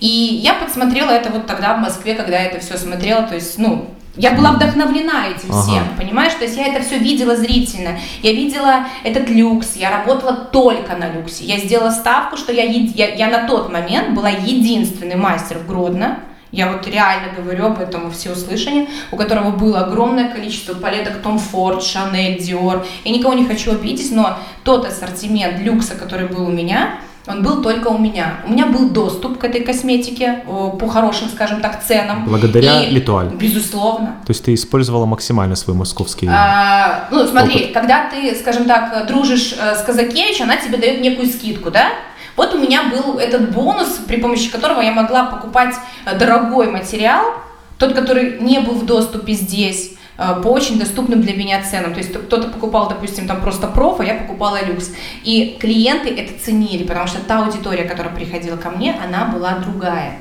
И 0.00 0.06
я 0.42 0.54
подсмотрела 0.54 1.10
это 1.10 1.30
вот 1.30 1.46
тогда 1.46 1.74
в 1.74 1.80
Москве, 1.80 2.14
когда 2.14 2.38
я 2.38 2.46
это 2.46 2.60
все 2.60 2.76
смотрела, 2.76 3.22
то 3.22 3.34
есть, 3.34 3.58
ну, 3.58 3.90
я 4.16 4.32
была 4.32 4.50
вдохновлена 4.50 5.28
этим 5.28 5.50
Ага. 5.52 5.62
всем, 5.62 5.84
понимаешь? 5.96 6.32
То 6.34 6.44
есть 6.44 6.56
я 6.56 6.66
это 6.66 6.82
все 6.84 6.98
видела 6.98 7.36
зрительно. 7.36 8.00
Я 8.20 8.32
видела 8.32 8.86
этот 9.04 9.30
люкс, 9.30 9.76
я 9.76 9.90
работала 9.90 10.34
только 10.34 10.96
на 10.96 11.08
люксе. 11.12 11.44
Я 11.44 11.58
сделала 11.58 11.90
ставку, 11.90 12.36
что 12.36 12.52
я, 12.52 12.64
я, 12.64 13.14
я 13.14 13.28
на 13.28 13.46
тот 13.46 13.72
момент 13.72 14.10
была 14.16 14.28
единственный 14.28 15.14
мастер 15.14 15.58
в 15.58 15.68
Гродно, 15.68 16.18
я 16.52 16.72
вот 16.72 16.86
реально 16.86 17.32
говорю 17.36 17.66
об 17.66 17.80
этом 17.80 18.04
во 18.04 18.10
всеуслышание, 18.10 18.86
у 19.12 19.16
которого 19.16 19.50
было 19.50 19.80
огромное 19.80 20.30
количество 20.30 20.74
палеток 20.74 21.14
Tom 21.22 21.40
Ford, 21.40 21.80
Chanel, 21.80 22.38
Dior. 22.38 22.84
Я 23.04 23.12
никого 23.12 23.34
не 23.34 23.46
хочу 23.46 23.72
обидеть, 23.72 24.10
но 24.12 24.38
тот 24.64 24.86
ассортимент 24.86 25.60
люкса, 25.60 25.94
который 25.94 26.26
был 26.28 26.46
у 26.46 26.50
меня, 26.50 27.00
он 27.26 27.42
был 27.42 27.60
только 27.62 27.88
у 27.88 27.98
меня. 27.98 28.40
У 28.46 28.52
меня 28.52 28.64
был 28.66 28.88
доступ 28.88 29.38
к 29.38 29.44
этой 29.44 29.60
косметике 29.60 30.42
э, 30.46 30.70
по 30.78 30.88
хорошим, 30.88 31.28
скажем 31.28 31.60
так, 31.60 31.84
ценам. 31.84 32.24
Благодаря 32.24 32.84
И- 32.84 32.90
Литуаль. 32.90 33.28
Безусловно. 33.28 34.16
То 34.24 34.30
есть 34.30 34.44
ты 34.44 34.54
использовала 34.54 35.04
максимально 35.04 35.54
свой 35.54 35.76
московский... 35.76 36.26
А, 36.30 37.06
ну, 37.10 37.26
смотри, 37.26 37.64
Опыт. 37.64 37.74
когда 37.74 38.08
ты, 38.08 38.34
скажем 38.34 38.64
так, 38.64 39.06
дружишь 39.06 39.54
э, 39.60 39.74
с 39.76 39.82
Казакевич, 39.82 40.40
она 40.40 40.56
тебе 40.56 40.78
дает 40.78 41.02
некую 41.02 41.28
скидку, 41.28 41.70
да? 41.70 41.90
Вот 42.38 42.54
у 42.54 42.58
меня 42.58 42.84
был 42.84 43.18
этот 43.18 43.50
бонус, 43.50 43.98
при 44.06 44.18
помощи 44.18 44.48
которого 44.48 44.80
я 44.80 44.92
могла 44.92 45.24
покупать 45.24 45.74
э, 46.06 46.16
дорогой 46.16 46.70
материал, 46.70 47.34
тот, 47.78 47.94
который 47.94 48.38
не 48.38 48.60
был 48.60 48.74
в 48.74 48.86
доступе 48.86 49.32
здесь, 49.32 49.94
э, 50.18 50.40
по 50.40 50.46
очень 50.46 50.78
доступным 50.78 51.20
для 51.20 51.34
меня 51.34 51.60
ценам. 51.64 51.94
То 51.94 51.98
есть 51.98 52.12
кто-то 52.12 52.46
покупал, 52.50 52.88
допустим, 52.88 53.26
там 53.26 53.40
просто 53.40 53.66
проф, 53.66 53.98
а 53.98 54.04
я 54.04 54.14
покупала 54.14 54.64
люкс. 54.64 54.92
И 55.24 55.58
клиенты 55.60 56.10
это 56.10 56.40
ценили, 56.40 56.84
потому 56.84 57.08
что 57.08 57.18
та 57.18 57.44
аудитория, 57.44 57.82
которая 57.82 58.14
приходила 58.14 58.56
ко 58.56 58.70
мне, 58.70 58.96
она 59.04 59.24
была 59.24 59.56
другая. 59.56 60.18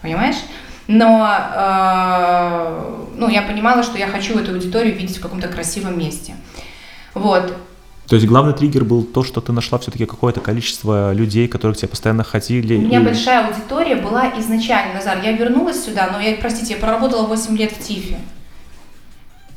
Понимаешь? 0.00 0.36
Но 0.86 1.28
э, 1.54 2.94
ну, 3.14 3.28
я 3.28 3.42
понимала, 3.42 3.82
что 3.82 3.98
я 3.98 4.06
хочу 4.06 4.38
эту 4.38 4.52
аудиторию 4.52 4.96
видеть 4.96 5.18
в 5.18 5.20
каком-то 5.20 5.48
красивом 5.48 5.98
месте. 5.98 6.34
Вот. 7.12 7.54
То 8.12 8.16
есть 8.16 8.28
главный 8.28 8.52
триггер 8.52 8.84
был 8.84 9.04
то, 9.04 9.24
что 9.24 9.40
ты 9.40 9.52
нашла 9.52 9.78
все-таки 9.78 10.04
какое-то 10.04 10.40
количество 10.40 11.14
людей, 11.14 11.48
которые 11.48 11.74
к 11.74 11.78
тебе 11.78 11.88
постоянно 11.88 12.24
хотели. 12.24 12.76
У 12.76 12.82
меня 12.82 13.00
и- 13.00 13.04
большая 13.04 13.46
аудитория 13.46 13.96
была 13.96 14.38
изначально, 14.38 14.96
Назар. 14.96 15.16
Я 15.24 15.32
вернулась 15.32 15.82
сюда, 15.82 16.10
но 16.12 16.20
я, 16.20 16.36
простите, 16.36 16.74
я 16.74 16.78
проработала 16.78 17.26
8 17.26 17.56
лет 17.56 17.72
в 17.72 17.78
ТИФе. 17.82 18.18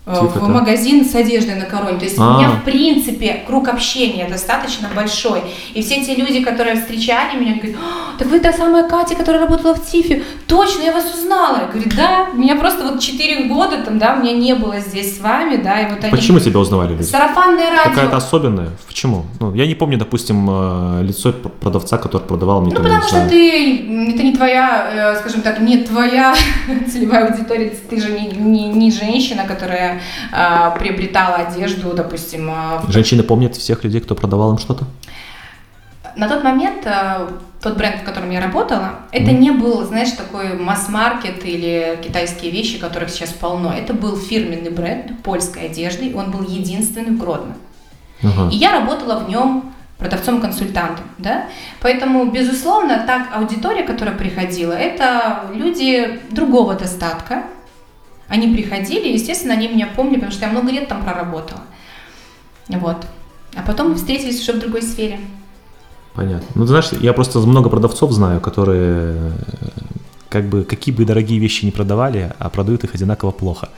Э, 0.08 0.14
ТИФ 0.14 0.34
В 0.34 0.38
это? 0.38 0.46
магазин 0.46 1.04
с 1.04 1.16
одеждой 1.16 1.56
на 1.56 1.66
короне. 1.66 1.98
То 1.98 2.06
есть 2.06 2.18
А. 2.20 2.36
у 2.36 2.38
меня, 2.38 2.50
в 2.52 2.64
принципе, 2.64 3.44
круг 3.48 3.68
общения 3.68 4.28
достаточно 4.30 4.88
большой. 4.96 5.42
И 5.74 5.82
все 5.82 6.06
те 6.06 6.16
люди, 6.16 6.42
которые 6.44 6.76
встречали 6.76 7.40
меня, 7.40 7.56
говорят, 7.56 7.76
«А, 7.82 8.18
так 8.20 8.28
вы 8.28 8.40
та 8.40 8.54
самая 8.54 8.88
Катя, 8.88 9.16
которая 9.16 9.42
работала 9.42 9.74
в 9.74 9.84
ТИФе. 9.86 10.22
Точно, 10.48 10.84
я 10.84 10.92
вас 10.92 11.06
узнала. 11.14 11.58
Я 11.62 11.68
говорю, 11.68 11.90
да, 11.98 12.28
меня 12.34 12.56
просто 12.56 12.84
вот 12.84 13.00
4 13.00 13.46
года 13.46 13.78
там, 13.84 13.98
да, 13.98 14.16
меня 14.16 14.34
не 14.34 14.54
было 14.54 14.80
здесь 14.80 15.18
с 15.18 15.22
вами, 15.22 15.56
да, 15.58 15.80
и 15.82 15.90
вот 15.90 16.04
они... 16.04 16.12
Почему 16.12 16.40
тебя 16.40 16.60
узнавали 16.60 16.92
люди? 16.94 17.04
Сарафанное 17.04 17.72
радио. 17.72 17.90
Какая-то 17.90 18.18
особенная? 18.18 18.70
Почему? 18.88 19.26
Ну, 19.40 19.56
я 19.56 19.66
не 19.66 19.74
помню, 19.76 19.98
допустим, 19.98 20.48
э, 20.50 21.04
лицо 21.04 21.34
продавца, 21.34 21.98
который 21.98 22.22
продавал 22.24 22.62
мне 22.62 22.74
Ну, 22.76 22.84
потому 22.84 23.02
что 23.02 23.28
ты, 23.28 23.80
это 24.14 24.24
не 24.24 24.36
твоя, 24.36 25.14
э, 25.16 25.20
скажем 25.20 25.42
так, 25.42 25.60
не 25.60 25.78
твоя 25.78 26.36
целевая 26.92 27.32
аудитория, 27.32 27.72
ты 27.90 28.00
же 28.00 28.12
не, 28.12 28.28
не, 28.28 28.68
не 28.68 28.92
женщина, 28.92 29.46
которая 29.48 29.95
а, 30.32 30.72
приобретала 30.72 31.36
одежду, 31.36 31.94
допустим. 31.94 32.50
а, 32.52 32.82
в- 32.86 32.92
Женщины 32.92 33.24
помнят 33.24 33.56
всех 33.56 33.84
людей, 33.84 34.02
кто 34.02 34.16
продавал 34.16 34.52
им 34.52 34.58
что-то? 34.58 34.86
На 36.16 36.30
тот 36.30 36.44
момент 36.44 36.86
э, 36.86 37.28
тот 37.62 37.76
бренд, 37.78 37.98
в 38.02 38.04
котором 38.04 38.32
я 38.32 38.40
работала, 38.40 39.00
это 39.12 39.32
Мгм. 39.32 39.40
не 39.42 39.52
был, 39.52 39.84
знаешь, 39.84 40.12
такой 40.12 40.54
масс-маркет 40.58 41.44
или 41.46 42.00
китайские 42.02 42.52
вещи, 42.52 42.78
которых 42.80 43.10
сейчас 43.10 43.32
полно. 43.32 43.74
Это 43.74 43.94
был 43.94 44.16
фирменный 44.16 44.70
бренд 44.70 45.22
польской 45.24 45.64
одежды, 45.66 46.16
он 46.16 46.32
был 46.32 46.44
единственный 46.44 47.12
в 47.12 47.18
Гродно. 47.20 47.56
Ага. 48.24 48.50
И 48.50 48.56
я 48.56 48.72
работала 48.72 49.20
в 49.20 49.30
нем 49.30 49.74
продавцом-консультантом, 49.98 51.06
да, 51.18 51.46
поэтому, 51.82 52.26
безусловно, 52.26 53.04
так 53.08 53.28
аудитория, 53.36 53.84
которая 53.84 54.16
приходила, 54.16 54.74
это 54.74 55.42
люди 55.54 56.20
другого 56.32 56.76
достатка, 56.76 57.44
они 58.28 58.54
приходили, 58.54 59.14
естественно, 59.14 59.54
они 59.54 59.68
меня 59.68 59.88
помнили, 59.88 60.16
потому 60.16 60.32
что 60.32 60.46
я 60.46 60.52
много 60.52 60.72
лет 60.72 60.88
там 60.88 61.04
проработала. 61.04 61.62
Вот. 62.70 63.06
А 63.56 63.62
потом 63.62 63.90
мы 63.90 63.96
встретились 63.96 64.42
уже 64.42 64.54
в 64.54 64.60
другой 64.60 64.82
сфере. 64.82 65.20
Понятно. 66.14 66.48
Ну, 66.56 66.62
ты 66.64 66.70
знаешь, 66.70 66.90
я 67.02 67.14
просто 67.14 67.40
много 67.40 67.70
продавцов 67.70 68.12
знаю, 68.12 68.40
которые 68.42 69.16
э, 69.16 69.32
как 70.30 70.46
бы 70.46 70.64
какие 70.64 70.94
бы 70.96 71.06
дорогие 71.06 71.40
вещи 71.40 71.66
не 71.66 71.72
продавали, 71.72 72.34
а 72.40 72.50
продают 72.50 72.84
их 72.84 72.96
одинаково 72.96 73.32
плохо. 73.32 73.70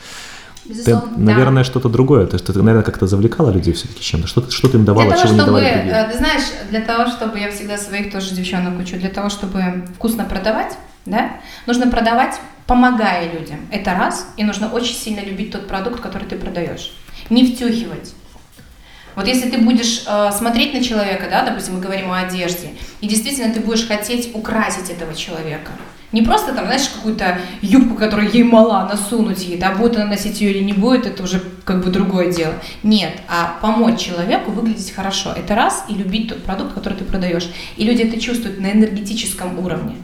Ты, 0.64 0.70
Безусловно, 0.74 1.12
да. 1.16 1.24
наверное, 1.24 1.64
что-то 1.64 1.90
другое. 1.90 2.28
То 2.28 2.36
есть 2.36 2.46
ты, 2.46 2.54
наверное, 2.58 2.84
как-то 2.84 3.08
завлекала 3.08 3.52
людей 3.52 3.74
все-таки 3.74 4.02
чем-то. 4.02 4.28
Что, 4.28 4.52
что 4.52 4.68
ты 4.68 4.78
им 4.78 4.86
давала, 4.86 5.08
Для 5.08 5.16
того, 5.16 5.28
чего 5.28 5.34
не 5.34 5.40
чтобы, 5.42 5.60
давали 5.60 5.74
другие? 5.74 5.96
э, 5.96 6.12
ты 6.12 6.18
знаешь, 6.18 6.44
для 6.70 6.82
того, 6.82 7.08
чтобы 7.08 7.40
я 7.40 7.52
всегда 7.52 7.78
своих 7.78 8.12
тоже 8.12 8.36
девчонок 8.36 8.80
учу, 8.80 8.98
для 8.98 9.10
того, 9.10 9.30
чтобы 9.30 9.86
вкусно 9.96 10.26
продавать, 10.26 10.78
да, 11.08 11.32
нужно 11.66 11.88
продавать, 11.88 12.40
помогая 12.66 13.32
людям. 13.32 13.68
Это 13.72 13.94
раз, 13.94 14.28
и 14.38 14.44
нужно 14.44 14.72
очень 14.72 14.96
сильно 14.96 15.22
любить 15.22 15.52
тот 15.52 15.68
продукт, 15.68 16.02
который 16.02 16.28
ты 16.28 16.38
продаешь. 16.38 16.94
Не 17.30 17.46
втюхивать. 17.46 18.14
Вот 19.16 19.28
если 19.28 19.50
ты 19.50 19.58
будешь 19.58 20.04
э, 20.06 20.32
смотреть 20.32 20.76
на 20.76 20.84
человека, 20.84 21.26
да, 21.28 21.44
допустим, 21.44 21.76
мы 21.76 21.82
говорим 21.82 22.12
о 22.12 22.20
одежде, 22.20 22.70
и 23.02 23.08
действительно 23.08 23.52
ты 23.52 23.60
будешь 23.62 23.88
хотеть 23.88 24.36
украсить 24.36 24.92
этого 24.92 25.16
человека. 25.16 25.72
Не 26.12 26.22
просто 26.22 26.54
там, 26.54 26.66
знаешь, 26.66 26.88
какую-то 26.88 27.40
юбку, 27.62 27.96
которая 27.96 28.30
ей 28.30 28.44
мала, 28.44 28.88
насунуть 28.88 29.44
ей, 29.44 29.58
да, 29.58 29.72
будет 29.74 29.96
она 29.96 30.06
носить 30.06 30.40
ее 30.40 30.52
или 30.52 30.64
не 30.64 30.74
будет, 30.74 31.06
это 31.06 31.24
уже 31.24 31.42
как 31.66 31.84
бы 31.84 31.90
другое 31.90 32.32
дело. 32.32 32.54
Нет, 32.84 33.14
а 33.28 33.58
помочь 33.62 34.00
человеку 34.00 34.52
выглядеть 34.52 34.94
хорошо. 34.94 35.34
Это 35.36 35.56
раз, 35.56 35.84
и 35.90 35.96
любить 35.96 36.30
тот 36.30 36.44
продукт, 36.44 36.74
который 36.76 36.94
ты 36.94 37.04
продаешь. 37.04 37.50
И 37.76 37.84
люди 37.84 38.04
это 38.04 38.22
чувствуют 38.22 38.60
на 38.60 38.72
энергетическом 38.72 39.58
уровне. 39.60 39.96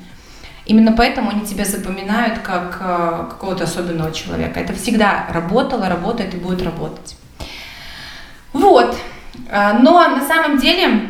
Именно 0.66 0.94
поэтому 0.94 1.30
они 1.30 1.42
тебя 1.42 1.66
запоминают 1.66 2.40
как 2.40 2.78
э, 2.82 3.26
какого-то 3.32 3.66
особенного 3.66 4.14
человека. 4.14 4.60
Это 4.62 4.74
всегда 4.74 5.28
работало, 5.30 5.90
работает 5.90 6.34
и 6.34 6.38
будет 6.38 6.62
работать. 6.62 7.18
Вот. 8.54 8.96
А, 9.52 9.74
Но 9.74 9.94
на 10.08 10.26
самом 10.26 10.58
деле... 10.58 11.10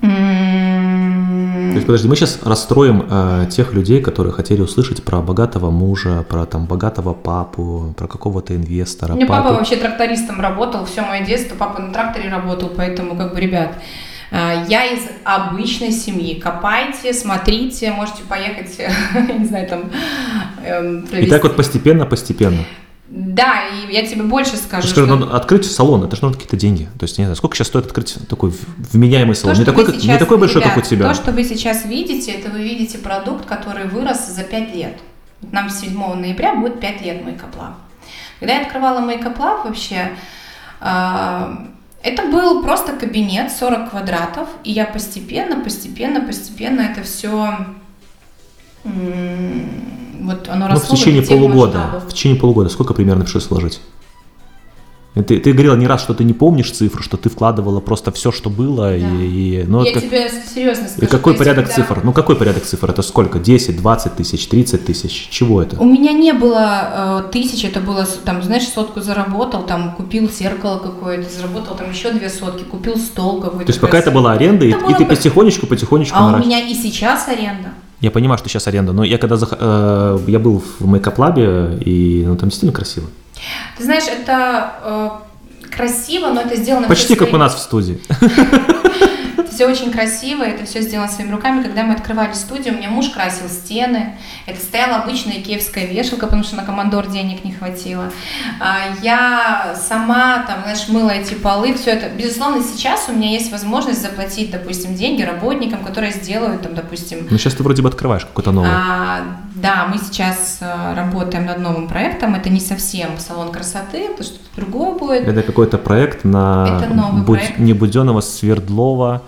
То 0.00 1.76
есть, 1.76 1.86
подожди, 1.86 2.08
мы 2.08 2.16
сейчас 2.16 2.40
расстроим 2.42 3.06
э, 3.08 3.46
тех 3.50 3.74
людей, 3.74 4.00
которые 4.00 4.32
хотели 4.32 4.60
услышать 4.60 5.04
про 5.04 5.20
богатого 5.20 5.70
мужа, 5.70 6.24
про 6.28 6.44
там 6.46 6.64
богатого 6.66 7.14
папу, 7.14 7.94
про 7.96 8.08
какого-то 8.08 8.56
инвестора. 8.56 9.12
У 9.12 9.16
меня 9.16 9.26
папа 9.26 9.52
вообще 9.52 9.76
трактористом 9.76 10.40
работал, 10.40 10.84
все 10.86 11.02
мое 11.02 11.24
детство 11.24 11.54
папа 11.54 11.80
на 11.80 11.92
тракторе 11.92 12.28
работал, 12.28 12.70
поэтому 12.74 13.14
как 13.14 13.34
бы, 13.34 13.40
ребят, 13.40 13.74
я 14.30 14.84
из 14.92 15.02
обычной 15.24 15.90
семьи. 15.92 16.38
Копайте, 16.38 17.12
смотрите, 17.12 17.90
можете 17.92 18.22
поехать, 18.22 18.78
не 19.38 19.44
знаю, 19.44 19.68
там 19.68 19.90
эм, 20.64 21.00
И 21.00 21.06
провести. 21.08 21.30
так 21.30 21.42
вот 21.42 21.56
постепенно, 21.56 22.06
постепенно. 22.06 22.64
Да, 23.08 23.64
и 23.66 23.92
я 23.92 24.06
тебе 24.06 24.22
больше 24.22 24.56
скажу, 24.56 24.86
Скажи, 24.86 25.04
что 25.04 25.16
надо 25.16 25.36
открыть 25.36 25.68
салон, 25.68 26.04
это 26.04 26.14
же 26.14 26.22
нужно 26.22 26.36
какие-то 26.38 26.56
деньги. 26.56 26.84
То 26.96 27.04
есть, 27.04 27.18
не 27.18 27.24
знаю, 27.24 27.34
сколько 27.34 27.56
сейчас 27.56 27.66
стоит 27.66 27.86
открыть 27.86 28.16
такой 28.28 28.52
вменяемый 28.92 29.34
салон? 29.34 29.56
то, 29.56 29.60
не 29.60 29.66
такой, 29.66 29.84
как- 29.86 29.94
не 29.96 30.00
сейчас- 30.02 30.18
такой 30.18 30.38
большой, 30.38 30.62
ребят, 30.62 30.74
как 30.74 30.84
у 30.84 30.86
тебя. 30.86 31.08
То, 31.08 31.14
что 31.14 31.32
вы 31.32 31.42
сейчас 31.42 31.84
видите, 31.84 32.30
это 32.30 32.50
вы 32.50 32.62
видите 32.62 32.98
продукт, 32.98 33.46
который 33.46 33.88
вырос 33.88 34.28
за 34.28 34.44
5 34.44 34.72
лет. 34.76 34.96
Нам 35.50 35.70
7 35.70 36.14
ноября 36.14 36.54
будет 36.54 36.78
5 36.78 37.02
лет 37.02 37.22
Lab. 37.24 37.72
Когда 38.38 38.54
я 38.54 38.60
открывала 38.60 39.00
Lab 39.00 39.64
вообще, 39.64 40.12
а, 40.80 41.66
это 42.02 42.24
был 42.26 42.62
просто 42.62 42.92
кабинет 42.92 43.50
40 43.52 43.90
квадратов, 43.90 44.48
и 44.64 44.72
я 44.72 44.86
постепенно, 44.86 45.62
постепенно, 45.62 46.20
постепенно 46.20 46.80
это 46.80 47.02
все 47.02 47.56
вот 48.84 50.48
оно 50.48 50.66
Ну, 50.68 50.74
в 50.74 50.74
росло 50.74 50.96
течение 50.96 51.22
полугода. 51.22 51.78
масштабов. 51.78 52.04
В 52.04 52.12
течение 52.12 52.38
полугода 52.38 52.68
сколько 52.68 52.94
примерно 52.94 53.24
пришлось 53.24 53.44
сложить? 53.44 53.80
И 55.16 55.22
Ты, 55.22 55.40
ты 55.40 55.52
говорила 55.52 55.74
не 55.74 55.88
раз, 55.88 56.02
что 56.02 56.14
ты 56.14 56.22
не 56.22 56.32
помнишь 56.32 56.70
цифру, 56.70 57.02
что 57.02 57.16
ты 57.16 57.28
вкладывала 57.28 57.80
просто 57.80 58.12
все, 58.12 58.30
что 58.30 58.48
было, 58.48 58.96
и, 58.96 59.00
и- 59.02 59.64
ну, 59.66 59.82
я 59.82 59.90
это- 59.90 60.00
тебе 60.02 60.30
серьезно 60.54 60.86
скажу. 60.88 61.04
и 61.04 61.06
какой 61.06 61.34
порядок 61.34 61.64
когда- 61.66 61.82
цифр? 61.82 62.00
Ну 62.04 62.12
какой 62.12 62.36
порядок 62.36 62.62
цифр? 62.64 62.90
Это 62.90 63.02
сколько? 63.02 63.40
10, 63.40 63.76
20 63.76 64.14
тысяч, 64.14 64.46
30 64.46 64.84
тысяч? 64.84 65.28
Чего 65.30 65.62
это? 65.62 65.80
У 65.80 65.84
меня 65.84 66.12
не 66.12 66.32
было 66.32 67.22
э, 67.26 67.32
тысяч, 67.32 67.64
это 67.64 67.80
было, 67.80 68.06
там, 68.24 68.40
знаешь, 68.44 68.68
сотку 68.68 69.00
заработал, 69.00 69.64
там, 69.64 69.94
купил 69.96 70.30
зеркало 70.30 70.78
какое-то, 70.78 71.28
заработал 71.28 71.74
там 71.76 71.90
еще 71.90 72.12
две 72.12 72.30
сотки, 72.30 72.62
купил 72.62 72.96
стол 72.96 73.40
какой-то. 73.40 73.64
То 73.66 73.70
есть 73.70 73.80
пока 73.80 73.98
это 73.98 74.12
была 74.12 74.30
аренда, 74.34 74.64
и, 74.64 74.70
Это 74.70 74.78
и 74.78 74.82
было 74.84 74.94
ты 74.96 75.04
бы- 75.04 75.10
потихонечку, 75.10 75.66
потихонечку 75.66 76.16
А 76.16 76.26
у 76.26 76.30
наращиваешь. 76.30 76.46
меня 76.64 76.70
и 76.70 76.74
сейчас 76.74 77.26
аренда. 77.26 77.70
Я 78.00 78.12
понимаю, 78.12 78.38
что 78.38 78.48
сейчас 78.48 78.68
аренда, 78.68 78.92
но 78.92 79.02
я 79.02 79.18
когда 79.18 79.34
зах- 79.34 79.58
э, 79.60 80.18
я 80.28 80.38
был 80.38 80.62
в 80.78 80.86
Makeup 80.86 81.38
Lab 81.38 81.64
е, 81.64 81.82
и 81.84 82.22
ну, 82.26 82.36
там 82.36 82.48
действительно 82.48 82.72
красиво. 82.72 83.08
Ты 83.76 83.84
знаешь, 83.84 84.04
это 84.08 84.74
э, 84.82 85.10
красиво, 85.76 86.28
но 86.28 86.42
это 86.42 86.56
сделано 86.56 86.88
Почти 86.88 87.14
как 87.16 87.32
у 87.32 87.36
нас 87.36 87.54
в 87.54 87.58
студии. 87.58 88.00
Это 89.36 89.50
все 89.54 89.66
очень 89.66 89.90
красиво, 89.90 90.42
это 90.42 90.64
все 90.66 90.82
сделано 90.82 91.10
своими 91.10 91.32
руками. 91.32 91.62
Когда 91.62 91.82
мы 91.82 91.94
открывали 91.94 92.34
студию, 92.34 92.74
у 92.74 92.76
меня 92.76 92.90
муж 92.90 93.08
красил 93.08 93.48
стены. 93.48 94.16
Это 94.46 94.60
стояла 94.60 94.96
обычная 94.96 95.38
икеевская 95.38 95.86
вешалка, 95.86 96.26
потому 96.26 96.44
что 96.44 96.56
на 96.56 96.64
командор 96.64 97.06
денег 97.08 97.42
не 97.42 97.52
хватило. 97.52 98.12
А, 98.60 98.94
Я 99.02 99.74
сама, 99.88 100.44
там, 100.46 100.60
знаешь, 100.62 100.88
мыла 100.88 101.10
эти 101.10 101.34
полы, 101.34 101.72
все 101.74 101.92
это. 101.92 102.10
Безусловно, 102.10 102.62
сейчас 102.62 103.06
у 103.08 103.12
меня 103.12 103.30
есть 103.30 103.50
возможность 103.50 104.02
заплатить, 104.02 104.50
допустим, 104.50 104.94
деньги 104.94 105.22
работникам, 105.22 105.84
которые 105.84 106.12
сделают, 106.12 106.62
там, 106.62 106.74
допустим, 106.74 107.26
Ну 107.30 107.38
сейчас 107.38 107.54
ты 107.54 107.62
вроде 107.62 107.80
бы 107.82 107.88
открываешь 107.88 108.24
какой-то 108.26 108.52
новый. 108.52 108.70
а, 108.70 109.22
да, 109.60 109.86
мы 109.86 109.98
сейчас 109.98 110.58
а, 110.60 110.94
работаем 110.94 111.46
над 111.46 111.58
новым 111.58 111.88
проектом. 111.88 112.34
Это 112.34 112.48
не 112.50 112.60
совсем 112.60 113.18
салон 113.18 113.52
красоты, 113.52 113.98
это 113.98 114.22
что-то 114.22 114.40
другое 114.56 114.92
будет. 114.98 115.28
Это 115.28 115.42
какой-то 115.42 115.78
проект 115.78 116.24
на 116.24 116.80
Это 116.82 116.94
новый 116.94 117.22
Будь- 117.22 117.38
проект. 117.38 117.58
не 117.58 117.72
Буденова, 117.72 118.20
Свердлова. 118.20 119.22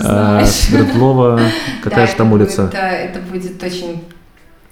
Э. 0.00 0.44
Свердлова, 0.46 1.40
какая 1.82 2.06
Да, 2.06 2.10
же 2.10 2.16
там 2.16 2.32
улица? 2.32 2.62
Будет, 2.62 2.74
э, 2.74 2.78
это 2.78 3.20
будет 3.20 3.62
очень 3.62 4.02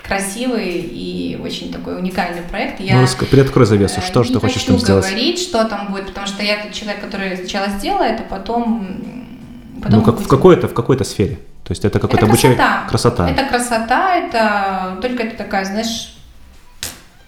красивый 0.03 0.73
и 0.81 1.39
очень 1.43 1.73
такой 1.73 1.97
уникальный 1.99 2.43
проект. 2.43 2.81
Я 2.81 3.01
Ну, 3.01 3.07
приоткрой 3.31 3.67
завесу, 3.67 4.01
э, 4.01 4.03
что 4.03 4.23
же 4.23 4.31
не 4.31 4.35
ты 4.37 4.41
хочешь 4.41 4.57
хочу 4.63 4.73
там 4.73 4.79
сделать? 4.79 5.05
говорить, 5.07 5.39
что 5.39 5.65
там 5.65 5.93
будет, 5.93 6.07
потому 6.07 6.27
что 6.27 6.43
я 6.43 6.63
тот 6.63 6.73
человек, 6.73 7.01
который 7.01 7.37
сначала 7.37 7.69
сделает, 7.79 8.21
а 8.21 8.25
потом... 8.25 8.63
м, 8.87 9.81
потом 9.83 9.99
Ну, 10.01 10.05
как, 10.05 10.21
в 10.21 10.27
какой-то, 10.27 10.69
в 10.69 10.75
какой-то 10.75 11.05
сфере. 11.05 11.39
То 11.65 11.71
есть 11.73 11.85
это 11.85 11.99
какой-то 12.01 12.27
это 12.27 12.33
обучай- 12.35 12.55
красота. 12.57 12.85
красота. 12.89 13.31
Это 13.31 13.45
красота, 13.49 14.17
это 14.17 14.99
только 15.01 15.23
это 15.23 15.37
такая, 15.37 15.65
знаешь, 15.65 16.15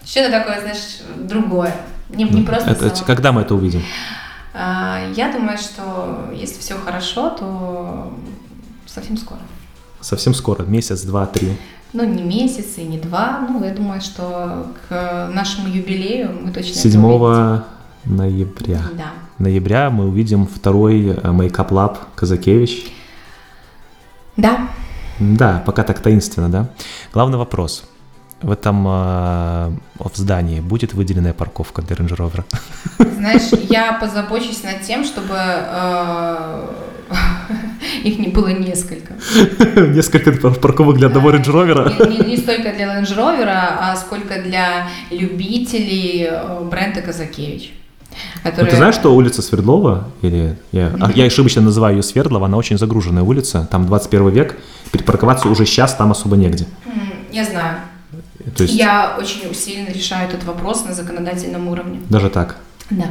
что-то 0.04 0.30
такое, 0.30 0.60
знаешь, 0.60 0.98
другое. 1.16 1.74
Не, 2.10 2.24
не 2.24 2.42
просто 2.42 2.70
Ну, 2.70 2.76
Это- 2.76 2.88
салон. 2.90 3.04
когда 3.06 3.32
мы 3.32 3.42
это 3.42 3.54
увидим? 3.54 3.82
А, 4.52 5.00
Я 5.16 5.32
думаю, 5.32 5.56
что 5.58 6.30
если 6.34 6.60
все 6.60 6.74
хорошо, 6.76 7.30
то 7.30 8.12
совсем 8.86 9.16
скоро. 9.16 9.40
Совсем 10.00 10.34
скоро, 10.34 10.62
месяц, 10.64 11.02
два, 11.02 11.26
три. 11.26 11.56
Ну, 11.92 12.04
не 12.04 12.22
месяц 12.22 12.76
и 12.76 12.82
не 12.82 12.98
два. 12.98 13.46
Ну, 13.48 13.64
я 13.64 13.72
думаю, 13.72 14.00
что 14.00 14.66
к 14.88 15.30
нашему 15.32 15.68
юбилею 15.68 16.38
мы 16.42 16.52
точно 16.52 16.70
это 16.70 16.78
7 16.80 17.04
увидим. 17.04 17.64
ноября. 18.04 18.80
Да. 18.96 19.12
Ноября 19.38 19.90
мы 19.90 20.06
увидим 20.08 20.46
второй 20.46 21.06
э, 21.06 21.14
Makeup 21.30 21.70
Lab 21.70 21.96
Казакевич. 22.14 22.92
Да. 24.36 24.68
Да, 25.20 25.62
пока 25.66 25.82
так 25.84 26.00
таинственно, 26.00 26.48
да? 26.48 26.66
Главный 27.12 27.38
вопрос. 27.38 27.84
В 28.42 28.50
этом 28.50 28.84
э, 28.86 28.90
в 29.98 30.10
здании 30.16 30.60
будет 30.60 30.92
выделенная 30.92 31.32
парковка 31.32 31.80
для 31.82 31.96
Range 31.96 32.16
Rover? 32.16 32.44
Знаешь, 32.98 33.48
я 33.70 33.92
позабочусь 33.94 34.62
над 34.64 34.82
тем, 34.82 35.04
чтобы 35.04 35.34
э, 35.36 36.68
их 38.04 38.18
не 38.18 38.28
было 38.28 38.48
несколько. 38.48 39.14
Несколько 39.80 40.32
пар- 40.32 40.54
парковок 40.54 40.96
для 40.98 41.06
одного 41.06 41.30
Range 41.30 41.46
Rover? 41.46 42.08
Не, 42.10 42.18
не- 42.18 42.30
не 42.32 42.36
столько 42.36 42.72
для 42.72 42.86
Land 42.86 43.16
Rover, 43.16 43.48
а 43.48 43.96
сколько 43.96 44.42
для 44.42 44.88
любителей 45.10 46.26
э, 46.30 46.64
бренда 46.70 47.00
Казакевич. 47.02 47.72
Ну, 48.44 48.50
которые- 48.50 48.70
ты 48.70 48.76
знаешь, 48.76 48.94
что 48.94 49.14
улица 49.14 49.42
Свердлова, 49.42 50.08
или 50.22 50.56
я, 50.72 50.92
а, 51.00 51.10
я 51.14 51.24
ошибочно 51.24 51.62
называю 51.62 51.96
ее 51.96 52.02
Свердлова, 52.02 52.46
она 52.46 52.56
очень 52.56 52.78
загруженная 52.78 53.22
улица, 53.22 53.66
там 53.70 53.86
21 53.86 54.28
век, 54.30 54.56
перепарковаться 54.92 55.48
уже 55.48 55.66
сейчас 55.66 55.94
там 55.94 56.10
особо 56.12 56.36
негде. 56.36 56.66
М, 56.86 56.92
Я 57.32 57.44
знаю. 57.44 57.76
То 58.56 58.62
есть 58.62 58.74
Я 58.74 59.16
очень 59.18 59.50
усиленно 59.50 59.88
решаю 59.90 60.28
этот 60.28 60.44
вопрос 60.44 60.84
на 60.84 60.92
законодательном 60.94 61.68
уровне. 61.68 62.00
даже 62.10 62.28
так. 62.30 62.56
Да. 62.90 63.06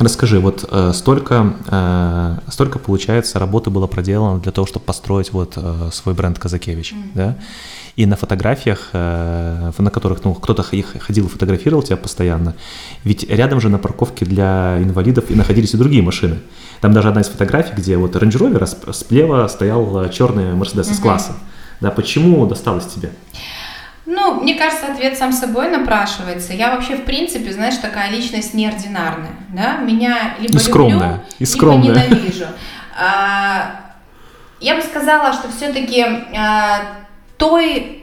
Расскажи, 0.00 0.40
вот 0.40 0.68
э, 0.68 0.90
столько, 0.92 1.54
э, 1.68 2.38
столько, 2.50 2.80
получается, 2.80 3.38
работы 3.38 3.70
было 3.70 3.86
проделано 3.86 4.40
для 4.40 4.50
того, 4.50 4.66
чтобы 4.66 4.84
построить 4.84 5.32
вот 5.32 5.52
э, 5.56 5.90
свой 5.92 6.16
бренд 6.16 6.36
Казакевич, 6.38 6.94
да? 7.14 7.36
И 7.94 8.06
на 8.06 8.16
фотографиях, 8.16 8.88
э, 8.92 9.70
на 9.78 9.90
которых, 9.92 10.24
ну, 10.24 10.34
кто-то 10.34 10.64
х- 10.64 10.98
ходил 10.98 11.26
и 11.26 11.28
фотографировал 11.28 11.84
тебя 11.84 11.96
постоянно, 11.96 12.54
ведь 13.04 13.22
рядом 13.30 13.60
же 13.60 13.68
на 13.68 13.78
парковке 13.78 14.24
для 14.24 14.78
инвалидов 14.82 15.26
и 15.30 15.36
находились 15.36 15.74
и 15.74 15.76
другие 15.76 16.02
машины. 16.02 16.40
Там 16.80 16.92
даже 16.92 17.08
одна 17.08 17.20
из 17.20 17.28
фотографий, 17.28 17.74
где 17.76 17.96
вот 17.96 18.16
Range 18.16 18.32
Rover, 18.32 18.58
а 18.62 18.64
сп- 18.64 18.92
слева 18.92 19.46
стоял 19.46 20.08
черный 20.10 20.54
Mercedes 20.54 20.92
с 20.92 20.98
класса. 20.98 21.34
Да, 21.80 21.92
почему 21.92 22.44
досталось 22.46 22.86
тебе? 22.86 23.10
Ну, 24.06 24.40
мне 24.40 24.54
кажется, 24.54 24.92
ответ 24.92 25.16
сам 25.16 25.32
собой 25.32 25.70
напрашивается. 25.70 26.52
Я 26.52 26.74
вообще, 26.74 26.96
в 26.96 27.04
принципе, 27.04 27.52
знаешь, 27.52 27.76
такая 27.78 28.10
личность 28.10 28.52
неординарная. 28.52 29.32
Да? 29.48 29.78
Меня 29.78 30.34
либо 30.38 30.56
И 30.56 30.58
скромная, 30.58 30.98
люблю, 31.12 31.20
и 31.38 31.44
скромная. 31.46 31.94
либо 31.94 32.16
ненавижу. 32.16 32.46
А, 32.98 33.80
я 34.60 34.74
бы 34.76 34.82
сказала, 34.82 35.32
что 35.32 35.50
все-таки 35.50 36.04
той 37.38 38.02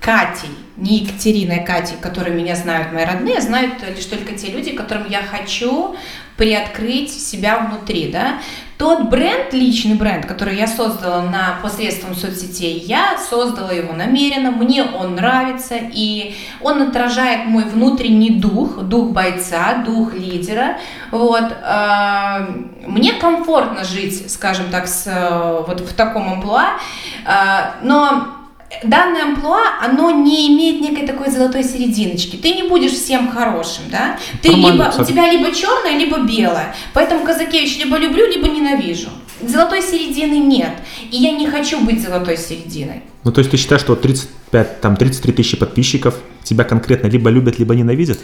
Катей, 0.00 0.50
не 0.76 0.98
Екатериной, 0.98 1.60
а 1.60 1.66
Катей, 1.66 1.96
которые 2.00 2.34
меня 2.34 2.54
знают 2.54 2.92
мои 2.92 3.04
родные, 3.04 3.40
знают 3.40 3.74
лишь 3.94 4.04
только 4.04 4.34
те 4.34 4.50
люди, 4.50 4.72
которым 4.72 5.08
я 5.08 5.22
хочу 5.22 5.96
приоткрыть 6.36 7.10
себя 7.12 7.58
внутри, 7.58 8.12
да. 8.12 8.38
Тот 8.78 9.10
бренд, 9.10 9.52
личный 9.52 9.96
бренд, 9.96 10.24
который 10.24 10.56
я 10.56 10.68
создала 10.68 11.22
на 11.22 11.58
посредством 11.62 12.14
соцсетей, 12.14 12.78
я 12.78 13.18
создала 13.18 13.72
его 13.72 13.92
намеренно, 13.92 14.52
мне 14.52 14.84
он 14.84 15.16
нравится, 15.16 15.74
и 15.80 16.36
он 16.60 16.82
отражает 16.82 17.46
мой 17.46 17.64
внутренний 17.64 18.30
дух, 18.30 18.78
дух 18.82 19.10
бойца, 19.10 19.82
дух 19.84 20.14
лидера, 20.14 20.78
вот. 21.10 21.44
А, 21.64 22.48
мне 22.86 23.14
комфортно 23.14 23.82
жить, 23.82 24.30
скажем 24.30 24.66
так, 24.70 24.86
с, 24.86 25.64
вот 25.66 25.80
в 25.80 25.92
таком 25.94 26.34
амплуа, 26.34 26.78
а, 27.26 27.74
но 27.82 28.37
данное 28.82 29.24
амплуа, 29.24 29.62
оно 29.82 30.10
не 30.10 30.48
имеет 30.48 30.80
некой 30.80 31.06
такой 31.06 31.30
золотой 31.30 31.64
серединочки. 31.64 32.36
Ты 32.36 32.52
не 32.52 32.64
будешь 32.64 32.92
всем 32.92 33.30
хорошим, 33.30 33.84
да? 33.90 34.18
Ты 34.42 34.50
либо, 34.50 34.92
у 34.98 35.04
тебя 35.04 35.30
либо 35.30 35.54
черное, 35.54 35.98
либо 35.98 36.20
белое. 36.20 36.74
Поэтому 36.94 37.24
Казакевич 37.24 37.78
либо 37.78 37.96
люблю, 37.96 38.26
либо 38.26 38.48
ненавижу. 38.48 39.08
Золотой 39.40 39.82
середины 39.82 40.38
нет. 40.38 40.72
И 41.10 41.16
я 41.16 41.32
не 41.32 41.46
хочу 41.46 41.80
быть 41.80 42.02
золотой 42.02 42.36
серединой. 42.36 43.02
Ну, 43.24 43.32
то 43.32 43.40
есть 43.40 43.50
ты 43.50 43.56
считаешь, 43.56 43.82
что 43.82 43.94
35, 43.94 44.80
там 44.80 44.96
33 44.96 45.32
тысячи 45.32 45.56
подписчиков 45.56 46.14
тебя 46.42 46.64
конкретно 46.64 47.06
либо 47.06 47.30
любят, 47.30 47.58
либо 47.58 47.74
ненавидят? 47.74 48.18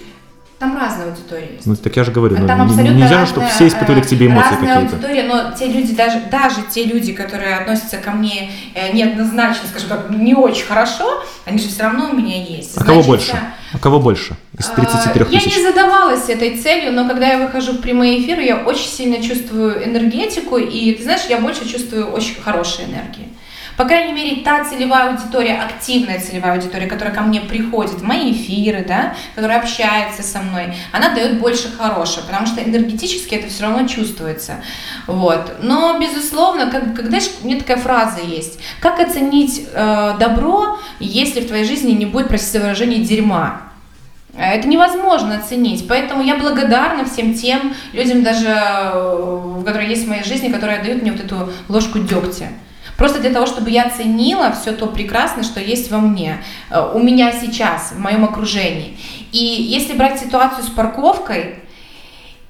Там 0.59 0.77
разная 0.79 1.09
аудитория 1.11 1.51
есть. 1.55 1.67
Ну, 1.67 1.77
так 1.77 1.95
я 1.97 2.05
же 2.05 2.13
говорю, 2.13 2.37
Там 2.37 2.47
ну, 2.47 2.65
абсолютно 2.65 2.95
нельзя 2.95 3.11
разная, 3.21 3.27
чтобы 3.27 3.47
все 3.49 3.67
испытывали 3.67 4.01
к 4.01 4.07
тебе 4.07 4.27
эмоции 4.27 4.51
разная 4.51 4.75
какие-то. 4.75 4.95
аудитория, 4.97 5.23
но 5.25 5.53
те 5.53 5.67
люди, 5.67 5.95
даже, 5.95 6.21
даже 6.31 6.57
те 6.71 6.85
люди, 6.85 7.13
которые 7.13 7.57
относятся 7.57 7.97
ко 7.99 8.13
мне 8.13 8.51
э, 8.75 8.93
неоднозначно, 8.93 9.69
скажем 9.69 9.89
так, 9.89 10.11
не 10.11 10.35
очень 10.35 10.65
хорошо, 10.65 11.23
они 11.45 11.59
же 11.59 11.69
все 11.69 11.83
равно 11.83 12.11
у 12.11 12.17
меня 12.17 12.37
есть. 12.43 12.77
А 12.79 12.85
кого 12.85 13.03
Значит, 13.03 13.09
больше? 13.09 13.39
А 13.73 13.79
кого 13.79 13.99
больше 13.99 14.37
из 14.57 14.67
33 14.67 15.25
а, 15.25 15.29
Я 15.29 15.41
тысяч? 15.41 15.57
не 15.57 15.63
задавалась 15.65 16.29
этой 16.29 16.57
целью, 16.57 16.93
но 16.93 17.09
когда 17.09 17.27
я 17.27 17.39
выхожу 17.45 17.73
в 17.73 17.81
прямые 17.81 18.23
эфиры, 18.23 18.43
я 18.43 18.59
очень 18.59 18.89
сильно 18.89 19.21
чувствую 19.23 19.85
энергетику, 19.85 20.57
и 20.59 20.93
ты 20.93 21.03
знаешь, 21.03 21.23
я 21.29 21.39
больше 21.39 21.69
чувствую 21.69 22.07
очень 22.13 22.41
хорошие 22.41 22.87
энергии. 22.89 23.29
По 23.77 23.85
крайней 23.85 24.13
мере, 24.13 24.43
та 24.43 24.65
целевая 24.65 25.11
аудитория, 25.11 25.61
активная 25.61 26.21
целевая 26.21 26.55
аудитория, 26.55 26.87
которая 26.87 27.15
ко 27.15 27.23
мне 27.23 27.41
приходит 27.41 27.95
в 27.95 28.03
мои 28.03 28.33
эфиры, 28.33 28.85
да, 28.87 29.15
которая 29.35 29.61
общается 29.61 30.23
со 30.23 30.41
мной, 30.41 30.75
она 30.93 31.15
дает 31.15 31.41
больше 31.41 31.71
хорошего, 31.77 32.25
потому 32.25 32.47
что 32.47 32.63
энергетически 32.63 33.35
это 33.35 33.49
все 33.49 33.65
равно 33.65 33.87
чувствуется. 33.89 34.57
Вот. 35.07 35.57
Но, 35.63 35.99
безусловно, 35.99 36.71
как, 36.71 36.95
когда 36.95 37.19
у 37.43 37.47
меня 37.47 37.59
такая 37.59 37.79
фраза 37.79 38.21
есть, 38.21 38.61
как 38.81 39.01
оценить 39.01 39.67
э, 39.73 40.15
добро, 40.19 40.79
если 41.01 41.41
в 41.41 41.49
твоей 41.49 41.65
жизни 41.65 41.93
не 41.93 42.07
будет, 42.07 42.29
простите 42.29 42.61
выражение, 42.61 43.01
дерьма? 43.01 43.63
Это 44.37 44.67
невозможно 44.67 45.37
оценить, 45.37 45.87
поэтому 45.87 46.23
я 46.23 46.37
благодарна 46.37 47.05
всем 47.05 47.35
тем 47.35 47.75
людям, 47.93 48.25
даже, 48.25 48.49
э, 48.49 49.63
которые 49.65 49.89
есть 49.89 50.07
в 50.07 50.09
моей 50.09 50.25
жизни, 50.25 50.53
которые 50.53 50.83
дают 50.83 51.03
мне 51.03 51.13
вот 51.13 51.21
эту 51.21 51.51
ложку 51.69 52.01
дегтя. 52.01 52.49
Просто 52.97 53.21
для 53.21 53.31
того, 53.31 53.47
чтобы 53.47 53.71
я 53.71 53.91
ценила 53.91 54.53
все 54.53 54.73
то 54.73 54.87
прекрасное, 54.87 55.45
что 55.45 55.61
есть 55.61 55.91
во 55.91 55.99
мне, 55.99 56.43
э, 56.71 56.91
у 56.95 57.01
меня 57.01 57.33
сейчас, 57.33 57.93
в 57.93 57.99
моем 57.99 58.25
окружении. 58.25 58.97
И 59.33 59.39
если 59.39 59.95
брать 59.95 60.21
ситуацию 60.21 60.65
с 60.65 60.71
парковкой, 60.71 61.64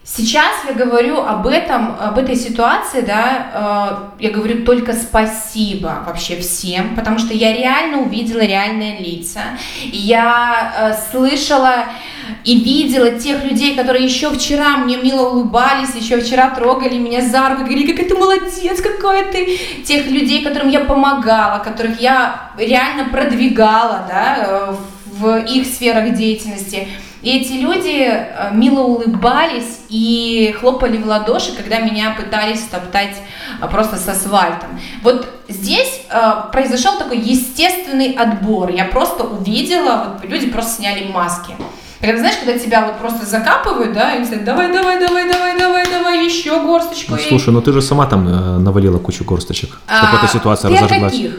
Сейчас 0.07 0.53
я 0.69 0.75
говорю 0.75 1.23
об 1.23 1.47
этом, 1.47 1.97
об 1.99 2.19
этой 2.19 2.37
ситуации, 2.37 3.01
да, 3.01 4.11
э, 4.21 4.25
я 4.25 4.31
говорю 4.31 4.63
только 4.63 4.93
спасибо 4.93 6.05
вообще 6.07 6.39
всем, 6.41 6.95
потому 6.95 7.19
что 7.19 7.33
я 7.33 7.57
реально 7.57 8.03
увидела 8.03 8.41
реальные 8.41 9.01
лица, 9.01 9.41
я 9.83 10.75
э, 10.77 11.11
слышала 11.11 11.87
и 12.45 12.61
видела 12.61 13.13
тех 13.13 13.45
людей, 13.45 13.75
которые 13.75 14.05
еще 14.05 14.29
вчера 14.31 14.77
мне 14.77 14.99
мило 14.99 15.31
улыбались, 15.31 15.95
еще 15.95 16.21
вчера 16.21 16.51
трогали 16.51 16.99
меня 16.99 17.23
за 17.23 17.49
руку, 17.49 17.63
говорили, 17.63 17.93
какая 17.93 18.07
ты 18.07 18.15
молодец, 18.15 18.83
какой 18.83 19.25
ты, 19.33 19.59
тех 19.87 20.07
людей, 20.07 20.45
которым 20.45 20.69
я 20.69 20.81
помогала, 20.81 21.61
которых 21.61 21.99
я 21.99 22.51
реально 22.59 23.07
продвигала, 23.09 24.05
да, 24.07 24.37
э, 24.39 24.75
в 25.07 25.37
их 25.47 25.67
сферах 25.67 26.13
деятельности. 26.13 26.89
И 27.25 27.39
эти 27.39 27.53
люди 27.53 28.07
э, 28.07 28.51
мило 28.53 28.81
улыбались 28.81 29.81
и 29.89 30.55
хлопали 30.61 30.99
в 30.99 31.07
ладоши, 31.07 31.53
когда 31.57 31.79
меня 31.79 32.15
пытались 32.15 32.61
топтать 32.65 33.17
э, 33.63 33.67
просто 33.67 33.97
с 33.97 34.07
асфальтом. 34.07 34.79
Вот 35.03 35.27
здесь 35.49 36.03
э, 36.11 36.33
произошел 36.53 36.99
такой 36.99 37.19
естественный 37.19 38.13
отбор. 38.13 38.71
Я 38.71 38.85
просто 38.85 39.25
увидела, 39.25 40.19
вот 40.21 40.31
люди 40.31 40.49
просто 40.49 40.83
сняли 40.83 41.11
маски. 41.11 41.55
Когда, 41.99 42.19
знаешь, 42.19 42.37
когда 42.45 42.59
тебя 42.59 42.85
вот 42.85 42.99
просто 42.99 43.25
закапывают, 43.25 43.95
да, 43.95 44.17
и 44.17 44.23
говорят, 44.23 44.45
давай, 44.45 44.71
давай, 44.71 45.01
давай, 45.01 45.27
давай, 45.27 45.59
давай, 45.59 45.85
давай, 45.91 46.27
еще 46.27 46.61
горсточку. 46.61 47.13
Ну, 47.13 47.19
слушай, 47.27 47.55
ну 47.55 47.63
ты 47.63 47.73
же 47.73 47.81
сама 47.81 48.05
там 48.05 48.63
навалила 48.63 48.99
кучу 48.99 49.25
горсточек, 49.25 49.71
чтобы 49.87 50.13
а, 50.13 50.19
эта 50.23 50.31
ситуация 50.31 50.71
разожглась. 50.71 51.13
Каких? 51.13 51.33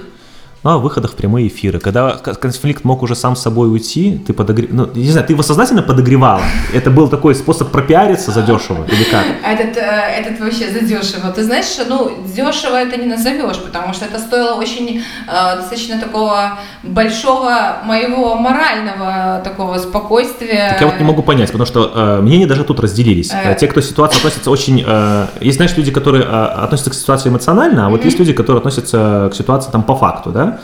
Ну, 0.65 0.71
о 0.71 0.77
выходах 0.79 1.11
в 1.11 1.15
прямые 1.15 1.47
эфиры. 1.47 1.79
Когда 1.79 2.13
конфликт 2.13 2.83
мог 2.83 3.03
уже 3.03 3.15
сам 3.15 3.35
с 3.35 3.41
собой 3.43 3.71
уйти, 3.71 4.19
ты 4.25 4.33
подогрев... 4.33 4.71
Ну, 4.71 4.89
не 4.95 5.11
знаю, 5.11 5.27
ты 5.27 5.33
его 5.33 5.43
сознательно 5.43 5.83
подогревала? 5.83 6.41
Это 6.73 6.89
был 6.89 7.07
такой 7.07 7.35
способ 7.35 7.69
пропиариться 7.69 8.31
задешево 8.31 8.83
или 8.87 9.03
как? 9.03 9.25
Этот, 9.43 9.77
э, 9.77 9.81
этот 9.81 10.39
вообще 10.39 10.71
задешево. 10.71 11.31
Ты 11.35 11.43
знаешь, 11.43 11.67
ну, 11.87 12.11
дешево 12.35 12.77
это 12.77 12.97
не 12.97 13.05
назовешь, 13.05 13.57
потому 13.57 13.93
что 13.93 14.05
это 14.05 14.17
стоило 14.17 14.55
очень 14.55 15.03
э, 15.27 15.55
достаточно 15.55 15.99
такого 15.99 16.57
большого 16.81 17.77
моего 17.83 18.33
морального 18.33 19.41
такого 19.43 19.77
спокойствия. 19.77 20.69
Так 20.71 20.81
я 20.81 20.87
вот 20.87 20.99
не 20.99 21.05
могу 21.05 21.21
понять, 21.21 21.51
потому 21.51 21.67
что 21.67 21.91
э, 21.93 22.21
мнения 22.21 22.47
даже 22.47 22.63
тут 22.63 22.79
разделились. 22.79 23.31
Э. 23.31 23.55
Те, 23.59 23.67
кто 23.67 23.81
к 23.81 23.83
ситуации 23.83 24.17
относится 24.17 24.49
очень... 24.49 24.83
Э, 24.83 25.27
есть, 25.41 25.57
знаешь, 25.57 25.77
люди, 25.77 25.91
которые 25.91 26.23
э, 26.23 26.27
относятся 26.27 26.89
к 26.89 26.95
ситуации 26.95 27.29
эмоционально, 27.29 27.85
а 27.85 27.89
вот 27.89 28.03
есть 28.03 28.17
люди, 28.17 28.33
которые 28.33 28.61
относятся 28.61 29.29
к 29.31 29.35
ситуации 29.35 29.69
там 29.69 29.83
по 29.83 29.95
факту, 29.95 30.31
да? 30.31 30.54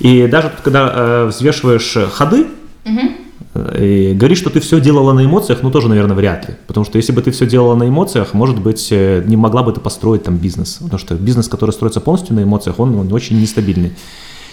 И 0.00 0.26
даже 0.26 0.52
когда 0.62 0.92
э, 0.94 1.26
взвешиваешь 1.26 1.96
ходы, 2.12 2.46
э, 3.54 3.84
и 3.84 4.14
говоришь, 4.14 4.38
что 4.38 4.50
ты 4.50 4.60
все 4.60 4.80
делала 4.80 5.12
на 5.12 5.24
эмоциях, 5.24 5.62
ну 5.62 5.70
тоже, 5.70 5.88
наверное, 5.88 6.16
вряд 6.16 6.48
ли. 6.48 6.54
Потому 6.66 6.84
что 6.84 6.96
если 6.98 7.12
бы 7.12 7.22
ты 7.22 7.30
все 7.30 7.46
делала 7.46 7.74
на 7.74 7.88
эмоциях, 7.88 8.34
может 8.34 8.60
быть, 8.60 8.88
э, 8.90 9.22
не 9.26 9.36
могла 9.36 9.62
бы 9.62 9.72
ты 9.72 9.80
построить 9.80 10.24
там 10.24 10.36
бизнес. 10.36 10.78
Потому 10.80 10.98
что 10.98 11.14
бизнес, 11.14 11.48
который 11.48 11.70
строится 11.70 12.00
полностью 12.00 12.34
на 12.34 12.42
эмоциях, 12.42 12.78
он, 12.78 12.98
он 12.98 13.12
очень 13.12 13.40
нестабильный. 13.40 13.92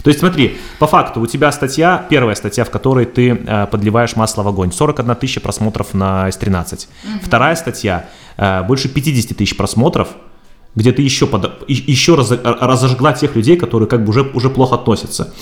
То 0.03 0.09
есть 0.09 0.19
смотри, 0.19 0.57
по 0.79 0.87
факту 0.87 1.21
у 1.21 1.27
тебя 1.27 1.51
статья, 1.51 2.05
первая 2.09 2.35
статья, 2.35 2.65
в 2.65 2.69
которой 2.69 3.05
ты 3.05 3.29
э, 3.29 3.67
подливаешь 3.67 4.15
масло 4.17 4.43
в 4.43 4.47
огонь, 4.49 4.71
41 4.71 5.15
тысяча 5.15 5.39
просмотров 5.39 5.93
на 5.93 6.27
S13. 6.27 6.87
Вторая 7.23 7.55
статья, 7.55 8.09
э, 8.37 8.63
больше 8.63 8.89
50 8.89 9.37
тысяч 9.37 9.55
просмотров, 9.55 10.09
где 10.75 10.91
ты 10.91 11.01
еще, 11.01 11.25
под, 11.25 11.52
еще 11.67 12.15
раз, 12.15 12.31
разожгла 12.43 13.13
тех 13.13 13.35
людей, 13.35 13.57
которые 13.57 13.87
как 13.87 14.03
бы 14.03 14.09
уже, 14.09 14.21
уже 14.33 14.49
плохо 14.49 14.75
относятся. 14.75 15.33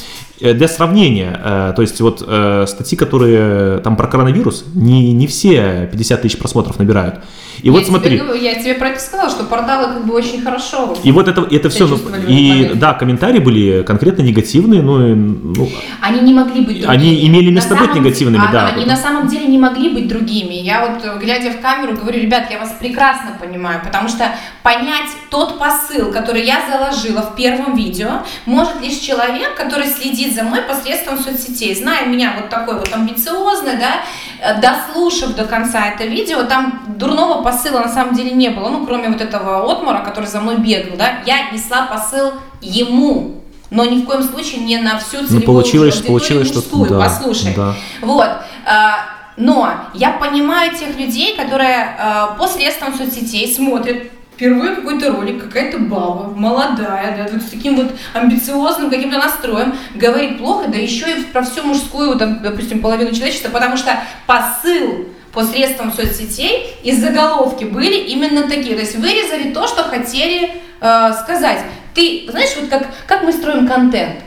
Э, 0.42 0.54
Для 0.54 0.68
сравнения, 0.68 1.40
э, 1.44 1.74
то 1.76 1.82
есть 1.82 2.02
вот 2.02 2.24
э, 2.28 2.66
статьи, 2.68 2.98
которые 2.98 3.78
там 3.80 3.96
про 3.96 4.08
коронавирус, 4.08 4.66
не, 4.74 5.14
не 5.14 5.28
все 5.28 5.88
50 5.92 6.22
тысяч 6.22 6.38
просмотров 6.38 6.80
набирают. 6.80 7.20
И 7.62 7.68
я 7.68 7.72
вот 7.72 7.80
тебе 7.82 7.90
смотри, 7.90 8.18
говорю, 8.18 8.42
я 8.42 8.56
тебе 8.56 8.74
про 8.74 8.90
это 8.90 9.00
сказала, 9.00 9.30
что 9.30 9.44
порталы 9.44 9.94
как 9.94 10.08
бы 10.08 10.16
очень 10.16 10.42
хорошо. 10.42 10.98
и 11.04 11.12
вот 11.12 11.28
это, 11.28 11.42
это 11.42 11.70
все, 11.70 11.88
и 12.28 12.72
да, 12.76 12.94
комментарии 12.94 13.40
были 13.40 13.84
конкретно 13.84 14.24
негативные, 14.24 14.82
ну, 14.82 15.06
и, 15.08 15.14
ну, 15.14 15.70
Они 16.02 16.22
не 16.22 16.34
могли 16.34 16.62
быть 16.62 16.82
другими. 16.82 16.88
Они 16.88 17.28
имели 17.28 17.52
место 17.52 17.76
быть 17.76 17.94
негативными, 17.94 18.44
а- 18.48 18.52
да. 18.52 18.68
Они 18.68 18.86
на 18.86 18.96
самом 18.96 19.28
деле 19.28 19.46
не 19.46 19.60
могли 19.60 19.90
быть 19.90 20.08
другими. 20.08 20.54
Я 20.54 20.88
вот, 20.88 21.20
глядя 21.22 21.52
в 21.52 21.62
камеру, 21.62 21.96
говорю, 21.98 22.20
ребят, 22.20 22.46
я 22.50 22.60
вас 22.60 22.76
прекрасно 22.80 23.38
понимаю, 23.40 23.82
потому 23.84 24.08
что 24.10 24.32
понять 24.64 25.10
тот 25.30 25.60
посыл, 25.60 26.11
который 26.12 26.44
я 26.46 26.62
заложила 26.70 27.22
в 27.22 27.36
первом 27.36 27.76
видео, 27.76 28.24
может 28.46 28.82
лишь 28.82 28.98
человек, 28.98 29.56
который 29.56 29.88
следит 29.88 30.36
за 30.36 30.44
мной 30.44 30.62
посредством 30.62 31.20
соцсетей. 31.20 31.76
Зная 31.76 32.06
меня 32.06 32.34
вот 32.40 32.50
такой 32.50 32.76
вот 32.76 32.94
амбициозный, 32.94 33.78
да, 33.78 34.02
э, 34.42 34.62
дослушав 34.62 35.36
до 35.36 35.46
конца 35.46 35.88
это 35.88 36.06
видео, 36.06 36.44
там 36.44 36.84
дурного 36.98 37.44
посыла 37.44 37.80
на 37.80 37.90
самом 37.90 38.16
деле 38.16 38.32
не 38.32 38.50
было, 38.50 38.70
ну, 38.70 38.86
кроме 38.86 39.10
вот 39.10 39.22
этого 39.22 39.72
отмора, 39.72 40.00
который 40.04 40.26
за 40.26 40.42
мной 40.42 40.58
бегал, 40.58 40.98
да, 40.98 41.20
я 41.26 41.52
несла 41.52 41.84
посыл 41.84 42.34
ему, 42.62 43.42
но 43.70 43.86
ни 43.86 44.02
в 44.02 44.06
коем 44.06 44.22
случае 44.22 44.62
не 44.62 44.78
на 44.78 45.00
всю 45.00 45.18
целевую 45.18 45.40
ну 45.40 45.46
получилось, 45.46 45.96
аудиторию 45.96 46.20
получилось, 46.20 46.48
что 46.48 46.58
мужскую, 46.58 46.90
да, 46.90 47.00
послушай. 47.00 47.54
да. 47.56 47.76
Вот. 48.02 48.30
а, 48.66 49.06
Но 49.38 49.72
я 49.94 50.12
понимаю 50.12 50.76
тех 50.76 50.98
людей, 50.98 51.36
которые 51.36 51.96
а, 51.98 52.36
по 52.38 52.48
средствам 52.48 52.94
соцсетей 52.94 53.54
смотрят 53.54 54.12
впервые 54.42 54.76
какой-то 54.76 55.12
ролик, 55.12 55.44
какая-то 55.44 55.78
баба, 55.78 56.34
молодая, 56.36 57.16
да, 57.16 57.32
вот 57.32 57.44
с 57.44 57.52
таким 57.52 57.76
вот 57.76 57.92
амбициозным 58.16 58.90
каким-то 58.90 59.20
настроем, 59.20 59.76
говорит 59.94 60.40
плохо, 60.40 60.68
да 60.68 60.80
еще 60.80 61.06
и 61.12 61.24
про 61.26 61.44
всю 61.44 61.62
мужскую, 61.62 62.18
там, 62.18 62.42
допустим, 62.42 62.82
половину 62.82 63.14
человечества, 63.14 63.50
потому 63.50 63.78
что 63.78 63.92
посыл 64.26 65.10
по 65.32 65.44
средствам 65.44 65.94
соцсетей 65.94 66.76
из 66.82 67.00
заголовки 67.00 67.66
были 67.66 67.98
именно 67.98 68.50
такие. 68.50 68.74
То 68.74 68.82
есть 68.82 68.96
вырезали 68.96 69.54
то, 69.54 69.68
что 69.68 69.84
хотели 69.84 70.50
э, 70.82 71.14
сказать. 71.22 71.60
Ты 71.94 72.26
знаешь, 72.28 72.50
вот 72.60 72.68
как, 72.68 72.88
как 73.06 73.22
мы 73.22 73.32
строим 73.32 73.68
контент? 73.68 74.22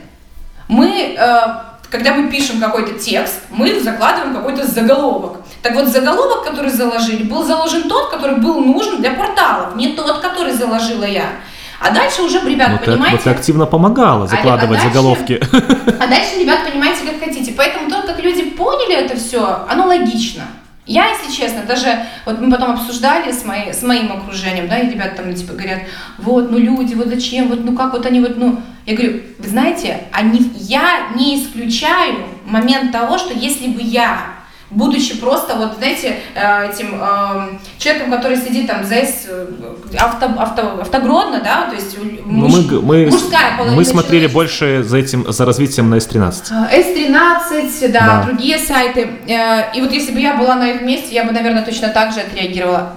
Мы, 0.69 1.15
э, 1.17 1.37
когда 1.95 2.13
мы 2.13 2.29
пишем 2.29 2.59
какой-то 2.59 2.99
текст, 2.99 3.43
мы 3.49 3.79
закладываем 3.79 4.35
какой-то 4.35 4.67
заголовок. 4.67 5.37
Так 5.61 5.75
вот, 5.75 5.87
заголовок, 5.87 6.43
который 6.43 6.69
заложили, 6.69 7.23
был 7.23 7.43
заложен 7.43 7.83
тот, 7.87 8.09
который 8.09 8.35
был 8.35 8.59
нужен 8.59 8.97
для 8.97 9.11
порталов, 9.11 9.77
не 9.77 9.95
тот, 9.95 10.19
который 10.19 10.51
заложила 10.51 11.05
я. 11.05 11.27
А 11.79 11.91
дальше 11.91 12.23
уже, 12.23 12.41
ребят, 12.41 12.71
Ну, 12.71 12.77
ты, 12.79 12.85
понимаете... 12.85 13.15
вот 13.15 13.23
ты 13.23 13.29
активно 13.29 13.65
помогала 13.65 14.27
закладывать 14.27 14.79
а 14.79 14.83
дальше- 14.83 14.87
заголовки. 14.87 15.39
А 15.99 16.07
дальше, 16.07 16.39
ребят, 16.39 16.69
понимаете, 16.69 17.05
как 17.05 17.19
хотите. 17.19 17.53
Поэтому 17.55 17.89
то, 17.89 18.01
как 18.01 18.19
люди 18.19 18.43
поняли 18.43 18.95
это 18.95 19.15
все, 19.15 19.65
оно 19.69 19.85
логично. 19.87 20.43
Я, 20.85 21.09
если 21.09 21.31
честно, 21.31 21.63
даже 21.63 21.87
вот 22.25 22.39
мы 22.39 22.51
потом 22.51 22.73
обсуждали 22.73 23.31
с, 23.31 23.43
моей, 23.43 23.73
с 23.73 23.81
моим 23.81 24.11
окружением, 24.11 24.67
да, 24.67 24.77
и 24.77 24.91
ребята 24.91 25.23
там 25.23 25.33
типа 25.33 25.53
говорят, 25.53 25.79
вот, 26.19 26.51
ну 26.51 26.59
люди, 26.59 26.93
вот 26.93 27.07
зачем, 27.07 27.47
вот, 27.47 27.65
ну 27.65 27.75
как 27.75 27.93
вот 27.93 28.05
они 28.05 28.19
вот, 28.19 28.37
ну, 28.37 28.61
я 28.85 28.95
говорю, 28.95 29.21
вы 29.39 29.49
знаете, 29.49 30.03
они, 30.11 30.51
я 30.53 31.07
не 31.15 31.41
исключаю 31.41 32.17
момент 32.45 32.91
того, 32.91 33.17
что 33.17 33.33
если 33.33 33.67
бы 33.67 33.81
я, 33.81 34.35
будучи 34.69 35.17
просто 35.19 35.55
вот, 35.55 35.77
знаете, 35.77 36.17
э, 36.35 36.71
этим 36.71 36.99
э, 37.01 37.57
человеком, 37.77 38.11
который 38.11 38.37
сидит 38.37 38.67
там 38.67 38.83
за 38.83 38.95
э, 38.95 39.05
авто, 39.97 40.25
авто, 40.37 40.79
автогродно, 40.81 41.41
да, 41.43 41.67
то 41.69 41.75
есть 41.75 41.97
муж- 42.25 42.53
мы, 42.69 42.81
мы, 42.81 43.05
мужская 43.11 43.55
половина 43.57 43.75
мы 43.77 43.85
смотрели 43.85 44.27
больше 44.27 44.83
за 44.83 44.97
этим, 44.97 45.31
за 45.31 45.45
развитием 45.45 45.89
на 45.89 45.95
S13. 45.95 46.69
S13, 46.71 47.91
да, 47.91 47.99
Да. 47.99 48.23
другие 48.25 48.57
сайты. 48.57 49.09
Э, 49.27 49.71
И 49.75 49.81
вот 49.81 49.91
если 49.91 50.11
бы 50.13 50.19
я 50.19 50.35
была 50.35 50.55
на 50.55 50.71
их 50.71 50.81
месте, 50.81 51.13
я 51.15 51.23
бы, 51.23 51.31
наверное, 51.31 51.63
точно 51.63 51.89
так 51.89 52.11
же 52.13 52.19
отреагировала. 52.21 52.93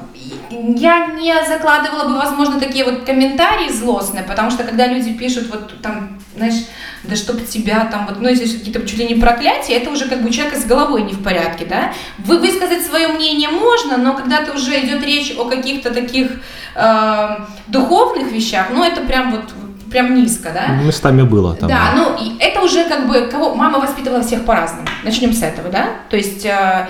Я 0.51 1.07
не 1.15 1.35
закладывала 1.47 2.09
бы, 2.09 2.15
возможно, 2.17 2.59
такие 2.59 2.85
вот 2.85 3.05
комментарии 3.05 3.71
злостные, 3.71 4.25
потому 4.25 4.51
что 4.51 4.65
когда 4.65 4.87
люди 4.87 5.13
пишут 5.13 5.49
вот 5.51 5.81
там, 5.83 6.19
знаешь, 6.39 6.65
да 7.05 7.17
чтоб 7.17 7.45
тебя 7.47 7.85
там, 7.91 8.07
вот, 8.07 8.21
ну, 8.21 8.29
если 8.29 8.59
какие-то 8.59 8.87
чуть 8.87 8.99
ли 8.99 9.09
не 9.09 9.15
проклятия, 9.15 9.75
это 9.75 9.91
уже 9.91 10.09
как 10.09 10.23
бы 10.23 10.29
у 10.29 10.33
человека 10.33 10.59
с 10.59 10.65
головой 10.65 11.03
не 11.03 11.13
в 11.13 11.23
порядке, 11.23 11.67
да. 11.67 11.93
Вы, 12.19 12.39
высказать 12.39 12.85
свое 12.85 13.09
мнение 13.09 13.51
можно, 13.51 13.97
но 13.97 14.15
когда 14.15 14.45
то 14.45 14.53
уже 14.53 14.79
идет 14.85 15.03
речь 15.05 15.35
о 15.39 15.45
каких-то 15.45 15.93
таких 15.93 16.41
э, 16.75 17.37
духовных 17.67 18.33
вещах, 18.33 18.69
ну, 18.73 18.83
это 18.83 19.03
прям 19.03 19.33
вот, 19.33 19.45
прям 19.91 20.15
низко, 20.15 20.51
да. 20.53 20.69
Местами 20.69 21.23
было 21.23 21.55
там. 21.55 21.69
Да, 21.69 21.93
ну 21.95 22.17
и 22.17 22.39
это 22.39 22.63
уже 22.63 22.85
как 22.85 23.09
бы 23.09 23.29
кого 23.31 23.55
мама 23.55 23.79
воспитывала 23.79 24.23
всех 24.23 24.45
по-разному. 24.45 24.87
Начнем 25.05 25.33
с 25.33 25.43
этого, 25.43 25.71
да? 25.71 25.89
То 26.11 26.17
есть, 26.17 26.45
э, 26.45 26.87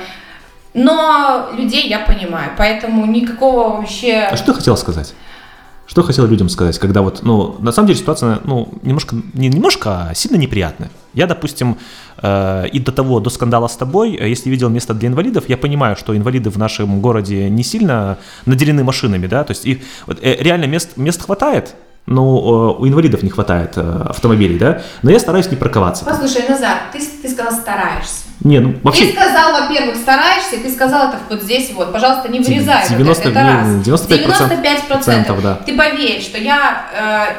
но 0.74 1.49
людей 1.57 1.88
я 1.88 2.01
понимаю, 2.01 2.53
поэтому 2.57 3.07
никакого 3.07 3.78
вообще. 3.78 4.28
А 4.30 4.36
что 4.36 4.53
ты 4.53 4.55
хотела 4.55 4.76
сказать? 4.76 5.14
Что 5.89 6.03
хотела 6.03 6.26
людям 6.26 6.51
сказать, 6.51 6.78
когда 6.78 7.01
вот, 7.01 7.22
ну, 7.22 7.57
на 7.61 7.72
самом 7.72 7.86
деле 7.86 7.99
ситуация, 7.99 8.41
ну, 8.45 8.68
немножко, 8.82 9.16
не 9.32 9.49
немножко, 9.49 10.09
а 10.11 10.14
сильно 10.14 10.36
неприятная. 10.36 10.91
Я, 11.14 11.26
допустим, 11.26 11.78
э, 12.22 12.68
и 12.68 12.78
до 12.78 12.93
того, 12.93 13.20
до 13.20 13.30
скандала 13.30 13.68
с 13.68 13.76
тобой, 13.76 14.14
э, 14.14 14.28
если 14.28 14.51
видел 14.51 14.68
место 14.68 14.93
для 14.93 15.09
инвалидов, 15.09 15.45
я 15.49 15.57
понимаю, 15.57 15.97
что 15.97 16.14
инвалиды 16.14 16.51
в 16.51 16.59
нашем 16.59 17.01
городе 17.01 17.49
не 17.49 17.62
сильно 17.62 18.18
наделены 18.45 18.84
машинами, 18.84 19.26
да, 19.26 19.45
то 19.45 19.53
есть 19.53 19.64
их 19.64 19.78
вот, 20.07 20.18
э, 20.20 20.36
реально 20.41 20.66
мест, 20.66 20.99
мест 20.99 21.22
хватает, 21.22 21.74
но 22.09 22.74
э, 22.78 22.80
у 22.80 22.88
инвалидов 22.88 23.22
не 23.22 23.30
хватает 23.30 23.72
э, 23.76 24.06
автомобилей, 24.09 24.59
да, 24.59 24.80
но 25.02 25.11
я 25.11 25.18
стараюсь 25.18 25.50
не 25.50 25.56
парковаться. 25.56 26.04
Послушай, 26.04 26.44
Назар, 26.48 26.78
ты, 26.92 27.00
ты 27.00 27.28
сказал 27.28 27.52
стараешься. 27.52 28.24
Не, 28.40 28.61
ну, 28.61 28.72
Ты 28.72 28.80
вообще, 28.82 29.12
сказал, 29.12 29.52
во-первых, 29.52 29.96
стараешься, 29.96 30.56
и 30.56 30.61
ты 30.61 30.70
сказал 30.70 31.09
это 31.09 31.18
вот 31.28 31.42
здесь 31.42 31.70
вот. 31.74 31.92
Пожалуйста, 31.92 32.28
не 32.28 32.40
вырезай 32.40 32.82
вот 32.88 32.98
90, 32.98 33.28
это, 33.28 33.38
это 33.38 33.48
раз. 33.48 33.66
не, 33.66 33.82
95%, 33.82 34.62
95%. 34.62 34.86
процентов, 34.88 35.42
да. 35.42 35.54
Ты 35.66 35.76
поверь, 35.76 36.22
что 36.22 36.38
я, 36.38 36.86
э, 36.96 37.34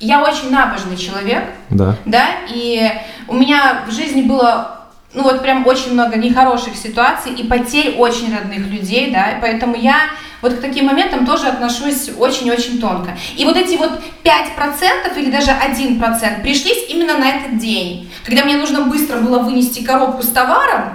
я 0.00 0.22
очень 0.22 0.52
набожный 0.52 0.96
человек, 0.96 1.44
да. 1.70 1.96
да, 2.04 2.26
и 2.48 2.92
у 3.28 3.34
меня 3.34 3.82
в 3.88 3.92
жизни 3.92 4.22
было, 4.22 4.81
ну 5.14 5.22
вот 5.22 5.42
прям 5.42 5.66
очень 5.66 5.92
много 5.92 6.16
нехороших 6.16 6.74
ситуаций 6.76 7.32
и 7.32 7.46
потерь 7.46 7.96
очень 7.96 8.34
родных 8.34 8.66
людей, 8.68 9.10
да, 9.10 9.38
поэтому 9.40 9.76
я 9.76 10.10
вот 10.40 10.54
к 10.54 10.60
таким 10.60 10.86
моментам 10.86 11.26
тоже 11.26 11.48
отношусь 11.48 12.10
очень-очень 12.16 12.80
тонко. 12.80 13.16
И 13.36 13.44
вот 13.44 13.56
эти 13.56 13.76
вот 13.76 14.02
5% 14.24 15.18
или 15.18 15.30
даже 15.30 15.50
1% 15.50 16.42
пришлись 16.42 16.86
именно 16.88 17.18
на 17.18 17.28
этот 17.28 17.58
день, 17.58 18.10
когда 18.24 18.44
мне 18.44 18.56
нужно 18.56 18.82
быстро 18.82 19.18
было 19.18 19.40
вынести 19.40 19.84
коробку 19.84 20.22
с 20.22 20.28
товаром, 20.28 20.94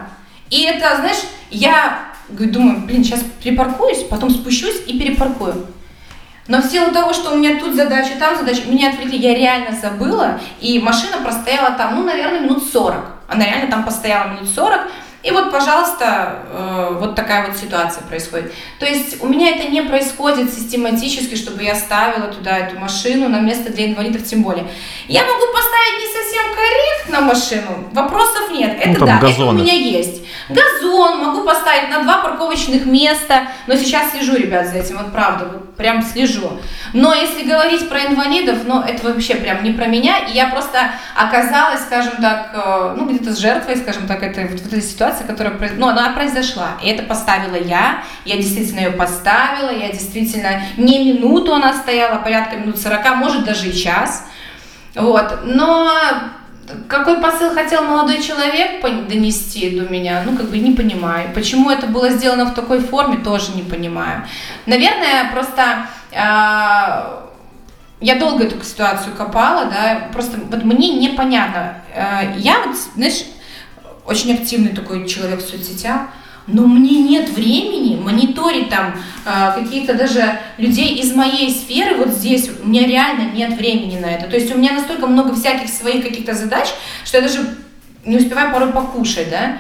и 0.50 0.64
это, 0.64 0.96
знаешь, 0.98 1.22
я 1.50 2.00
думаю, 2.30 2.82
блин, 2.82 3.04
сейчас 3.04 3.24
припаркуюсь, 3.42 4.04
потом 4.04 4.30
спущусь 4.30 4.82
и 4.88 4.98
перепаркую. 5.00 5.68
Но 6.48 6.62
в 6.62 6.66
силу 6.66 6.92
того, 6.92 7.14
что 7.14 7.32
у 7.32 7.38
меня 7.38 7.60
тут 7.60 7.76
задача, 7.76 8.12
там 8.18 8.38
задача, 8.38 8.62
меня 8.68 8.90
отвлекли, 8.90 9.18
я 9.18 9.36
реально 9.36 9.78
забыла, 9.78 10.40
и 10.62 10.80
машина 10.80 11.18
простояла 11.22 11.72
там, 11.72 11.96
ну, 11.96 12.04
наверное, 12.06 12.40
минут 12.40 12.64
40. 12.72 13.17
Она 13.28 13.46
реально 13.46 13.70
там 13.70 13.84
постояла 13.84 14.30
минут 14.30 14.50
40, 14.50 14.82
и 15.28 15.32
вот, 15.32 15.52
пожалуйста, 15.52 16.40
э, 16.54 16.96
вот 17.00 17.16
такая 17.16 17.48
вот 17.48 17.58
ситуация 17.58 18.02
происходит. 18.04 18.54
То 18.80 18.86
есть 18.86 19.22
у 19.22 19.28
меня 19.28 19.50
это 19.50 19.68
не 19.70 19.82
происходит 19.82 20.54
систематически, 20.54 21.36
чтобы 21.36 21.64
я 21.64 21.76
ставила 21.76 22.28
туда 22.28 22.58
эту 22.58 22.80
машину 22.80 23.28
на 23.28 23.42
место 23.42 23.70
для 23.74 23.88
инвалидов 23.88 24.24
тем 24.24 24.42
более. 24.42 24.66
Я 25.10 25.24
могу 25.24 25.46
поставить 25.52 26.00
не 26.00 26.08
совсем 26.08 26.44
корректно 26.56 27.22
машину, 27.22 27.90
вопросов 27.92 28.52
нет. 28.52 28.78
Это 28.80 29.00
Ну, 29.02 29.06
да, 29.06 29.18
это 29.18 29.26
у 29.26 29.30
газоны. 29.30 29.62
меня 29.62 29.74
есть. 29.74 30.24
Газон 30.50 31.20
могу 31.20 31.44
поставить 31.44 31.90
на 31.90 32.04
два 32.04 32.20
парковочных 32.20 32.86
места, 32.86 33.48
но 33.68 33.76
сейчас 33.76 34.12
слежу, 34.12 34.36
ребят, 34.36 34.68
за 34.68 34.78
этим, 34.78 34.98
вот 34.98 35.12
правда, 35.12 35.46
вот 35.46 35.76
прям 35.76 36.02
слежу. 36.02 36.52
Но 36.94 37.14
если 37.14 37.44
говорить 37.44 37.90
про 37.90 38.06
инвалидов, 38.06 38.60
ну 38.66 38.82
это 38.82 39.08
вообще 39.08 39.36
прям 39.36 39.64
не 39.64 39.72
про 39.72 39.88
меня, 39.88 40.20
и 40.20 40.34
я 40.34 40.48
просто 40.48 40.92
оказалась, 41.16 41.82
скажем 41.82 42.22
так, 42.22 42.52
э, 42.54 42.96
ну 42.98 43.08
где-то 43.10 43.34
с 43.34 43.38
жертвой, 43.38 43.76
скажем 43.76 44.08
так, 44.08 44.24
этой, 44.24 44.48
вот 44.48 44.66
этой 44.66 44.82
ситуации, 44.82 45.17
которая, 45.24 45.54
произ- 45.54 45.76
ну 45.78 45.88
она 45.88 46.10
произошла, 46.12 46.72
и 46.84 46.90
это 46.90 47.04
поставила 47.04 47.56
я, 47.56 48.04
я 48.26 48.38
действительно 48.38 48.80
ее 48.82 48.92
поставила, 48.92 49.72
я 49.72 49.90
действительно 49.92 50.62
не 50.78 51.14
минуту 51.14 51.54
она 51.54 51.74
стояла, 51.74 52.20
порядка 52.20 52.58
минут 52.58 52.78
40, 52.80 53.16
может 53.16 53.44
даже 53.46 53.70
и 53.70 53.74
час, 53.76 54.26
вот, 54.96 55.40
но 55.44 55.90
какой 56.90 57.22
посыл 57.22 57.54
хотел 57.54 57.84
молодой 57.84 58.22
человек 58.22 58.82
донести 59.08 59.80
до 59.80 59.88
меня, 59.88 60.24
ну, 60.26 60.36
как 60.36 60.50
бы 60.50 60.58
не 60.58 60.74
понимаю. 60.74 61.30
Почему 61.34 61.70
это 61.70 61.88
было 61.88 62.10
сделано 62.10 62.46
в 62.46 62.54
такой 62.54 62.80
форме, 62.82 63.18
тоже 63.24 63.54
не 63.56 63.62
понимаю. 63.62 64.26
Наверное, 64.66 65.32
просто 65.32 65.86
а, 66.14 67.24
я 68.02 68.16
долго 68.16 68.44
эту 68.44 68.62
ситуацию 68.64 69.16
копала, 69.16 69.66
да, 69.66 70.10
просто 70.12 70.38
вот 70.52 70.64
мне 70.66 70.96
непонятно. 70.96 71.76
Э, 71.96 72.34
Я 72.38 72.60
вот, 72.66 72.76
знаешь, 72.96 73.24
очень 74.08 74.34
активный 74.34 74.72
такой 74.72 75.08
человек 75.08 75.40
в 75.40 75.48
соцсетях, 75.48 76.08
но 76.48 76.66
мне 76.66 77.02
нет 77.02 77.30
времени 77.30 78.00
мониторить 78.00 78.70
там 78.70 78.96
э, 79.26 79.62
какие-то 79.62 79.94
даже 79.96 80.40
людей 80.58 80.96
из 80.96 81.14
моей 81.14 81.52
сферы 81.52 81.96
вот 81.96 82.10
здесь. 82.10 82.50
У 82.64 82.68
меня 82.68 82.88
реально 82.88 83.32
нет 83.34 83.58
времени 83.58 84.00
на 84.00 84.06
это. 84.06 84.28
То 84.28 84.38
есть 84.38 84.56
у 84.56 84.58
меня 84.58 84.72
настолько 84.72 85.08
много 85.08 85.36
всяких 85.36 85.70
своих 85.70 86.04
каких-то 86.04 86.34
задач, 86.34 86.70
что 87.04 87.18
я 87.18 87.24
даже 87.24 87.58
не 88.06 88.18
успеваю 88.18 88.54
порой 88.54 88.72
покушать, 88.72 89.30
да. 89.30 89.58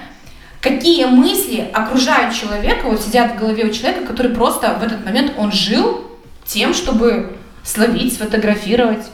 Какие 0.61 1.05
мысли 1.05 1.69
окружают 1.73 2.33
человека, 2.33 2.85
вот 2.85 3.01
сидят 3.01 3.33
в 3.33 3.39
голове 3.39 3.65
у 3.65 3.73
человека, 3.73 4.05
который 4.05 4.31
просто 4.31 4.73
в 4.79 4.83
этот 4.83 5.05
момент 5.05 5.33
он 5.37 5.51
жил 5.51 6.07
тем, 6.45 6.73
чтобы 6.73 7.37
словить, 7.63 8.13
сфотографировать. 8.13 9.05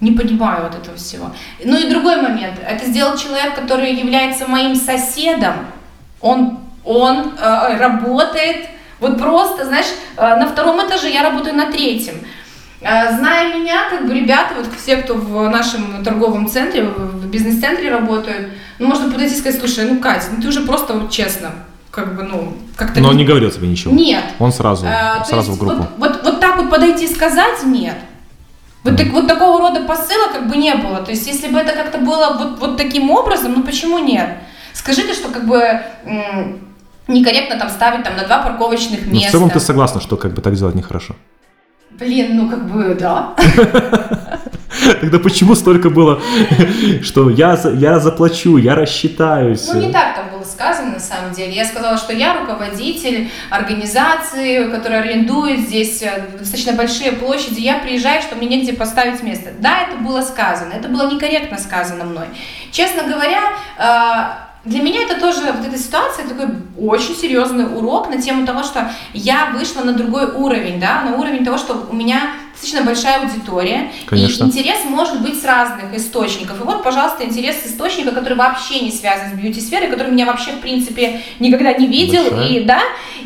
Не 0.00 0.12
понимаю 0.12 0.64
вот 0.64 0.74
этого 0.74 0.96
всего. 0.96 1.30
Ну 1.64 1.78
и 1.78 1.88
другой 1.88 2.20
момент. 2.20 2.54
Это 2.66 2.84
сделал 2.86 3.16
человек, 3.16 3.54
который 3.54 3.94
является 3.94 4.46
моим 4.46 4.74
соседом. 4.76 5.54
Он, 6.20 6.58
он 6.84 7.32
э, 7.38 7.76
работает 7.78 8.66
вот 9.00 9.18
просто, 9.18 9.64
знаешь, 9.64 9.86
э, 10.16 10.36
на 10.36 10.48
втором 10.48 10.86
этаже, 10.86 11.10
я 11.10 11.22
работаю 11.22 11.54
на 11.54 11.70
третьем. 11.70 12.16
Э, 12.80 13.16
Зная 13.16 13.54
меня, 13.58 13.88
как 13.88 14.06
бы 14.06 14.14
ребята, 14.14 14.54
вот 14.56 14.66
все, 14.78 14.96
кто 14.96 15.14
в 15.14 15.48
нашем 15.48 16.02
торговом 16.04 16.48
центре, 16.48 16.84
в 16.84 17.26
бизнес-центре 17.26 17.90
работают, 17.90 18.48
ну, 18.78 18.88
можно 18.88 19.10
подойти 19.10 19.34
и 19.34 19.38
сказать, 19.38 19.58
слушай, 19.58 19.88
ну, 19.88 19.98
Катя, 19.98 20.26
ну, 20.34 20.42
ты 20.42 20.48
уже 20.48 20.60
просто 20.60 20.94
вот 20.94 21.10
честно, 21.10 21.52
как 21.90 22.16
бы, 22.16 22.22
ну, 22.22 22.54
как-то... 22.76 23.00
Но 23.00 23.10
он 23.10 23.16
не 23.16 23.24
говорил 23.24 23.50
тебе 23.50 23.68
ничего. 23.68 23.94
Нет. 23.94 24.24
Он 24.38 24.52
сразу, 24.52 24.84
то 24.84 25.24
сразу 25.26 25.52
есть 25.52 25.60
в 25.60 25.64
группу. 25.64 25.86
Вот, 25.96 26.16
вот, 26.16 26.24
вот 26.24 26.40
так 26.40 26.56
вот 26.56 26.70
подойти 26.70 27.04
и 27.06 27.14
сказать 27.14 27.62
нет. 27.64 27.96
Вот, 28.86 28.96
так, 28.96 29.08
вот 29.08 29.26
такого 29.26 29.60
рода 29.60 29.80
посыла 29.80 30.32
как 30.32 30.48
бы 30.48 30.56
не 30.56 30.74
было. 30.74 30.98
То 30.98 31.10
есть 31.10 31.26
если 31.26 31.48
бы 31.48 31.58
это 31.58 31.72
как-то 31.72 31.98
было 31.98 32.36
вот, 32.38 32.60
вот 32.60 32.76
таким 32.76 33.10
образом, 33.10 33.54
ну 33.54 33.62
почему 33.62 33.98
нет? 33.98 34.28
Скажите, 34.72 35.12
что 35.14 35.28
как 35.28 35.46
бы 35.46 35.82
некорректно 37.08 37.58
там 37.58 37.68
ставить 37.68 38.04
там 38.04 38.16
на 38.16 38.24
два 38.24 38.42
парковочных 38.42 39.06
Но 39.06 39.12
места. 39.12 39.28
в 39.28 39.32
целом 39.32 39.50
ты 39.50 39.60
согласна, 39.60 40.00
что 40.00 40.16
как 40.16 40.34
бы 40.34 40.42
так 40.42 40.54
делать 40.54 40.74
нехорошо. 40.74 41.14
Блин, 41.90 42.36
ну 42.36 42.48
как 42.48 42.70
бы 42.70 42.94
да. 42.94 43.34
Тогда 45.00 45.18
почему 45.18 45.54
столько 45.54 45.90
было, 45.90 46.20
что 47.02 47.30
я, 47.30 47.58
я 47.74 47.98
заплачу, 47.98 48.56
я 48.56 48.74
рассчитаюсь? 48.74 49.68
Ну, 49.72 49.80
не 49.80 49.92
так 49.92 50.14
там 50.14 50.30
было 50.30 50.35
сказано, 50.56 50.92
на 50.92 51.00
самом 51.00 51.32
деле. 51.32 51.52
Я 51.52 51.66
сказала, 51.66 51.98
что 51.98 52.14
я 52.14 52.38
руководитель 52.40 53.30
организации, 53.50 54.70
которая 54.70 55.02
арендует 55.02 55.60
здесь 55.60 56.02
э, 56.02 56.28
достаточно 56.38 56.72
большие 56.72 57.12
площади. 57.12 57.60
Я 57.60 57.78
приезжаю, 57.78 58.22
что 58.22 58.36
мне 58.36 58.48
негде 58.48 58.72
поставить 58.72 59.22
место. 59.22 59.50
Да, 59.58 59.82
это 59.82 59.96
было 59.98 60.22
сказано. 60.22 60.72
Это 60.72 60.88
было 60.88 61.10
некорректно 61.10 61.58
сказано 61.58 62.04
мной. 62.04 62.28
Честно 62.72 63.02
говоря, 63.02 63.42
э, 63.78 64.46
для 64.66 64.82
меня 64.82 65.02
это 65.02 65.20
тоже, 65.20 65.40
вот 65.52 65.66
эта 65.66 65.78
ситуация, 65.78 66.26
такой 66.26 66.46
очень 66.76 67.14
серьезный 67.14 67.66
урок 67.66 68.10
на 68.10 68.20
тему 68.20 68.44
того, 68.44 68.64
что 68.64 68.90
я 69.14 69.52
вышла 69.54 69.82
на 69.82 69.92
другой 69.92 70.26
уровень, 70.26 70.80
да, 70.80 71.02
на 71.02 71.16
уровень 71.16 71.44
того, 71.44 71.56
что 71.56 71.86
у 71.88 71.94
меня 71.94 72.32
достаточно 72.52 72.84
большая 72.84 73.20
аудитория, 73.20 73.92
Конечно. 74.06 74.44
и 74.44 74.46
интерес 74.46 74.78
может 74.86 75.22
быть 75.22 75.40
с 75.40 75.44
разных 75.44 75.94
источников. 75.94 76.60
И 76.60 76.64
вот, 76.64 76.82
пожалуйста, 76.82 77.24
интерес 77.24 77.62
с 77.62 77.66
источника, 77.66 78.12
который 78.12 78.36
вообще 78.36 78.80
не 78.80 78.90
связан 78.90 79.30
с 79.30 79.32
бьюти-сферой, 79.34 79.88
который 79.88 80.10
меня 80.10 80.26
вообще, 80.26 80.52
в 80.52 80.60
принципе, 80.60 81.20
никогда 81.38 81.74
не 81.74 81.86
видел, 81.86 82.24
Большая. 82.30 82.48
и 82.48 82.64
да, 82.64 82.80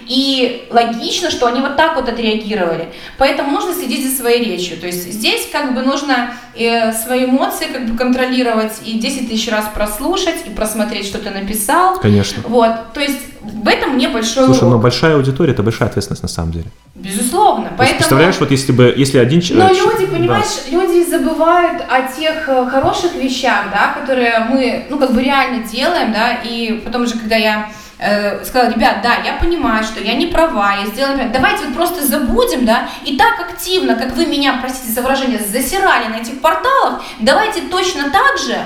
и 0.09 0.67
логично, 0.71 1.31
что 1.31 1.47
они 1.47 1.61
вот 1.61 1.77
так 1.77 1.97
вот 1.97 2.09
отреагировали. 2.09 2.89
Поэтому 3.19 3.53
нужно 3.53 3.75
следить 3.75 4.09
за 4.09 4.17
своей 4.17 4.45
речью. 4.45 4.79
То 4.79 4.87
есть 4.87 5.13
здесь 5.13 5.49
как 5.51 5.75
бы 5.75 5.83
нужно 5.83 6.35
э, 6.57 6.93
свои 6.93 7.25
эмоции 7.25 7.67
как 7.73 7.87
бы 7.87 7.97
контролировать 7.97 8.81
и 8.85 8.99
10 8.99 9.29
тысяч 9.29 9.51
раз 9.51 9.67
прослушать 9.75 10.47
и 10.47 10.51
просмотреть, 10.51 11.07
что 11.07 11.19
ты 11.19 11.31
написал. 11.31 12.01
Конечно. 12.01 12.43
Вот, 12.47 12.93
то 12.93 13.01
есть 13.01 13.19
в 13.43 13.69
этом 13.69 13.95
мне 13.95 14.09
большой 14.09 14.45
Слушай, 14.45 14.61
урок. 14.61 14.73
но 14.73 14.79
большая 14.79 15.17
аудитория 15.17 15.53
это 15.53 15.63
большая 15.63 15.89
ответственность 15.89 16.23
на 16.23 16.29
самом 16.29 16.53
деле. 16.53 16.67
Безусловно. 16.95 17.65
Есть, 17.65 17.77
Поэтому... 17.79 17.99
представляешь, 17.99 18.37
вот 18.39 18.51
если 18.51 18.73
бы, 18.73 18.93
если 18.97 19.19
один 19.19 19.39
Но 19.39 19.69
человек... 19.75 20.01
люди, 20.01 20.07
понимаешь, 20.07 20.47
люди 20.71 21.09
забывают 21.09 21.83
о 21.89 22.03
тех 22.03 22.49
э, 22.49 22.67
хороших 22.71 23.15
вещах, 23.15 23.67
да, 23.73 23.95
которые 23.99 24.41
мы, 24.51 24.87
ну, 24.91 24.99
как 24.99 25.15
бы 25.15 25.23
реально 25.23 25.65
делаем, 25.67 26.13
да, 26.13 26.35
и 26.45 26.83
потом 26.85 27.07
же, 27.07 27.15
когда 27.19 27.37
я 27.37 27.71
э, 28.01 28.45
сказала, 28.45 28.71
ребят, 28.73 29.03
да, 29.03 29.17
я 29.25 29.35
понимаю, 29.35 29.85
что 29.85 30.01
я 30.01 30.15
не 30.15 30.27
права, 30.27 30.75
я 30.75 30.87
сделала 30.87 31.25
давайте 31.33 31.67
вот 31.67 31.75
просто 31.75 32.07
забудем, 32.07 32.65
да, 32.65 32.89
и 33.05 33.17
так 33.17 33.39
активно, 33.41 33.95
как 33.95 34.13
вы 34.17 34.27
меня, 34.27 34.59
простите 34.61 34.93
за 34.93 35.03
выражение, 35.03 35.39
засирали 35.39 36.09
на 36.09 36.17
этих 36.17 36.41
порталах, 36.41 37.03
давайте 37.21 37.63
точно 37.63 38.11
так 38.11 38.39
же 38.39 38.57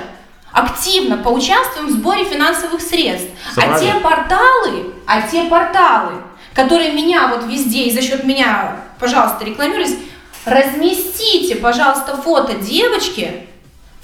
активно 0.51 1.17
поучаствуем 1.17 1.87
в 1.87 1.91
сборе 1.91 2.23
финансовых 2.23 2.79
средств. 2.79 3.29
А 3.57 3.61
Собрали. 3.61 3.85
те 3.85 3.93
порталы, 3.95 4.93
а 5.05 5.21
те 5.21 5.43
порталы, 5.43 6.13
которые 6.53 6.93
меня 6.93 7.27
вот 7.27 7.43
везде 7.45 7.83
и 7.83 7.91
за 7.91 8.01
счет 8.01 8.23
меня, 8.23 8.77
пожалуйста, 8.97 9.43
рекламируются, 9.43 9.97
разместите, 10.45 11.57
пожалуйста, 11.57 12.15
фото 12.15 12.53
девочки 12.53 13.47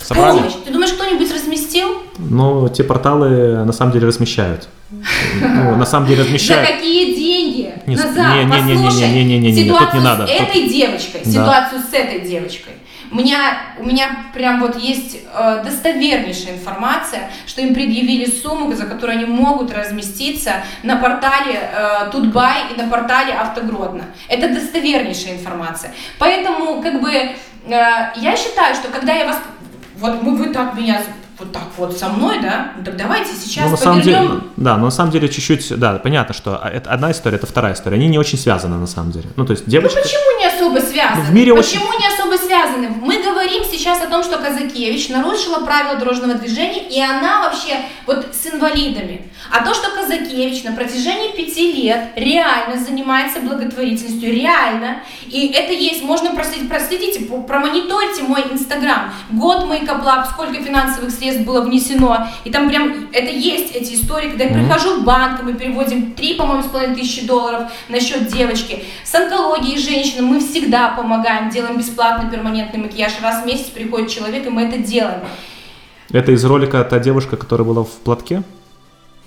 Собрали? 0.03 0.37
помощь. 0.39 0.53
Ты 0.65 0.71
думаешь, 0.71 0.91
кто-нибудь 0.93 1.31
разместил? 1.33 2.01
Но 2.17 2.67
те 2.69 2.83
порталы 2.83 3.63
на 3.65 3.73
самом 3.73 3.91
деле 3.91 4.07
размещают. 4.07 4.67
Ну, 5.39 5.75
на 5.77 5.85
самом 5.85 6.07
деле 6.07 6.23
За 6.23 6.25
размещают. 6.25 6.67
какие 6.69 7.15
деньги? 7.15 7.73
Не 7.87 7.95
с- 7.97 8.03
Назад, 8.03 8.35
не- 8.35 8.43
не- 8.45 8.61
не- 8.61 8.75
не- 8.75 8.77
не- 8.77 9.23
не- 9.23 9.23
не- 9.23 9.37
не- 9.39 9.51
не, 9.51 9.69
тут 9.69 9.77
ситуацию 9.79 10.01
не 10.01 10.05
надо, 10.05 10.27
с 10.27 10.31
тут- 10.31 10.41
этой 10.49 10.69
девочкой, 10.69 11.21
ситуацию 11.25 11.81
с 11.81 11.93
этой 11.93 12.19
девочкой. 12.21 12.73
У 13.09 13.15
меня, 13.15 13.57
у 13.79 13.85
меня 13.85 14.25
прям 14.33 14.61
вот 14.61 14.77
есть 14.77 15.17
э, 15.37 15.63
достовернейшая 15.65 16.53
информация, 16.55 17.29
что 17.45 17.61
им 17.61 17.73
предъявили 17.73 18.25
сумму, 18.25 18.73
за 18.73 18.85
которую 18.85 19.17
они 19.17 19.25
могут 19.25 19.73
разместиться 19.73 20.53
на 20.83 20.95
портале 20.95 21.59
э, 21.73 22.09
Тутбай 22.11 22.73
и 22.73 22.81
на 22.81 22.87
портале 22.87 23.33
Автогродно. 23.33 24.05
Это 24.29 24.47
достовернейшая 24.53 25.33
информация. 25.33 25.93
Поэтому, 26.19 26.81
как 26.81 27.01
бы, 27.01 27.11
э, 27.11 27.31
я 27.67 28.35
считаю, 28.37 28.75
что 28.75 28.87
когда 28.89 29.13
я 29.13 29.25
вас... 29.25 29.37
Вот 30.01 30.23
мы, 30.23 30.35
вы 30.35 30.47
так 30.47 30.75
меня 30.75 31.01
вот 31.37 31.51
так 31.51 31.63
вот 31.77 31.97
со 31.97 32.09
мной, 32.09 32.39
да? 32.41 32.71
Ну 32.77 32.83
так 32.83 32.97
давайте 32.97 33.33
сейчас 33.33 33.65
Ну, 33.65 33.71
на 33.71 33.77
самом 33.77 34.01
деле, 34.01 34.17
повернем 34.17 34.51
да, 34.57 34.77
но 34.77 34.85
на 34.85 34.91
самом 34.91 35.11
деле 35.11 35.29
чуть-чуть, 35.29 35.77
да, 35.79 35.93
понятно, 35.95 36.33
что 36.33 36.55
это 36.55 36.89
одна 36.89 37.11
история, 37.11 37.37
это 37.37 37.47
вторая 37.47 37.73
история. 37.73 37.97
Они 37.97 38.07
не 38.07 38.19
очень 38.19 38.37
связаны 38.37 38.77
на 38.77 38.87
самом 38.87 39.11
деле. 39.11 39.29
Ну, 39.35 39.45
то 39.45 39.51
есть 39.51 39.65
Ну 39.65 39.71
девочка... 39.71 40.01
почему 40.01 40.39
не 40.39 40.47
особо 40.47 40.79
связаны? 40.79 41.23
Ну, 41.23 41.29
в 41.29 41.33
мире 41.33 41.55
почему 41.55 41.93
не 41.99 42.07
особо 42.07 42.35
связаны? 42.37 42.89
Мы 42.89 43.23
говорим 43.23 43.63
сейчас 43.63 44.01
о 44.01 44.07
том, 44.07 44.23
что 44.23 44.37
Казакевич 44.37 45.09
нарушила 45.09 45.65
правила 45.65 45.97
дорожного 45.97 46.33
движения, 46.35 46.87
и 46.89 46.99
она 47.01 47.41
вообще 47.41 47.77
вот 48.05 48.27
с 48.33 48.53
инвалидами. 48.53 49.31
А 49.51 49.65
то, 49.65 49.73
что 49.73 49.91
Казакевич 49.91 50.63
на 50.63 50.71
протяжении 50.71 51.35
пяти 51.35 51.73
лет 51.73 52.11
реально 52.15 52.81
занимается 52.81 53.41
благотворительностью, 53.41 54.33
реально, 54.33 55.03
и 55.27 55.47
это 55.47 55.73
есть, 55.73 56.03
можно 56.03 56.33
проследить, 56.33 56.69
проследите, 56.69 57.25
промониторьте 57.25 58.23
мой 58.23 58.45
инстаграм, 58.49 59.11
год 59.31 59.65
Makeup 59.65 60.05
Lab, 60.05 60.25
сколько 60.29 60.63
финансовых 60.63 61.11
средств 61.11 61.43
было 61.43 61.59
внесено, 61.61 62.27
и 62.45 62.49
там 62.49 62.69
прям, 62.69 63.09
это 63.11 63.29
есть 63.29 63.75
эти 63.75 63.95
истории, 63.95 64.29
когда 64.29 64.45
я 64.45 64.53
прихожу 64.53 65.01
в 65.01 65.03
банк, 65.03 65.41
и 65.41 65.43
мы 65.43 65.53
переводим 65.53 66.13
3, 66.13 66.35
по-моему, 66.35 66.63
с 66.63 66.67
половиной 66.67 66.95
тысячи 66.95 67.27
долларов 67.27 67.69
на 67.89 67.99
счет 67.99 68.27
девочки. 68.27 68.85
С 69.03 69.13
онкологией 69.13 69.77
женщинам 69.77 70.27
мы 70.27 70.39
всегда 70.39 70.89
помогаем, 70.89 71.49
делаем 71.49 71.77
бесплатный 71.77 72.31
перманентный 72.31 72.79
макияж, 72.79 73.11
раз 73.21 73.43
в 73.43 73.45
месяц 73.45 73.65
приходит 73.65 74.09
человек, 74.09 74.45
и 74.45 74.49
мы 74.49 74.61
это 74.61 74.77
делаем. 74.77 75.19
Это 76.09 76.31
из 76.31 76.45
ролика 76.45 76.81
та 76.85 76.99
девушка, 76.99 77.35
которая 77.35 77.67
была 77.67 77.83
в 77.83 77.89
платке? 77.89 78.43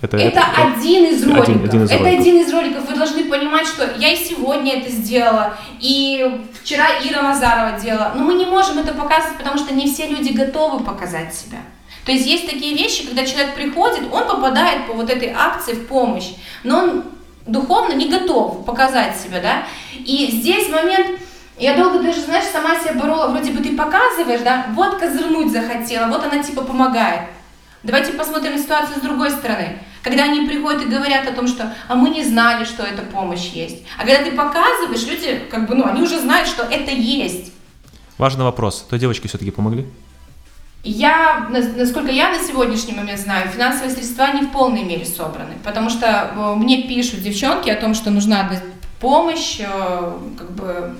Это, 0.01 0.17
Это 0.17 0.41
один 0.57 1.05
из 1.05 1.23
Один- 1.23 1.35
роликов. 1.35 1.63
один 1.63 1.83
из 1.83 1.91
это 1.91 2.03
роликов. 2.03 2.19
один 2.21 2.37
из 2.41 2.53
роликов. 2.53 2.89
Вы 2.89 2.95
должны 2.95 3.23
понимать, 3.25 3.65
что 3.65 3.89
я 3.97 4.11
и 4.13 4.17
сегодня 4.17 4.73
это 4.79 4.91
сделала, 4.91 5.57
и 5.79 6.41
вчера 6.61 6.85
Ира 7.03 7.21
Назарова 7.23 7.79
делала. 7.79 8.11
Но 8.15 8.23
мы 8.23 8.33
не 8.35 8.45
можем 8.45 8.77
это 8.79 8.93
показывать, 8.93 9.37
потому 9.37 9.57
что 9.57 9.73
не 9.73 9.91
все 9.91 10.07
люди 10.07 10.33
готовы 10.33 10.83
показать 10.83 11.33
себя. 11.33 11.59
То 12.05 12.11
есть 12.11 12.27
есть 12.27 12.45
такие 12.45 12.75
вещи, 12.75 13.07
когда 13.07 13.25
человек 13.25 13.55
приходит, 13.55 14.01
он 14.11 14.27
попадает 14.27 14.85
по 14.85 14.93
вот 14.93 15.09
этой 15.09 15.33
акции 15.35 15.73
в 15.73 15.87
помощь, 15.87 16.33
но 16.63 16.77
он 16.83 17.03
духовно 17.47 17.93
не 17.93 18.09
готов 18.09 18.63
показать 18.65 19.15
себя, 19.17 19.39
да. 19.41 19.63
И 19.97 20.29
здесь 20.31 20.69
момент, 20.69 21.07
я 21.57 21.75
долго 21.75 21.99
даже, 22.03 22.19
знаешь, 22.21 22.45
сама 22.51 22.77
себя 22.79 22.93
борола, 22.93 23.27
вроде 23.29 23.51
бы 23.51 23.63
ты 23.63 23.75
показываешь, 23.75 24.41
да, 24.41 24.67
вот 24.75 24.99
козырнуть 24.99 25.51
захотела, 25.51 26.07
вот 26.07 26.23
она 26.23 26.43
типа 26.43 26.61
помогает. 26.63 27.21
Давайте 27.85 28.13
посмотрим 28.13 28.57
ситуацию 28.57 28.97
с 28.97 29.01
другой 29.01 29.29
стороны. 29.29 29.77
Когда 30.01 30.23
они 30.23 30.47
приходят 30.47 30.83
и 30.83 30.89
говорят 30.89 31.27
о 31.27 31.33
том, 31.33 31.47
что 31.47 31.73
а 31.87 31.95
мы 31.95 32.09
не 32.09 32.23
знали, 32.23 32.65
что 32.65 32.83
эта 32.83 33.03
помощь 33.03 33.49
есть. 33.53 33.83
А 33.97 34.01
когда 34.05 34.23
ты 34.23 34.31
показываешь, 34.31 35.05
люди, 35.05 35.41
как 35.51 35.67
бы, 35.67 35.75
ну, 35.75 35.85
они 35.85 36.01
уже 36.01 36.19
знают, 36.19 36.47
что 36.47 36.63
это 36.63 36.91
есть. 36.91 37.53
Важный 38.17 38.43
вопрос. 38.43 38.85
Той 38.89 38.97
девочке 38.99 39.27
все-таки 39.27 39.51
помогли? 39.51 39.85
Я, 40.83 41.47
на- 41.49 41.59
насколько 41.59 42.11
я 42.11 42.29
на 42.29 42.39
сегодняшний 42.39 42.93
момент 42.93 43.19
знаю, 43.19 43.49
финансовые 43.49 43.91
средства 43.91 44.31
не 44.33 44.41
в 44.41 44.51
полной 44.51 44.83
мере 44.83 45.05
собраны, 45.05 45.53
потому 45.63 45.89
что 45.89 46.05
э, 46.35 46.55
мне 46.55 46.83
пишут 46.83 47.21
девчонки 47.21 47.69
о 47.69 47.75
том, 47.75 47.95
что 47.95 48.11
нужна 48.11 48.51
помощь, 48.99 49.59
э, 49.59 50.11
как 50.37 50.51
бы 50.51 50.95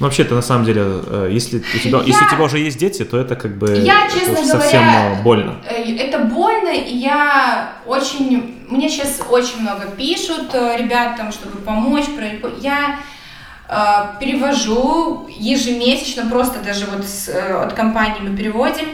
Ну, 0.00 0.06
вообще, 0.06 0.22
это 0.22 0.34
на 0.34 0.40
самом 0.42 0.64
деле, 0.64 0.80
э, 0.82 1.28
если 1.30 1.58
у 1.58 1.78
тебя, 1.78 1.98
Я- 1.98 2.04
если 2.04 2.24
у 2.24 2.28
тебя 2.30 2.44
уже 2.44 2.58
есть 2.58 2.78
дети, 2.78 3.04
то 3.04 3.18
это 3.18 3.36
как 3.36 3.58
бы 3.58 3.70
Я, 3.76 4.08
честно 4.10 4.32
говоря, 4.32 4.46
совсем 4.46 4.82
э, 4.82 5.22
больно. 5.22 5.56
Э, 5.68 5.82
Это 5.94 6.18
больно, 6.20 6.70
и 6.70 6.96
я 6.96 7.72
очень... 7.86 8.64
Мне 8.70 8.88
сейчас 8.88 9.20
очень 9.28 9.60
много 9.60 9.86
пишут 9.98 10.54
э, 10.54 10.76
ребят, 10.78 11.16
там, 11.16 11.30
чтобы 11.32 11.58
помочь. 11.58 12.06
Я 12.60 12.98
перевожу 14.18 15.28
ежемесячно, 15.38 16.28
просто 16.28 16.58
даже 16.60 16.86
вот 16.86 17.04
с, 17.06 17.28
от 17.28 17.74
компании 17.74 18.20
мы 18.20 18.36
переводим. 18.36 18.86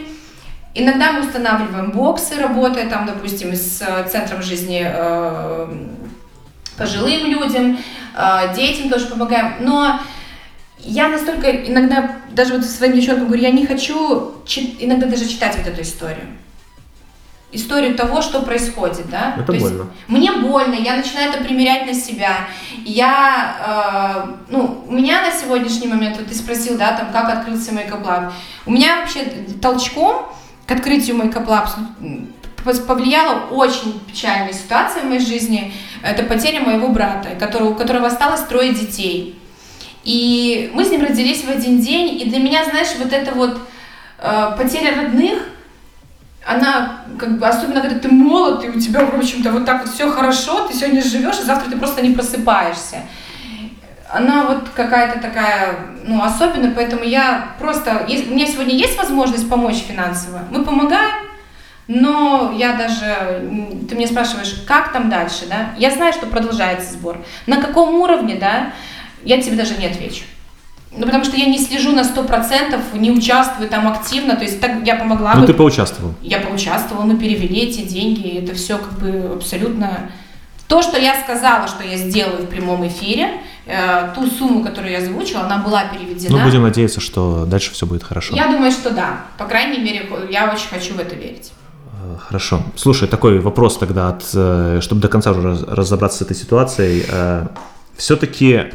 Иногда 0.75 1.13
мы 1.13 1.21
устанавливаем 1.21 1.89
боксы, 1.91 2.35
работая 2.39 2.87
там, 2.87 3.07
допустим, 3.07 3.55
с 3.55 3.81
центром 4.11 4.43
жизни 4.43 4.85
пожилым 6.77 7.25
людям, 7.25 7.79
детям 8.55 8.89
тоже 8.89 9.07
помогаем. 9.07 9.55
Но 9.61 9.99
я 10.79 11.09
настолько 11.09 11.49
иногда 11.51 12.17
даже 12.31 12.53
вот 12.53 12.65
своим 12.65 12.93
девчонкам 12.93 13.27
говорю, 13.27 13.43
я 13.43 13.51
не 13.51 13.65
хочу 13.65 14.33
иногда 14.79 15.07
даже 15.07 15.27
читать 15.27 15.55
вот 15.57 15.67
эту 15.67 15.81
историю. 15.81 16.27
Историю 17.51 17.95
того, 17.95 18.21
что 18.21 18.41
происходит, 18.41 19.09
да? 19.09 19.33
Это 19.35 19.45
То 19.45 19.53
есть 19.53 19.65
больно. 19.65 19.87
мне 20.07 20.31
больно, 20.33 20.73
я 20.75 20.97
начинаю 20.97 21.31
это 21.31 21.43
примерять 21.43 21.87
на 21.87 21.93
себя. 21.93 22.47
Я, 22.83 24.27
э, 24.27 24.35
ну, 24.49 24.83
у 24.85 24.91
меня 24.91 25.21
на 25.21 25.31
сегодняшний 25.31 25.87
момент, 25.87 26.17
вот 26.17 26.27
ты 26.27 26.35
спросил, 26.35 26.77
да, 26.77 26.91
там, 26.97 27.11
как 27.11 27.29
открылся 27.29 27.71
Makeup 27.71 28.05
Lab. 28.05 28.31
У 28.65 28.71
меня 28.71 28.99
вообще 28.99 29.23
толчком 29.61 30.27
к 30.65 30.71
открытию 30.71 31.15
Makeup 31.15 31.47
Lab 31.47 31.69
повлияла 32.85 33.45
очень 33.49 33.99
печальная 34.01 34.51
ситуация 34.51 35.03
в 35.03 35.05
моей 35.05 35.21
жизни. 35.21 35.73
Это 36.03 36.23
потеря 36.23 36.59
моего 36.59 36.89
брата, 36.89 37.29
которого, 37.39 37.69
у 37.69 37.75
которого 37.75 38.07
осталось 38.07 38.41
трое 38.41 38.73
детей. 38.73 39.39
И 40.07 40.71
мы 40.73 40.85
с 40.85 40.89
ним 40.89 41.03
родились 41.03 41.43
в 41.43 41.49
один 41.49 41.81
день, 41.81 42.21
и 42.21 42.29
для 42.29 42.39
меня, 42.39 42.63
знаешь, 42.63 42.95
вот 42.97 43.11
эта 43.11 43.33
вот 43.33 43.59
э, 44.19 44.55
потеря 44.57 44.95
родных, 44.95 45.37
она, 46.45 47.01
как 47.19 47.37
бы, 47.37 47.45
особенно 47.45 47.81
когда 47.81 47.99
ты 47.99 48.07
молод, 48.07 48.63
и 48.63 48.69
у 48.69 48.79
тебя, 48.79 49.05
в 49.05 49.13
общем-то, 49.13 49.51
вот 49.51 49.65
так 49.65 49.81
вот 49.81 49.93
все 49.93 50.09
хорошо, 50.09 50.65
ты 50.65 50.73
сегодня 50.73 51.03
живешь, 51.03 51.39
и 51.39 51.43
завтра 51.43 51.69
ты 51.69 51.77
просто 51.77 52.01
не 52.01 52.15
просыпаешься. 52.15 53.01
она 54.09 54.45
вот 54.45 54.69
какая-то 54.73 55.19
такая, 55.19 55.75
ну, 56.05 56.23
особенная, 56.23 56.71
поэтому 56.71 57.03
я 57.03 57.49
просто, 57.59 58.05
если, 58.07 58.31
у 58.31 58.35
меня 58.35 58.47
сегодня 58.47 58.75
есть 58.75 58.97
возможность 58.97 59.49
помочь 59.49 59.83
финансово, 59.85 60.43
мы 60.49 60.63
помогаем, 60.63 61.27
но 61.89 62.53
я 62.57 62.77
даже, 62.77 63.45
ты 63.89 63.95
меня 63.95 64.07
спрашиваешь, 64.07 64.55
как 64.65 64.93
там 64.93 65.09
дальше, 65.09 65.47
да? 65.49 65.71
Я 65.77 65.91
знаю, 65.91 66.13
что 66.13 66.27
продолжается 66.27 66.93
сбор. 66.93 67.17
На 67.45 67.61
каком 67.61 67.95
уровне, 67.95 68.35
да? 68.35 68.71
Я 69.27 69.41
тебе 69.41 69.57
даже 69.57 69.77
не 69.77 69.85
отвечу. 69.85 70.23
Ну, 70.91 71.05
потому 71.05 71.25
что 71.25 71.35
я 71.35 71.45
не 71.45 71.59
слежу 71.59 71.91
на 71.91 72.01
100%, 72.01 72.97
не 72.97 73.11
участвую 73.11 73.69
там 73.69 73.87
активно, 73.89 74.35
то 74.35 74.43
есть 74.43 74.61
так 74.61 74.85
я 74.85 74.95
помогла 74.95 75.33
Ну 75.35 75.41
бы. 75.41 75.47
ты 75.47 75.53
поучаствовал. 75.53 76.13
Я 76.21 76.39
поучаствовала, 76.39 77.03
мы 77.05 77.17
перевели 77.17 77.59
эти 77.67 77.81
деньги, 77.81 78.37
это 78.43 78.55
все 78.55 78.77
как 78.77 78.93
бы 78.99 79.33
абсолютно... 79.35 80.09
То, 80.67 80.81
что 80.81 80.97
я 80.99 81.19
сказала, 81.21 81.67
что 81.67 81.83
я 81.83 81.97
сделаю 81.97 82.43
в 82.43 82.47
прямом 82.49 82.87
эфире, 82.87 83.41
э, 83.65 84.11
ту 84.15 84.27
сумму, 84.27 84.63
которую 84.63 84.91
я 84.93 84.99
озвучила, 84.99 85.41
она 85.41 85.57
была 85.57 85.83
переведена. 85.85 86.37
Ну 86.37 86.43
будем 86.43 86.63
надеяться, 86.63 86.99
что 87.01 87.45
дальше 87.45 87.71
все 87.73 87.85
будет 87.85 88.03
хорошо. 88.03 88.35
Я 88.35 88.47
думаю, 88.47 88.71
что 88.71 88.89
да. 88.91 89.25
По 89.37 89.45
крайней 89.45 89.79
мере, 89.79 90.09
я 90.31 90.51
очень 90.53 90.67
хочу 90.69 90.93
в 90.93 90.99
это 90.99 91.15
верить. 91.15 91.51
Э, 92.03 92.17
Хорошо. 92.19 92.61
Слушай, 92.75 93.07
такой 93.07 93.39
вопрос 93.39 93.77
тогда, 93.77 94.09
от, 94.09 94.23
э, 94.33 94.79
чтобы 94.81 94.99
до 95.01 95.07
конца 95.09 95.31
уже 95.31 95.41
раз- 95.41 95.63
разобраться 95.63 96.17
с 96.19 96.21
этой 96.21 96.35
ситуацией. 96.35 97.05
Все-таки 97.95 98.65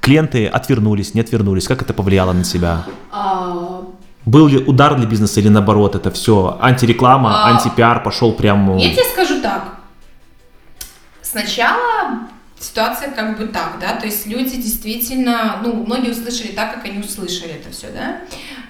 клиенты 0.00 0.46
отвернулись, 0.46 1.14
не 1.14 1.20
отвернулись. 1.20 1.66
Как 1.68 1.82
это 1.82 1.92
повлияло 1.94 2.32
на 2.32 2.44
тебя? 2.44 2.84
А, 3.10 3.82
Был 4.24 4.48
ли 4.48 4.58
удар 4.58 4.96
для 4.96 5.06
бизнеса 5.06 5.40
или 5.40 5.48
наоборот 5.48 5.94
это 5.94 6.10
все 6.10 6.58
антиреклама, 6.60 7.44
А. 7.44 7.50
антипиар 7.50 8.02
пошел 8.02 8.32
прям... 8.32 8.76
Я 8.76 8.90
тебе 8.92 9.04
скажу 9.12 9.40
так. 9.40 9.76
Сначала 11.22 12.20
ситуация 12.58 13.10
как 13.10 13.38
бы 13.38 13.46
так, 13.46 13.78
да, 13.80 13.94
то 13.94 14.04
есть 14.06 14.26
люди 14.26 14.56
действительно, 14.56 15.56
ну, 15.62 15.84
многие 15.86 16.10
услышали 16.10 16.48
так, 16.48 16.74
как 16.74 16.84
они 16.84 16.98
услышали 16.98 17.52
это 17.52 17.70
все, 17.70 17.88
да. 17.90 18.20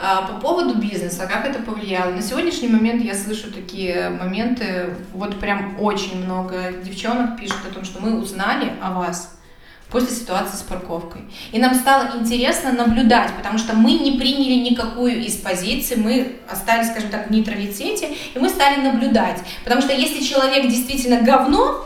А, 0.00 0.22
по 0.22 0.34
поводу 0.40 0.76
бизнеса, 0.78 1.26
как 1.26 1.44
это 1.44 1.58
повлияло? 1.60 2.10
На 2.12 2.22
сегодняшний 2.22 2.68
момент 2.68 3.02
я 3.02 3.14
слышу 3.14 3.50
такие 3.52 4.10
моменты, 4.10 4.94
вот 5.12 5.40
прям 5.40 5.76
очень 5.80 6.24
много 6.24 6.72
девчонок 6.84 7.36
пишут 7.38 7.58
о 7.68 7.74
том, 7.74 7.84
что 7.84 8.00
мы 8.00 8.20
узнали 8.20 8.72
о 8.80 8.92
вас 8.92 9.36
после 9.90 10.14
ситуации 10.14 10.56
с 10.56 10.62
парковкой. 10.62 11.22
И 11.52 11.58
нам 11.58 11.74
стало 11.74 12.18
интересно 12.18 12.72
наблюдать, 12.72 13.30
потому 13.36 13.58
что 13.58 13.74
мы 13.74 13.92
не 13.94 14.12
приняли 14.12 14.54
никакую 14.70 15.24
из 15.24 15.36
позиций, 15.36 15.96
мы 15.96 16.36
остались, 16.48 16.88
скажем 16.88 17.10
так, 17.10 17.28
в 17.28 17.30
нейтралитете, 17.30 18.14
и 18.34 18.38
мы 18.38 18.48
стали 18.48 18.80
наблюдать. 18.80 19.38
Потому 19.64 19.82
что 19.82 19.92
если 19.92 20.22
человек 20.22 20.68
действительно 20.68 21.20
говно, 21.22 21.84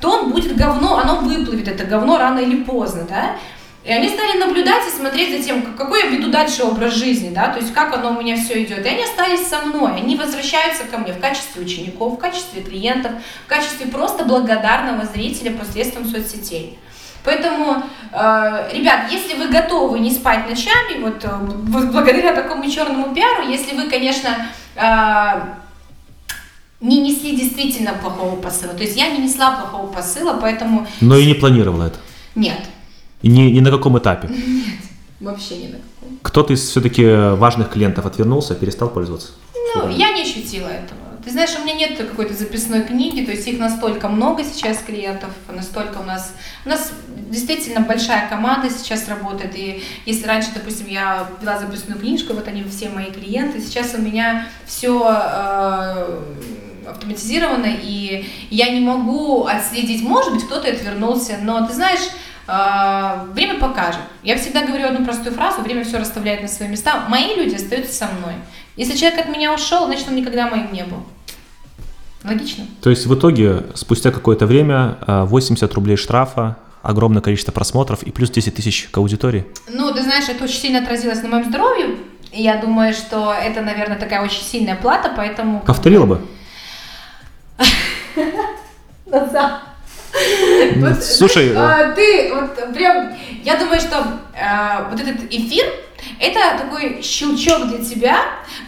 то 0.00 0.10
он 0.10 0.32
будет 0.32 0.56
говно, 0.56 0.98
оно 0.98 1.20
выплывет, 1.20 1.68
это 1.68 1.84
говно 1.84 2.18
рано 2.18 2.40
или 2.40 2.62
поздно, 2.64 3.06
да? 3.08 3.36
И 3.84 3.92
они 3.92 4.08
стали 4.08 4.38
наблюдать 4.38 4.82
и 4.88 4.90
смотреть 4.90 5.38
за 5.38 5.46
тем, 5.46 5.60
как- 5.62 5.76
какой 5.76 6.04
я 6.04 6.06
веду 6.08 6.30
дальше 6.30 6.62
образ 6.64 6.94
жизни, 6.94 7.28
да, 7.34 7.48
то 7.48 7.60
есть 7.60 7.74
как 7.74 7.94
оно 7.94 8.12
у 8.12 8.20
меня 8.20 8.34
все 8.34 8.62
идет. 8.62 8.84
И 8.84 8.88
они 8.88 9.04
остались 9.04 9.46
со 9.46 9.60
мной, 9.60 9.96
они 9.96 10.16
возвращаются 10.16 10.84
ко 10.84 10.96
мне 10.96 11.12
в 11.12 11.20
качестве 11.20 11.62
учеников, 11.62 12.14
в 12.14 12.16
качестве 12.16 12.62
клиентов, 12.62 13.12
в 13.44 13.48
качестве 13.48 13.86
просто 13.86 14.24
благодарного 14.24 15.04
зрителя 15.04 15.52
посредством 15.52 16.06
соцсетей. 16.06 16.78
Поэтому, 17.24 17.82
э, 18.12 18.70
ребят, 18.74 19.10
если 19.10 19.36
вы 19.38 19.48
готовы 19.48 19.98
не 19.98 20.10
спать 20.10 20.48
ночами, 20.48 21.00
вот, 21.00 21.24
э, 21.24 21.28
вот 21.40 21.90
благодаря 21.90 22.34
такому 22.34 22.70
черному 22.70 23.14
пиару, 23.14 23.48
если 23.48 23.74
вы, 23.74 23.88
конечно, 23.88 24.28
э, 24.76 25.40
не 26.80 27.00
несли 27.00 27.34
действительно 27.34 27.94
плохого 27.94 28.36
посыла, 28.36 28.74
то 28.74 28.82
есть 28.82 28.96
я 28.96 29.08
не 29.08 29.18
несла 29.18 29.52
плохого 29.52 29.86
посыла, 29.90 30.38
поэтому 30.40 30.86
Но 31.00 31.16
и 31.16 31.24
не 31.26 31.34
планировала 31.34 31.84
это. 31.84 31.98
нет, 32.34 32.60
И 33.22 33.28
ни, 33.28 33.42
ни 33.50 33.60
на 33.60 33.70
каком 33.70 33.98
этапе. 33.98 34.28
вообще 35.20 35.56
не 35.56 35.68
на 35.68 35.78
каком. 35.78 36.18
Кто-то 36.22 36.52
из 36.52 36.68
все-таки 36.68 37.04
важных 37.36 37.70
клиентов 37.70 38.04
отвернулся, 38.04 38.54
перестал 38.54 38.90
пользоваться? 38.90 39.28
Ну, 39.76 39.88
я 39.88 40.12
не 40.12 40.22
ощутила 40.22 40.68
этого. 40.68 41.00
Ты 41.24 41.30
знаешь, 41.30 41.56
у 41.58 41.64
меня 41.64 41.74
нет 41.74 41.96
какой-то 41.96 42.34
записной 42.34 42.82
книги, 42.82 43.24
то 43.24 43.30
есть 43.30 43.48
их 43.48 43.58
настолько 43.58 44.08
много 44.08 44.44
сейчас 44.44 44.78
клиентов, 44.78 45.30
настолько 45.48 45.98
у 45.98 46.02
нас... 46.02 46.34
У 46.66 46.68
нас 46.68 46.92
действительно 47.30 47.80
большая 47.80 48.28
команда 48.28 48.68
сейчас 48.68 49.08
работает, 49.08 49.56
и 49.56 49.82
если 50.04 50.26
раньше, 50.26 50.50
допустим, 50.54 50.86
я 50.86 51.26
вела 51.40 51.58
записную 51.58 51.98
книжку, 51.98 52.34
вот 52.34 52.46
они 52.46 52.62
все 52.64 52.90
мои 52.90 53.10
клиенты, 53.10 53.60
сейчас 53.60 53.94
у 53.94 54.02
меня 54.02 54.46
все 54.66 55.00
автоматизировано, 56.86 57.68
и 57.68 58.28
я 58.50 58.68
не 58.70 58.80
могу 58.80 59.46
отследить, 59.46 60.02
может 60.02 60.34
быть, 60.34 60.44
кто-то 60.44 60.68
отвернулся, 60.68 61.38
но 61.40 61.66
ты 61.66 61.72
знаешь, 61.72 62.02
э, 62.46 63.32
время 63.32 63.58
покажет. 63.58 64.02
Я 64.22 64.36
всегда 64.36 64.64
говорю 64.66 64.88
одну 64.88 65.04
простую 65.04 65.34
фразу, 65.34 65.62
время 65.62 65.84
все 65.84 65.98
расставляет 65.98 66.42
на 66.42 66.48
свои 66.48 66.68
места. 66.68 67.04
Мои 67.08 67.34
люди 67.36 67.54
остаются 67.54 67.94
со 67.94 68.06
мной. 68.06 68.34
Если 68.76 68.96
человек 68.96 69.20
от 69.20 69.28
меня 69.28 69.54
ушел, 69.54 69.86
значит, 69.86 70.08
он 70.08 70.16
никогда 70.16 70.48
моим 70.48 70.72
не 70.72 70.84
был. 70.84 71.04
Логично? 72.24 72.64
То 72.82 72.90
есть 72.90 73.06
в 73.06 73.14
итоге, 73.14 73.64
спустя 73.74 74.10
какое-то 74.10 74.46
время, 74.46 74.96
э, 75.06 75.24
80 75.24 75.72
рублей 75.74 75.96
штрафа, 75.96 76.56
огромное 76.82 77.22
количество 77.22 77.52
просмотров 77.52 78.02
и 78.02 78.10
плюс 78.10 78.30
10 78.30 78.54
тысяч 78.54 78.88
к 78.90 78.96
аудитории. 78.98 79.46
Ну, 79.68 79.92
ты 79.92 80.02
знаешь, 80.02 80.28
это 80.28 80.44
очень 80.44 80.58
сильно 80.58 80.80
отразилось 80.80 81.22
на 81.22 81.28
моем 81.28 81.44
здоровье. 81.44 81.96
Я 82.32 82.56
думаю, 82.56 82.92
что 82.94 83.32
это, 83.32 83.60
наверное, 83.60 83.98
такая 83.98 84.22
очень 84.22 84.42
сильная 84.42 84.74
плата, 84.74 85.12
поэтому... 85.16 85.60
Повторила 85.60 86.06
бы? 86.06 86.20
Ну, 90.76 90.88
Вот, 90.88 91.04
слушай, 91.04 91.50
знаешь, 91.50 91.90
а, 91.90 91.92
ты 91.92 92.32
вот 92.32 92.74
прям, 92.74 93.12
я 93.42 93.56
думаю, 93.56 93.80
что 93.80 94.20
а, 94.40 94.88
вот 94.90 95.00
этот 95.00 95.24
эфир, 95.30 95.66
это 96.20 96.38
такой 96.58 97.02
щелчок 97.02 97.68
для 97.68 97.84
тебя 97.84 98.18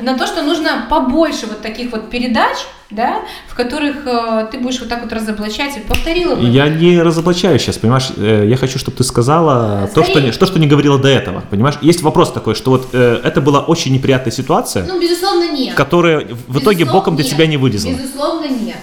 на 0.00 0.16
то, 0.18 0.26
что 0.26 0.42
нужно 0.42 0.86
побольше 0.90 1.46
вот 1.46 1.62
таких 1.62 1.92
вот 1.92 2.10
передач, 2.10 2.56
да, 2.90 3.22
в 3.48 3.54
которых 3.54 4.06
э, 4.06 4.48
ты 4.52 4.58
будешь 4.58 4.78
вот 4.80 4.88
так 4.88 5.02
вот 5.02 5.12
разоблачать 5.12 5.76
и 5.76 5.80
повторила 5.80 6.36
бы. 6.36 6.44
Я 6.46 6.68
не 6.68 7.00
разоблачаю 7.02 7.58
сейчас, 7.58 7.78
понимаешь? 7.78 8.08
Э, 8.16 8.44
Я 8.46 8.56
хочу, 8.56 8.78
чтобы 8.78 8.96
ты 8.96 9.04
сказала 9.04 9.88
то, 9.94 10.02
что 10.02 10.12
Скорее. 10.12 10.26
не, 10.26 10.32
то, 10.32 10.46
что 10.46 10.58
не 10.58 10.66
говорила 10.68 10.98
до 10.98 11.08
этого, 11.08 11.40
понимаешь? 11.50 11.76
Есть 11.80 12.02
вопрос 12.02 12.32
такой, 12.32 12.54
что 12.54 12.70
вот 12.70 12.88
э, 12.92 13.20
это 13.24 13.40
была 13.40 13.60
очень 13.60 13.92
неприятная 13.92 14.32
ситуация, 14.32 14.86
Ну, 14.86 15.00
безусловно, 15.00 15.50
нет. 15.50 15.74
которая 15.74 16.20
в 16.46 16.58
итоге 16.58 16.78
Безусловно, 16.84 16.92
боком 16.92 17.16
для 17.16 17.24
нет. 17.24 17.32
тебя 17.34 17.46
не 17.46 17.56
вылезла. 17.56 17.90
Безусловно, 17.90 18.46
нет. 18.46 18.76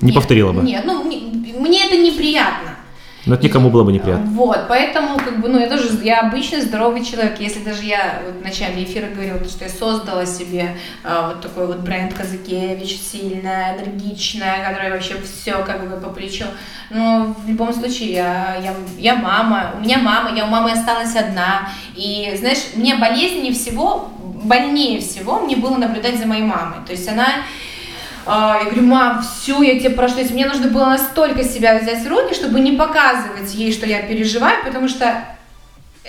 Не 0.00 0.06
Нет, 0.08 0.14
повторила 0.16 0.52
бы? 0.52 0.62
Нет, 0.62 0.84
ну, 0.84 1.04
мне 1.04 1.86
это 1.86 1.96
неприятно. 1.96 2.73
Но 3.26 3.34
это 3.34 3.44
никому 3.44 3.70
было 3.70 3.84
бы 3.84 3.92
неприятно. 3.92 4.26
Вот, 4.32 4.66
поэтому, 4.68 5.16
как 5.16 5.40
бы, 5.40 5.48
ну, 5.48 5.58
я 5.58 5.68
тоже, 5.68 5.88
я 6.02 6.20
обычный 6.20 6.60
здоровый 6.60 7.04
человек. 7.04 7.40
Если 7.40 7.64
даже 7.64 7.82
я 7.84 8.20
вот 8.26 8.40
в 8.40 8.44
начале 8.44 8.84
эфира 8.84 9.06
говорила, 9.06 9.38
то, 9.38 9.48
что 9.48 9.64
я 9.64 9.70
создала 9.70 10.26
себе 10.26 10.76
а, 11.02 11.28
вот 11.28 11.40
такой 11.40 11.66
вот 11.66 11.78
бренд 11.78 12.12
Казакевич, 12.12 13.00
сильная, 13.00 13.76
энергичная, 13.76 14.68
которая 14.68 14.92
вообще 14.92 15.14
все 15.22 15.62
как 15.64 15.88
бы 15.88 15.96
по 15.96 16.10
плечу. 16.10 16.44
Но 16.90 17.34
в 17.44 17.48
любом 17.48 17.72
случае, 17.72 18.12
я, 18.12 18.56
я, 18.62 18.74
я 18.98 19.14
мама, 19.16 19.72
у 19.78 19.80
меня 19.80 19.98
мама, 19.98 20.36
я 20.36 20.44
у 20.44 20.48
мамы 20.48 20.72
осталась 20.72 21.16
одна. 21.16 21.70
И, 21.96 22.34
знаешь, 22.38 22.74
мне 22.74 22.96
болезненнее 22.96 23.54
всего, 23.54 24.10
больнее 24.44 25.00
всего 25.00 25.40
мне 25.40 25.56
было 25.56 25.76
наблюдать 25.76 26.18
за 26.18 26.26
моей 26.26 26.42
мамой. 26.42 26.84
То 26.86 26.92
есть 26.92 27.08
она 27.08 27.26
я 28.26 28.64
говорю, 28.64 28.82
мам, 28.82 29.22
все, 29.22 29.62
я 29.62 29.78
тебе 29.78 29.94
есть 30.16 30.30
мне 30.30 30.46
нужно 30.46 30.68
было 30.68 30.86
настолько 30.86 31.44
себя 31.44 31.78
взять 31.78 32.04
в 32.04 32.08
руки, 32.08 32.34
чтобы 32.34 32.60
не 32.60 32.72
показывать 32.72 33.54
ей, 33.54 33.72
что 33.72 33.86
я 33.86 34.02
переживаю, 34.02 34.64
потому 34.64 34.88
что 34.88 35.24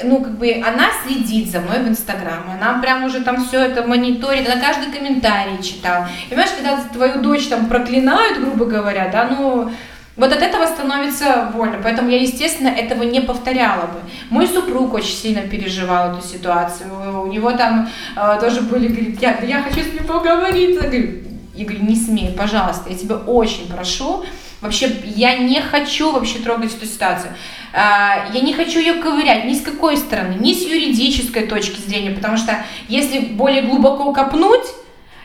ну, 0.03 0.21
как 0.21 0.37
бы, 0.37 0.61
она 0.65 0.89
следит 1.05 1.49
за 1.49 1.61
мной 1.61 1.79
в 1.79 1.87
Инстаграме, 1.87 2.57
она 2.59 2.79
прям 2.81 3.05
уже 3.05 3.21
там 3.21 3.45
все 3.45 3.61
это 3.61 3.87
мониторит, 3.87 4.49
она 4.49 4.59
каждый 4.59 4.91
комментарий 4.91 5.61
читала. 5.63 6.09
И 6.25 6.29
понимаешь, 6.29 6.51
когда 6.51 6.77
твою 6.91 7.21
дочь 7.21 7.47
там 7.47 7.67
проклинают, 7.67 8.39
грубо 8.39 8.65
говоря, 8.65 9.07
да, 9.09 9.29
ну, 9.29 9.71
вот 10.17 10.31
от 10.31 10.41
этого 10.41 10.65
становится 10.65 11.49
больно, 11.53 11.77
поэтому 11.81 12.09
я, 12.09 12.21
естественно, 12.21 12.69
этого 12.69 13.03
не 13.03 13.21
повторяла 13.21 13.83
бы. 13.83 13.99
Мой 14.29 14.47
супруг 14.47 14.93
очень 14.93 15.15
сильно 15.15 15.41
переживал 15.41 16.11
эту 16.13 16.25
ситуацию, 16.25 16.89
у 17.21 17.27
него 17.27 17.51
там 17.51 17.89
э, 18.15 18.37
тоже 18.39 18.61
были, 18.61 18.87
говорит, 18.87 19.21
я, 19.21 19.37
я 19.43 19.61
хочу 19.61 19.81
с 19.81 19.93
ним 19.93 20.05
поговорить, 20.05 20.75
я 20.81 20.87
говорю, 20.87 21.24
я 21.55 21.65
говорю, 21.65 21.83
не 21.83 21.95
смей, 21.95 22.31
пожалуйста, 22.31 22.89
я 22.89 22.95
тебя 22.95 23.15
очень 23.15 23.67
прошу. 23.67 24.25
Вообще, 24.61 24.91
я 25.05 25.37
не 25.37 25.61
хочу 25.61 26.11
вообще 26.11 26.39
трогать 26.39 26.73
эту 26.75 26.85
ситуацию. 26.85 27.33
А, 27.73 28.27
Я 28.33 28.41
не 28.41 28.53
хочу 28.53 28.79
ее 28.79 28.93
ковырять 28.95 29.45
ни 29.45 29.53
с 29.53 29.61
какой 29.61 29.97
стороны, 29.97 30.35
ни 30.39 30.53
с 30.53 30.65
юридической 30.65 31.45
точки 31.45 31.79
зрения, 31.81 32.11
потому 32.11 32.37
что 32.37 32.63
если 32.87 33.19
более 33.19 33.63
глубоко 33.63 34.13
копнуть, 34.13 34.65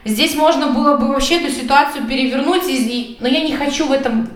здесь 0.04 0.34
можно 0.34 0.68
было 0.68 0.96
бы 0.96 1.08
вообще 1.08 1.40
эту 1.40 1.52
ситуацию 1.52 2.06
перевернуть, 2.06 2.62
но 3.20 3.28
я 3.28 3.40
не 3.40 3.56
хочу 3.56 3.86
в 3.86 3.92
этом, 3.92 4.28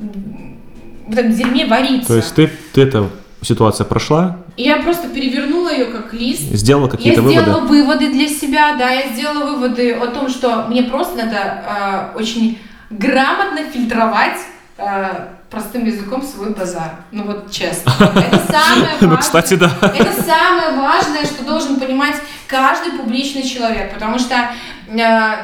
в 1.08 1.12
этом 1.12 1.32
дерьме 1.32 1.66
вариться. 1.66 2.08
То 2.08 2.16
есть 2.16 2.34
ты, 2.34 2.50
ты 2.72 2.82
эта 2.82 3.10
ситуация 3.44 3.84
прошла, 3.84 4.38
я 4.56 4.76
просто 4.78 5.08
перевернула 5.08 5.72
ее 5.72 5.86
как 5.86 6.12
лист, 6.12 6.42
сделала 6.42 6.88
какие-то 6.88 7.20
я 7.22 7.28
сделала 7.28 7.60
выводы. 7.60 7.82
выводы 7.82 8.12
для 8.12 8.28
себя, 8.28 8.76
да, 8.76 8.90
я 8.90 9.12
сделала 9.12 9.52
выводы 9.52 9.92
о 9.92 10.06
том, 10.08 10.28
что 10.28 10.66
мне 10.68 10.84
просто 10.84 11.16
надо 11.16 12.12
э, 12.14 12.18
очень 12.18 12.58
грамотно 12.90 13.64
фильтровать 13.64 14.38
э, 14.78 15.26
простым 15.50 15.84
языком 15.84 16.22
свой 16.22 16.50
базар. 16.50 16.96
Ну 17.12 17.24
вот 17.24 17.50
честно. 17.50 17.92
Это 18.00 18.42
самое 18.52 18.90
важное. 18.90 19.08
Ну, 19.08 19.18
кстати, 19.18 19.54
да. 19.54 19.70
Это 19.80 20.22
самое 20.22 20.76
важное, 20.76 21.24
что 21.24 21.44
должен 21.44 21.78
понимать 21.78 22.16
каждый 22.46 22.92
публичный 22.92 23.42
человек, 23.42 23.94
потому 23.94 24.18
что 24.18 24.50
э, 24.88 25.34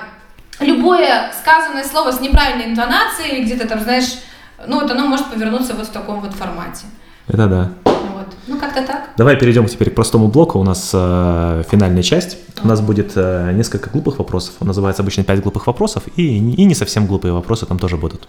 любое 0.61 1.32
сказанное 1.40 1.84
слово 1.84 2.12
с 2.12 2.20
неправильной 2.20 2.66
интонацией 2.66 3.36
или 3.36 3.44
где-то 3.44 3.68
там, 3.68 3.80
знаешь, 3.80 4.18
ну 4.66 4.80
вот 4.80 4.90
оно 4.90 5.07
может 5.07 5.26
повернуться 5.26 5.74
вот 5.74 5.86
в 5.86 5.90
таком 5.90 6.20
вот 6.20 6.34
формате. 6.34 6.86
Это 7.33 7.47
да. 7.47 7.70
Вот. 7.85 8.26
Ну 8.49 8.59
как-то 8.59 8.83
так. 8.85 9.11
Давай 9.16 9.37
перейдем 9.37 9.66
теперь 9.66 9.91
к 9.91 9.95
простому 9.95 10.28
блоку. 10.28 10.59
У 10.59 10.64
нас 10.64 10.91
э, 10.93 11.62
финальная 11.70 12.03
часть. 12.03 12.39
У 12.62 12.66
нас 12.66 12.81
будет 12.81 13.12
э, 13.14 13.53
несколько 13.53 13.89
глупых 13.89 14.18
вопросов. 14.18 14.55
Он 14.61 14.66
называется 14.66 15.03
обычно 15.03 15.22
5 15.22 15.43
глупых 15.43 15.66
вопросов. 15.66 16.03
И, 16.16 16.39
и 16.39 16.64
не 16.64 16.74
совсем 16.74 17.07
глупые 17.07 17.33
вопросы 17.33 17.66
там 17.66 17.78
тоже 17.78 17.97
будут. 17.97 18.28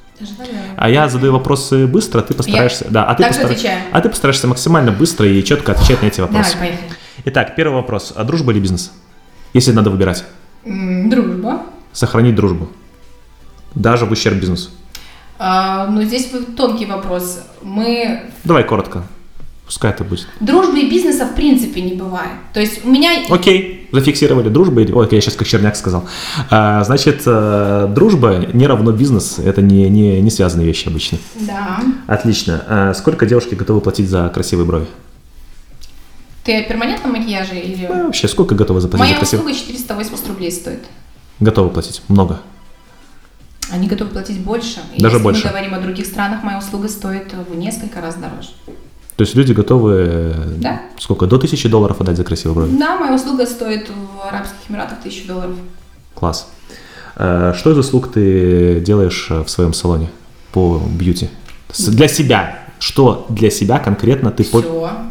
А 0.77 0.89
я 0.89 1.09
задаю 1.09 1.33
вопросы 1.33 1.87
быстро, 1.87 2.21
ты 2.21 2.35
постараешься. 2.35 2.85
Да, 2.89 3.05
а 3.05 3.15
ты, 3.15 3.23
отвечаю. 3.23 3.81
а 3.91 4.01
ты 4.01 4.09
постараешься 4.09 4.47
максимально 4.47 4.91
быстро 4.91 5.27
и 5.27 5.43
четко 5.43 5.71
отвечать 5.71 6.01
на 6.01 6.07
эти 6.07 6.21
вопросы. 6.21 6.53
Давай, 6.53 6.69
поехали. 6.69 6.97
Итак, 7.25 7.55
первый 7.55 7.75
вопрос. 7.75 8.13
А 8.15 8.23
дружба 8.23 8.51
или 8.51 8.59
бизнес? 8.59 8.91
Если 9.53 9.71
надо 9.71 9.89
выбирать. 9.89 10.23
Дружба. 10.63 11.63
Сохранить 11.91 12.35
дружбу. 12.35 12.69
Даже 13.73 14.05
в 14.05 14.11
ущерб 14.11 14.37
бизнесу. 14.37 14.69
А, 15.43 15.87
ну 15.87 16.03
здесь 16.03 16.29
тонкий 16.55 16.85
вопрос. 16.85 17.39
Мы 17.63 18.21
Давай 18.43 18.63
коротко. 18.63 19.03
Пускай 19.65 19.89
это 19.91 20.03
будет. 20.03 20.27
дружбы 20.39 20.81
и 20.81 20.89
бизнеса 20.89 21.25
в 21.25 21.33
принципе 21.33 21.81
не 21.81 21.93
бывает. 21.93 22.33
То 22.53 22.59
есть 22.59 22.85
у 22.85 22.89
меня 22.91 23.11
Окей, 23.29 23.87
зафиксировали 23.91 24.49
дружбу. 24.49 24.81
или- 24.81 24.91
Ой, 24.91 25.07
я 25.09 25.21
сейчас 25.21 25.35
как 25.35 25.47
черняк 25.47 25.75
сказал. 25.77 26.03
А, 26.51 26.83
значит, 26.83 27.23
э, 27.25 27.87
дружба 27.89 28.45
не 28.53 28.67
равно 28.67 28.91
бизнес. 28.91 29.39
Это 29.39 29.61
не, 29.61 29.89
не, 29.89 30.21
не 30.21 30.29
связанные 30.29 30.67
вещи 30.67 30.89
обычно. 30.89 31.17
да. 31.39 31.79
Отлично. 32.05 32.63
А 32.67 32.93
сколько 32.93 33.25
девушки 33.25 33.55
готовы 33.55 33.81
платить 33.81 34.09
за 34.09 34.29
красивые 34.29 34.65
брови? 34.67 34.85
Ты 36.43 36.57
о 36.59 36.63
перманентном 36.67 37.13
макияже 37.13 37.55
или... 37.55 37.87
Ну, 37.87 38.05
вообще, 38.07 38.27
сколько 38.27 38.53
готовы 38.55 38.81
заплатить 38.81 39.05
за 39.05 39.09
Моя 39.09 39.17
красивые? 39.17 39.53
услуга 39.53 39.67
480 39.73 40.27
рублей 40.27 40.51
стоит. 40.51 40.83
Готовы 41.39 41.69
платить. 41.69 42.01
Много. 42.09 42.41
Они 43.69 43.87
готовы 43.87 44.11
платить 44.11 44.39
больше. 44.41 44.79
И 44.95 45.01
Даже 45.01 45.15
если 45.17 45.23
больше. 45.23 45.43
мы 45.45 45.49
говорим 45.51 45.73
о 45.75 45.79
других 45.79 46.05
странах, 46.05 46.43
моя 46.43 46.57
услуга 46.57 46.87
стоит 46.89 47.33
в 47.33 47.55
несколько 47.55 48.01
раз 48.01 48.15
дороже. 48.15 48.49
То 49.15 49.23
есть 49.23 49.35
люди 49.35 49.53
готовы, 49.53 49.93
э, 50.09 50.33
Да. 50.57 50.81
сколько, 50.97 51.27
до 51.27 51.37
тысячи 51.37 51.69
долларов 51.69 52.01
отдать 52.01 52.17
за 52.17 52.23
красивые 52.23 52.55
брови? 52.55 52.77
Да, 52.77 52.97
моя 52.97 53.13
услуга 53.13 53.45
стоит 53.45 53.89
в 53.89 54.27
Арабских 54.27 54.57
Эмиратах 54.69 54.99
1000 54.99 55.27
долларов. 55.27 55.55
Класс. 56.15 56.47
Э, 57.15 57.53
Что 57.55 57.71
из 57.71 57.77
услуг 57.77 58.11
ты 58.11 58.79
делаешь 58.81 59.27
э, 59.29 59.43
в 59.43 59.49
своем 59.49 59.73
салоне 59.73 60.09
по 60.53 60.81
бьюти? 60.85 61.29
Для 61.77 62.07
себя. 62.07 62.59
Что 62.79 63.27
для 63.29 63.51
себя 63.51 63.77
конкретно 63.79 64.31
ты... 64.31 64.43
по- 64.43 64.61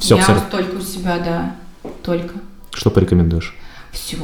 Все. 0.00 0.16
Я 0.16 0.22
абсолютно. 0.22 0.50
только 0.50 0.76
у 0.76 0.80
себя, 0.80 1.18
да. 1.18 1.56
Только. 2.02 2.34
Что 2.72 2.90
порекомендуешь? 2.90 3.54
Все. 3.92 4.16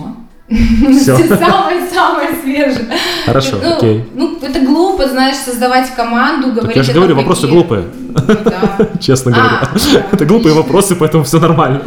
Всё. 0.48 1.16
Самое-самое 1.36 2.28
свежее. 2.42 2.86
Хорошо, 3.24 3.56
Ну, 3.62 3.76
окей. 3.76 4.04
Ну, 4.14 4.38
это 4.40 4.60
глупо, 4.60 5.08
знаешь, 5.08 5.36
создавать 5.36 5.92
команду, 5.94 6.48
говорить... 6.52 6.66
Так 6.68 6.76
я 6.76 6.82
же 6.84 6.92
говорю, 6.92 7.14
том, 7.14 7.18
вопросы 7.18 7.42
какие- 7.42 7.56
глупые, 7.56 7.84
Ну, 8.08 8.14
да. 8.44 8.88
честно 9.00 9.32
А, 9.32 9.34
говоря. 9.34 9.60
да, 9.92 10.06
Это 10.12 10.24
глупые 10.24 10.52
отлично. 10.52 10.62
вопросы, 10.62 10.96
поэтому 10.96 11.24
все 11.24 11.40
нормально. 11.40 11.82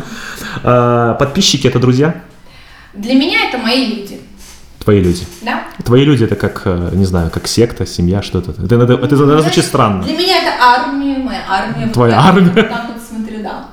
А, 0.63 1.13
Подписчики 1.13 1.67
это 1.67 1.79
друзья? 1.79 2.15
Для 2.93 3.13
меня 3.13 3.47
это 3.47 3.57
мои 3.59 3.85
люди. 3.85 4.19
Твои 4.83 5.01
люди. 5.01 5.25
Да? 5.41 5.63
Твои 5.85 6.03
люди 6.03 6.23
это 6.23 6.35
как, 6.35 6.61
э, 6.65 6.89
не 6.93 7.05
знаю, 7.05 7.29
как 7.29 7.47
секта, 7.47 7.85
семья, 7.85 8.21
что-то. 8.21 8.51
Это, 8.51 8.75
это, 8.75 8.93
это, 8.93 9.05
это 9.15 9.41
звучит 9.41 9.65
странно. 9.65 10.03
Для 10.03 10.13
меня 10.17 10.37
это 10.41 10.51
армия, 10.61 11.17
моя 11.17 11.41
армия. 11.49 11.87
Твоя 11.89 12.19
армия. 12.19 12.49
Так 12.63 12.85
вот 12.87 12.97
смотрю, 13.07 13.43
да. 13.43 13.65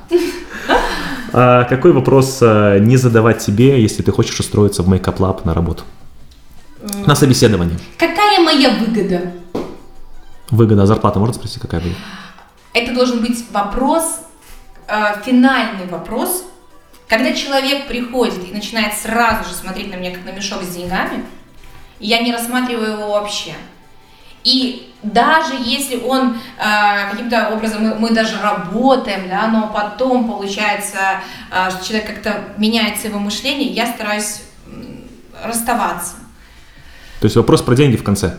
А 1.38 1.64
какой 1.64 1.92
вопрос 1.92 2.38
э, 2.40 2.78
не 2.80 2.96
задавать 2.96 3.44
тебе, 3.44 3.82
если 3.82 4.02
ты 4.02 4.10
хочешь 4.10 4.40
устроиться 4.40 4.82
в 4.82 4.90
Makeup 4.90 5.18
Lab 5.18 5.42
на 5.44 5.52
работу? 5.52 5.82
На 7.04 7.14
собеседование. 7.14 7.78
Какая 7.98 8.40
моя 8.40 8.70
выгода? 8.70 9.32
Выгода, 10.50 10.84
а 10.84 10.86
зарплата, 10.86 11.18
можно 11.18 11.34
спросить, 11.34 11.60
какая 11.60 11.82
будет? 11.82 11.96
Это 12.72 12.94
должен 12.94 13.20
быть 13.20 13.44
вопрос, 13.52 14.20
э, 14.88 14.94
финальный 15.26 15.86
вопрос, 15.90 16.44
когда 17.06 17.34
человек 17.34 17.86
приходит 17.86 18.48
и 18.48 18.54
начинает 18.54 18.94
сразу 18.94 19.46
же 19.46 19.54
смотреть 19.54 19.90
на 19.90 19.96
меня 19.96 20.12
как 20.12 20.24
на 20.24 20.30
мешок 20.30 20.62
с 20.62 20.74
деньгами, 20.74 21.22
я 22.00 22.22
не 22.22 22.32
рассматриваю 22.32 22.92
его 22.92 23.10
вообще. 23.10 23.52
И 24.46 24.92
даже 25.02 25.54
если 25.64 25.96
он 25.96 26.36
э, 26.58 27.10
каким-то 27.10 27.50
образом 27.50 27.82
мы, 27.82 27.94
мы 27.96 28.10
даже 28.10 28.40
работаем, 28.40 29.28
да, 29.28 29.48
но 29.48 29.72
потом 29.74 30.30
получается, 30.30 30.98
э, 31.50 31.70
что 31.70 31.84
человек 31.84 32.06
как-то 32.06 32.44
меняется 32.56 33.08
его 33.08 33.18
мышление, 33.18 33.68
я 33.68 33.86
стараюсь 33.86 34.42
расставаться. 35.42 36.14
То 37.20 37.24
есть 37.24 37.34
вопрос 37.34 37.60
про 37.62 37.74
деньги 37.74 37.96
в 37.96 38.04
конце. 38.04 38.36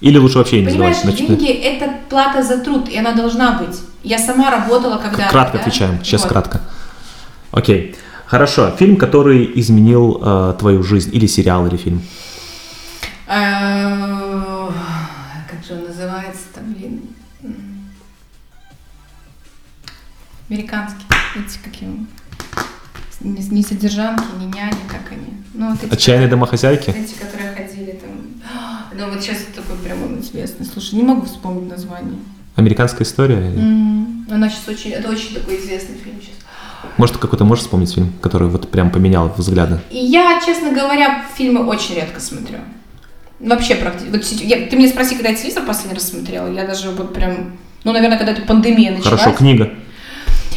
Или 0.00 0.18
лучше 0.18 0.36
вообще 0.36 0.60
не 0.60 0.66
Понимаешь, 0.66 0.96
задавать? 0.96 1.18
Значит, 1.18 1.38
деньги 1.38 1.50
это 1.50 1.94
плата 2.10 2.42
за 2.42 2.58
труд, 2.58 2.90
и 2.90 2.98
она 2.98 3.12
должна 3.12 3.52
быть. 3.52 3.78
Я 4.02 4.18
сама 4.18 4.50
работала 4.50 4.98
когда-то. 4.98 5.30
Кратко 5.30 5.56
да? 5.56 5.60
отвечаем, 5.62 6.04
сейчас 6.04 6.22
Вот. 6.22 6.30
кратко. 6.30 6.60
Окей. 7.52 7.96
Хорошо. 8.26 8.70
Фильм, 8.78 8.96
который 8.96 9.50
изменил 9.54 10.20
э, 10.22 10.54
твою 10.58 10.82
жизнь, 10.82 11.10
или 11.14 11.26
сериал, 11.26 11.66
или 11.66 11.78
фильм. 11.78 12.02
Э, 13.26 14.13
Американский. 20.48 21.04
Эти 21.36 21.58
какие 21.62 21.88
не, 23.20 23.40
не 23.48 23.62
содержанки, 23.62 24.24
не 24.38 24.46
няни, 24.46 24.76
как 24.88 25.10
они. 25.10 25.34
Ну, 25.54 25.70
вот 25.70 25.82
эти, 25.82 25.92
Отчаянные 25.92 26.28
домохозяйки? 26.28 26.90
эти, 26.90 27.14
которые 27.14 27.52
ходили 27.54 27.92
там. 27.92 28.10
Ну, 28.96 29.10
вот 29.10 29.22
сейчас 29.22 29.38
такой 29.54 29.76
прям 29.78 30.02
он 30.02 30.20
известный. 30.20 30.66
Слушай, 30.66 30.96
не 30.96 31.02
могу 31.02 31.24
вспомнить 31.26 31.68
название. 31.70 32.18
Американская 32.56 33.02
история? 33.06 33.36
М, 33.36 34.26
Она 34.30 34.48
сейчас 34.48 34.68
очень, 34.68 34.90
это 34.92 35.08
очень 35.08 35.34
такой 35.34 35.58
известный 35.58 35.96
фильм 35.96 36.16
сейчас. 36.20 36.34
Может, 36.98 37.16
какой-то 37.16 37.44
можешь 37.44 37.64
вспомнить 37.64 37.92
фильм, 37.94 38.12
который 38.20 38.48
вот 38.48 38.70
прям 38.70 38.90
поменял 38.90 39.32
взгляды? 39.36 39.80
Я, 39.90 40.40
честно 40.44 40.70
говоря, 40.72 41.24
фильмы 41.36 41.64
очень 41.66 41.94
редко 41.94 42.20
смотрю. 42.20 42.58
Вообще 43.40 43.74
практически. 43.76 44.10
Вот 44.10 44.24
я- 44.42 44.66
ты 44.66 44.76
меня 44.76 44.88
спроси, 44.88 45.14
когда 45.14 45.30
я 45.30 45.34
телевизор 45.34 45.64
последний 45.64 45.94
раз 45.94 46.08
смотрела, 46.10 46.46
я 46.52 46.66
даже 46.66 46.90
вот 46.90 47.12
прям, 47.14 47.52
ну, 47.84 47.92
наверное, 47.92 48.18
когда 48.18 48.32
эта 48.32 48.42
пандемия 48.42 48.92
началась. 48.92 49.20
Хорошо, 49.20 49.36
книга. 49.36 49.72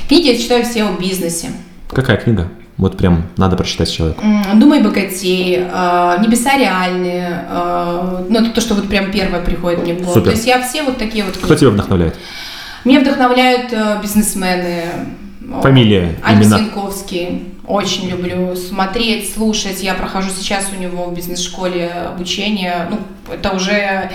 Книги 0.08 0.28
я 0.28 0.38
читаю 0.38 0.64
все 0.64 0.86
о 0.86 0.94
бизнесе. 0.94 1.50
Какая 1.90 2.18
книга? 2.18 2.50
Вот 2.78 2.98
прям 2.98 3.24
надо 3.38 3.58
прочитать 3.58 3.92
человеку. 3.92 4.24
«Думай 4.54 4.82
богатей», 4.82 5.58
э, 5.58 6.18
«Небеса 6.22 6.58
реальные», 6.58 7.46
э, 7.50 8.26
ну, 8.30 8.40
это 8.40 8.52
то, 8.52 8.62
что 8.62 8.76
вот 8.76 8.88
прям 8.88 9.12
первое 9.12 9.42
приходит 9.42 9.82
мне 9.82 9.94
в 9.96 9.98
голову. 9.98 10.14
Супер. 10.14 10.32
То 10.32 10.36
есть 10.36 10.48
я 10.48 10.62
все 10.62 10.84
вот 10.84 10.98
такие 10.98 11.24
вот 11.24 11.36
Кто 11.36 11.48
книги. 11.48 11.60
тебя 11.60 11.70
вдохновляет? 11.72 12.16
Меня 12.86 13.00
вдохновляют 13.02 13.74
э, 13.74 14.00
бизнесмены. 14.02 14.84
Фамилия, 15.62 16.16
Аня 16.24 16.44
имена. 16.44 16.60
Очень 17.66 18.10
люблю 18.10 18.56
смотреть, 18.56 19.34
слушать. 19.34 19.82
Я 19.84 19.94
прохожу 19.94 20.30
сейчас 20.30 20.68
у 20.78 20.82
него 20.82 21.06
в 21.06 21.16
бизнес-школе 21.16 21.90
обучение. 21.90 22.88
Ну, 22.90 23.00
это 23.34 23.52
уже 23.52 24.10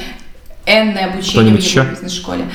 энное 0.65 1.11
обучение 1.11 1.43
в 1.43 1.49
его 1.49 1.57
еще? 1.59 1.85
бизнес-школе. 1.85 2.45
А, 2.45 2.49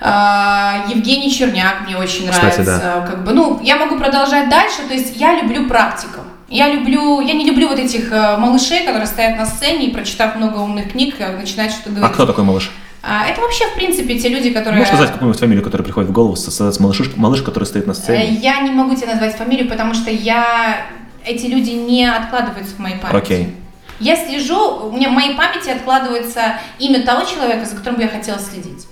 Евгений 0.00 1.30
Черняк 1.30 1.86
мне 1.86 1.96
очень 1.96 2.28
Кстати, 2.28 2.60
нравится. 2.60 3.04
Как 3.06 3.24
бы, 3.24 3.32
ну, 3.32 3.60
я 3.62 3.76
могу 3.76 3.96
продолжать 3.96 4.48
дальше. 4.48 4.82
То 4.88 4.94
есть 4.94 5.16
я 5.16 5.40
люблю 5.40 5.68
практиков. 5.68 6.22
Я 6.48 6.72
люблю, 6.72 7.20
я 7.20 7.34
не 7.34 7.44
люблю 7.44 7.68
вот 7.68 7.78
этих 7.78 8.12
э, 8.12 8.36
малышей, 8.36 8.84
которые 8.86 9.06
стоят 9.06 9.36
на 9.36 9.46
сцене 9.46 9.86
и, 9.86 9.92
прочитав 9.92 10.36
много 10.36 10.58
умных 10.58 10.92
книг, 10.92 11.16
э, 11.18 11.36
начинают 11.36 11.72
что-то 11.72 11.90
говорить. 11.90 12.16
такой 12.16 12.44
малыш? 12.44 12.70
А, 13.02 13.26
это 13.26 13.40
вообще, 13.40 13.66
в 13.66 13.74
принципе, 13.74 14.18
те 14.18 14.28
люди, 14.28 14.50
которые... 14.50 14.78
Можешь 14.78 14.94
сказать 14.94 15.10
какую-нибудь 15.12 15.40
фамилию, 15.40 15.64
которая 15.64 15.84
приходит 15.84 16.10
в 16.10 16.12
голову, 16.12 16.36
создать 16.36 16.78
малыш, 16.78 17.00
малыш, 17.16 17.42
который 17.42 17.64
стоит 17.64 17.86
на 17.86 17.92
Э, 17.92 17.94
сцене? 17.94 18.34
Я 18.34 18.60
не 18.60 18.70
могу 18.70 18.94
тебе 18.94 19.08
назвать 19.08 19.36
фамилию, 19.36 19.68
потому 19.68 19.94
что 19.94 20.10
я 20.10 20.86
эти 21.24 21.46
люди 21.46 21.70
не 21.70 22.04
откладываются 22.04 22.76
в 22.76 22.78
моей 22.78 22.96
памяти. 22.96 23.16
Окей. 23.16 23.56
Я 23.98 24.14
слежу, 24.14 24.88
у 24.88 24.92
меня 24.92 25.08
в 25.08 25.12
моей 25.12 25.34
памяти 25.34 25.70
откладывается 25.70 26.58
имя 26.78 27.02
того 27.02 27.24
человека, 27.24 27.64
за 27.64 27.74
которым 27.74 28.00
я 28.00 28.08
хотела 28.08 28.38
следить. 28.38 28.86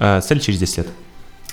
А, 0.00 0.20
цель 0.22 0.40
через 0.40 0.58
10 0.58 0.78
лет. 0.78 0.88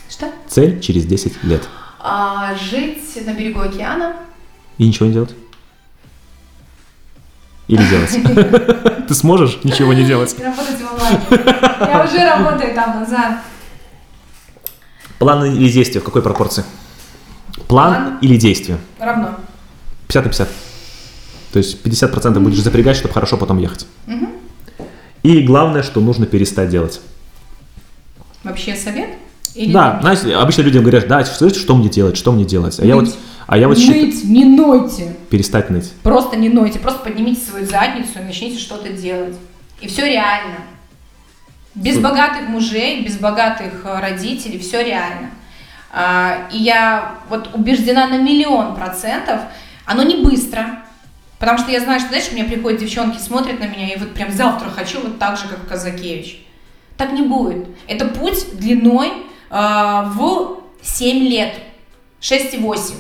Что? 0.10 0.32
Цель 0.48 0.80
через 0.80 1.06
10 1.06 1.44
лет. 1.44 1.68
А, 2.00 2.56
жить 2.56 3.26
на 3.26 3.34
берегу 3.34 3.60
океана. 3.60 4.16
И 4.78 4.88
ничего 4.88 5.08
не 5.08 5.14
делать? 5.14 5.36
Или 7.68 7.84
делать? 7.84 9.06
Ты 9.08 9.14
сможешь 9.14 9.60
ничего 9.66 9.94
не 9.94 10.06
делать? 10.06 10.34
Работать 10.40 10.78
в 10.80 10.94
онлайне. 10.94 11.20
Я 11.82 12.06
уже 12.06 12.26
работаю 12.26 12.74
там 12.74 13.02
назад. 13.02 13.42
План 15.20 15.44
или 15.44 15.70
действие? 15.70 16.00
В 16.02 16.06
какой 16.06 16.22
пропорции? 16.22 16.64
План, 17.68 17.94
План. 17.94 18.18
или 18.22 18.38
действие? 18.38 18.78
Равно. 18.98 19.36
50 20.08 20.24
на 20.24 20.30
50. 20.30 20.50
То 21.52 21.58
есть 21.60 21.86
50% 21.86 22.40
будешь 22.40 22.62
запрягать, 22.62 22.96
чтобы 22.96 23.14
хорошо 23.14 23.36
потом 23.36 23.58
ехать. 23.58 23.88
И 25.24 25.42
главное, 25.42 25.84
что 25.84 26.00
нужно 26.00 26.26
перестать 26.26 26.70
делать. 26.70 27.02
Вообще 28.48 28.76
совет? 28.76 29.10
Или 29.56 29.72
Да, 29.74 29.98
знаете, 30.02 30.36
обычно 30.36 30.62
людям 30.62 30.84
говорят, 30.84 31.08
да, 31.08 31.26
что, 31.26 31.50
что 31.54 31.76
мне 31.76 31.90
делать, 31.90 32.18
что 32.18 32.32
мне 32.32 32.46
делать. 32.46 32.80
А 32.80 32.86
я 32.86 32.96
вот, 32.96 33.16
а 33.48 33.58
я 33.58 33.68
вот 33.68 33.78
считаю, 33.78 34.06
Ныть, 34.08 34.24
не 34.24 34.46
нойте. 34.46 35.16
перестать 35.30 35.70
ныть. 35.70 35.92
Просто 36.04 36.36
не 36.38 36.50
нойте, 36.50 36.80
просто 36.80 37.00
поднимите 37.00 37.42
свою 37.42 37.66
задницу 37.66 38.20
и 38.20 38.24
начните 38.24 38.60
что-то 38.60 38.90
делать. 38.90 39.36
И 39.82 39.88
все 39.88 40.06
реально. 40.06 40.58
Без 41.76 42.00
богатых 42.00 42.50
мужей, 42.50 43.04
без 43.04 43.18
богатых 43.18 43.86
э, 43.86 44.00
родителей, 44.00 44.58
все 44.58 44.84
реально. 44.84 45.30
А, 45.94 46.48
И 46.52 46.58
я 46.58 47.16
вот 47.30 47.52
убеждена 47.54 48.08
на 48.08 48.18
миллион 48.18 48.76
процентов, 48.76 49.42
оно 49.86 50.04
не 50.04 50.24
быстро. 50.24 50.80
Потому 51.40 51.60
что 51.60 51.72
я 51.72 51.80
знаю, 51.80 52.00
что, 52.00 52.10
знаешь, 52.10 52.30
у 52.32 52.36
меня 52.36 52.46
приходят 52.46 52.80
девчонки, 52.80 53.20
смотрят 53.20 53.60
на 53.60 53.66
меня, 53.68 53.94
и 53.94 54.00
вот 54.00 54.14
прям 54.16 54.32
завтра 54.32 54.70
хочу 54.70 55.00
вот 55.02 55.20
так 55.20 55.38
же, 55.38 55.44
как 55.48 55.68
Казакевич. 55.68 56.44
Так 56.98 57.14
не 57.14 57.22
будет. 57.22 57.68
Это 57.88 58.06
путь 58.06 58.58
длиной 58.58 59.10
э, 59.50 60.04
в 60.16 60.58
7 60.82 61.24
лет, 61.28 61.54
6 62.20 62.56
и 62.56 62.58
8. 62.58 62.96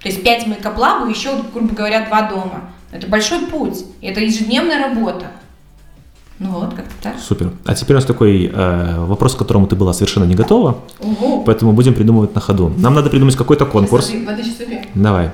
То 0.00 0.08
есть 0.08 0.22
5 0.22 0.46
Makeup 0.46 0.77
Lab 0.77 0.93
ов, 0.93 1.08
еще, 1.08 1.30
грубо 1.52 1.74
говоря, 1.74 2.06
2 2.06 2.22
дома. 2.30 2.70
Это 2.92 3.08
большой 3.08 3.46
путь, 3.46 3.84
это 4.00 4.20
ежедневная 4.20 4.78
работа. 4.78 5.26
Ну 6.38 6.50
вот, 6.50 6.74
как-то 6.74 6.92
так. 7.00 7.18
Супер. 7.18 7.52
А 7.64 7.74
теперь 7.74 7.96
у 7.96 7.98
нас 7.98 8.04
такой 8.04 8.50
э, 8.52 9.04
вопрос, 9.04 9.34
к 9.34 9.38
которому 9.38 9.66
ты 9.66 9.76
была 9.76 9.92
совершенно 9.92 10.24
не 10.24 10.34
готова, 10.34 10.78
Ого. 11.00 11.42
поэтому 11.42 11.72
будем 11.72 11.94
придумывать 11.94 12.34
на 12.34 12.40
ходу. 12.40 12.72
Нам 12.76 12.94
надо 12.94 13.08
придумать 13.08 13.36
какой-то 13.36 13.66
конкурс. 13.66 14.06
Смотри. 14.06 14.80
Давай. 14.94 15.30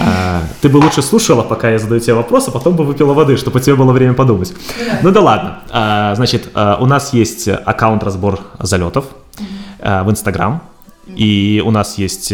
А, 0.00 0.42
ты 0.60 0.68
бы 0.68 0.78
лучше 0.78 1.02
слушала, 1.02 1.42
пока 1.42 1.70
я 1.70 1.78
задаю 1.78 2.00
тебе 2.00 2.14
вопрос, 2.14 2.48
а 2.48 2.50
потом 2.50 2.76
бы 2.76 2.84
выпила 2.84 3.14
воды, 3.14 3.36
чтобы 3.36 3.58
у 3.58 3.62
тебя 3.62 3.76
было 3.76 3.92
время 3.92 4.14
подумать. 4.14 4.52
Ну 5.02 5.10
да 5.10 5.20
ладно. 5.20 5.58
А, 5.70 6.14
значит, 6.14 6.50
а, 6.54 6.78
у 6.80 6.86
нас 6.86 7.12
есть 7.12 7.48
аккаунт 7.48 8.02
разбор 8.02 8.40
залетов 8.58 9.06
в 9.78 10.10
Инстаграм. 10.10 10.62
И 11.06 11.60
у 11.64 11.72
нас 11.72 11.98
есть 11.98 12.28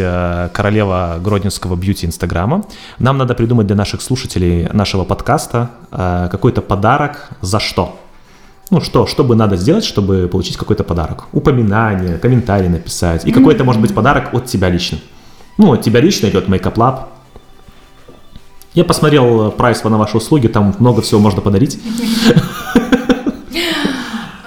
королева 0.53 1.17
Гродненского 1.23 1.77
бьюти 1.77 2.07
Инстаграма. 2.07 2.65
Нам 2.99 3.17
надо 3.17 3.35
придумать 3.35 3.67
для 3.67 3.77
наших 3.77 4.03
слушателей 4.03 4.69
нашего 4.73 5.05
подкаста 5.05 5.71
какой-то 5.91 6.61
подарок 6.61 7.31
за 7.41 7.59
что. 7.59 7.99
Ну 8.71 8.81
что, 8.81 9.07
что 9.07 9.25
бы 9.25 9.35
надо 9.35 9.57
сделать, 9.57 9.85
чтобы 9.85 10.29
получить 10.29 10.57
какой-то 10.57 10.85
подарок? 10.85 11.29
Упоминание, 11.33 12.19
комментарий 12.19 12.69
написать. 12.69 13.25
И 13.25 13.33
какой-то, 13.33 13.65
может 13.65 13.81
быть, 13.81 13.95
подарок 13.95 14.35
от 14.35 14.47
тебя 14.47 14.69
лично. 14.69 14.99
Ну, 15.57 15.73
от 15.73 15.83
тебя 15.83 16.01
лично 16.01 16.27
идет 16.27 16.49
Makeup 16.49 16.75
Lab. 16.75 17.05
Я 18.77 18.85
посмотрел 18.85 19.49
э, 19.49 19.51
прайс 19.53 19.83
на 19.85 19.97
ваши 19.97 20.19
услуги, 20.19 20.49
там 20.49 20.75
много 20.79 21.01
всего 21.01 21.19
можно 21.19 21.41
подарить. 21.41 21.81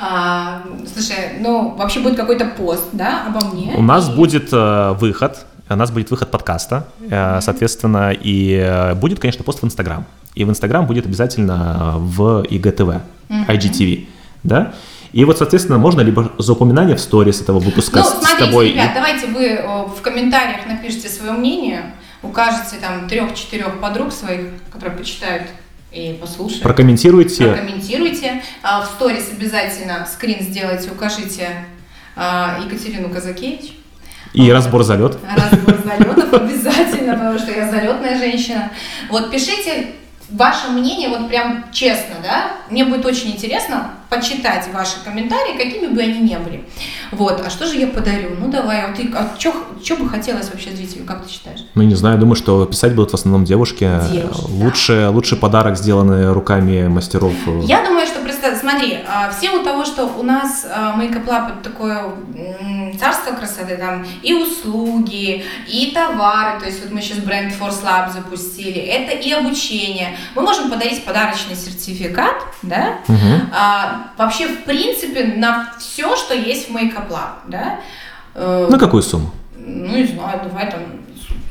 А, 0.02 0.64
слушай, 0.92 1.38
ну, 1.40 1.76
вообще 1.78 2.00
будет 2.00 2.16
какой-то 2.16 2.46
пост, 2.46 2.86
да, 2.94 3.28
обо 3.28 3.46
мне. 3.48 3.74
У 3.76 3.82
нас 3.84 4.10
будет 4.10 4.50
э, 4.52 4.94
выход, 4.94 5.46
у 5.70 5.76
нас 5.76 5.92
будет 5.92 6.10
выход 6.10 6.32
подкаста, 6.32 6.88
э, 7.02 7.40
соответственно, 7.42 8.12
и 8.12 8.54
э, 8.54 8.96
будет, 8.96 9.20
конечно, 9.20 9.44
пост 9.44 9.62
в 9.62 9.66
Инстаграм. 9.66 10.06
И 10.36 10.46
в 10.46 10.50
Инстаграм 10.50 10.88
будет 10.88 11.06
обязательно 11.06 11.96
в 11.98 12.42
ИГТВ, 12.44 13.02
IGTV, 13.30 14.08
да? 14.44 14.74
И 15.12 15.26
вот, 15.26 15.38
соответственно, 15.38 15.78
можно 15.78 16.02
либо 16.02 16.32
за 16.38 16.54
упоминание 16.54 16.96
в 16.96 17.02
сторис 17.02 17.42
этого 17.42 17.60
выпуска 17.60 17.98
Ну, 18.00 18.04
с, 18.04 18.08
с 18.08 18.12
смотрите, 18.20 18.46
тобой. 18.46 18.72
ребят, 18.72 18.92
давайте 18.96 19.28
вы 19.28 19.46
э, 19.46 19.86
в 19.88 20.02
комментариях 20.02 20.66
напишите 20.68 21.10
свое 21.10 21.34
мнение, 21.34 21.94
укажете 22.22 22.78
там 22.82 23.08
трех-четырех 23.08 23.80
подруг 23.80 24.12
своих, 24.12 24.48
которые 24.72 24.98
почитают 24.98 25.44
и 25.92 26.18
послушают. 26.20 26.64
Прокомментируйте. 26.64 27.48
Прокомментируйте. 27.54 28.44
А, 28.62 28.82
В 28.82 28.86
сторис 28.86 29.30
обязательно 29.32 30.08
скрин 30.12 30.42
сделайте, 30.42 30.92
укажите 30.92 31.66
а, 32.16 32.60
Екатерину 32.64 33.10
Казакевич. 33.10 33.74
И 34.34 34.52
разбор 34.52 34.84
залет. 34.84 35.18
Разбор 35.36 35.76
залетов 35.84 36.34
обязательно, 36.42 37.14
потому 37.14 37.40
что 37.40 37.52
я 37.52 37.70
залетная 37.70 38.18
женщина. 38.18 38.72
Вот 39.10 39.32
пишите 39.32 39.88
ваше 40.32 40.70
мнение, 40.70 41.10
вот 41.10 41.28
прям 41.30 41.66
честно, 41.72 42.16
да? 42.24 42.52
Мне 42.70 42.86
будет 42.86 43.06
очень 43.06 43.32
интересно 43.32 43.92
почитать 44.10 44.68
ваши 44.74 45.04
комментарии, 45.04 45.58
какими 45.58 45.88
бы 45.94 46.02
они 46.02 46.20
ни 46.20 46.36
были. 46.36 46.64
Вот, 47.12 47.42
а 47.46 47.50
что 47.50 47.66
же 47.68 47.76
я 47.78 47.88
подарю? 47.88 48.32
Ну 48.40 48.50
давай, 48.50 48.82
а 48.84 48.94
ты, 48.94 49.10
а 49.16 49.36
что 49.40 49.96
бы 49.96 50.10
хотелось 50.10 50.50
вообще 50.50 50.72
зрителю, 50.72 51.06
как 51.06 51.24
ты 51.26 51.32
считаешь? 51.32 51.60
Ну, 51.76 51.84
не 51.84 51.96
знаю, 51.96 52.18
думаю, 52.20 52.36
что 52.36 52.66
писать 52.66 52.96
будут 52.96 53.12
в 53.12 53.14
основном 53.16 53.46
девушки. 53.46 53.90
Девушки, 54.12 54.42
да. 54.42 54.64
лучше, 54.66 55.10
лучше 55.12 55.36
подарок, 55.36 55.78
сделанный 55.78 56.32
руками 56.32 56.88
мастеров. 56.88 57.34
э, 57.48 57.62
Я 57.66 57.84
думаю, 57.84 58.08
что 58.08 58.20
просто 58.40 58.60
смотри, 58.60 59.00
а, 59.08 59.30
в 59.30 59.34
силу 59.40 59.64
того, 59.64 59.86
что 59.86 60.06
у 60.06 60.24
нас 60.24 60.66
а, 60.70 60.96
Lab 61.26 61.60
это 61.60 61.70
такое 61.70 62.04
царство 63.00 63.34
красоты, 63.34 63.78
там 63.78 64.06
и 64.22 64.34
услуги, 64.34 65.44
и 65.68 65.92
товары, 65.94 66.60
то 66.60 66.66
есть 66.66 66.82
вот 66.82 66.92
мы 66.92 67.02
сейчас 67.02 67.20
бренд 67.20 67.54
Force 67.54 67.84
Lab 67.84 68.12
запустили, 68.12 68.80
это 68.82 69.14
и 69.16 69.32
обучение. 69.32 70.16
Мы 70.36 70.42
можем 70.42 70.70
подарить 70.70 71.04
подарочный 71.06 71.56
сертификат, 71.56 72.36
да, 72.62 72.98
Мгм. 73.08 73.50
а, 73.54 74.08
вообще 74.18 74.48
в 74.48 74.64
принципе 74.64 75.24
на 75.38 75.74
все, 75.80 76.16
что 76.16 76.34
есть 76.34 76.70
в 76.70 76.74
Lab, 77.10 77.32
да. 77.48 77.80
Э, 78.36 78.68
На 78.70 78.78
какую 78.80 79.02
сумму? 79.04 79.32
Ну, 79.58 79.96
не 79.98 80.06
знаю, 80.06 80.40
давай 80.44 80.70
там 80.70 80.82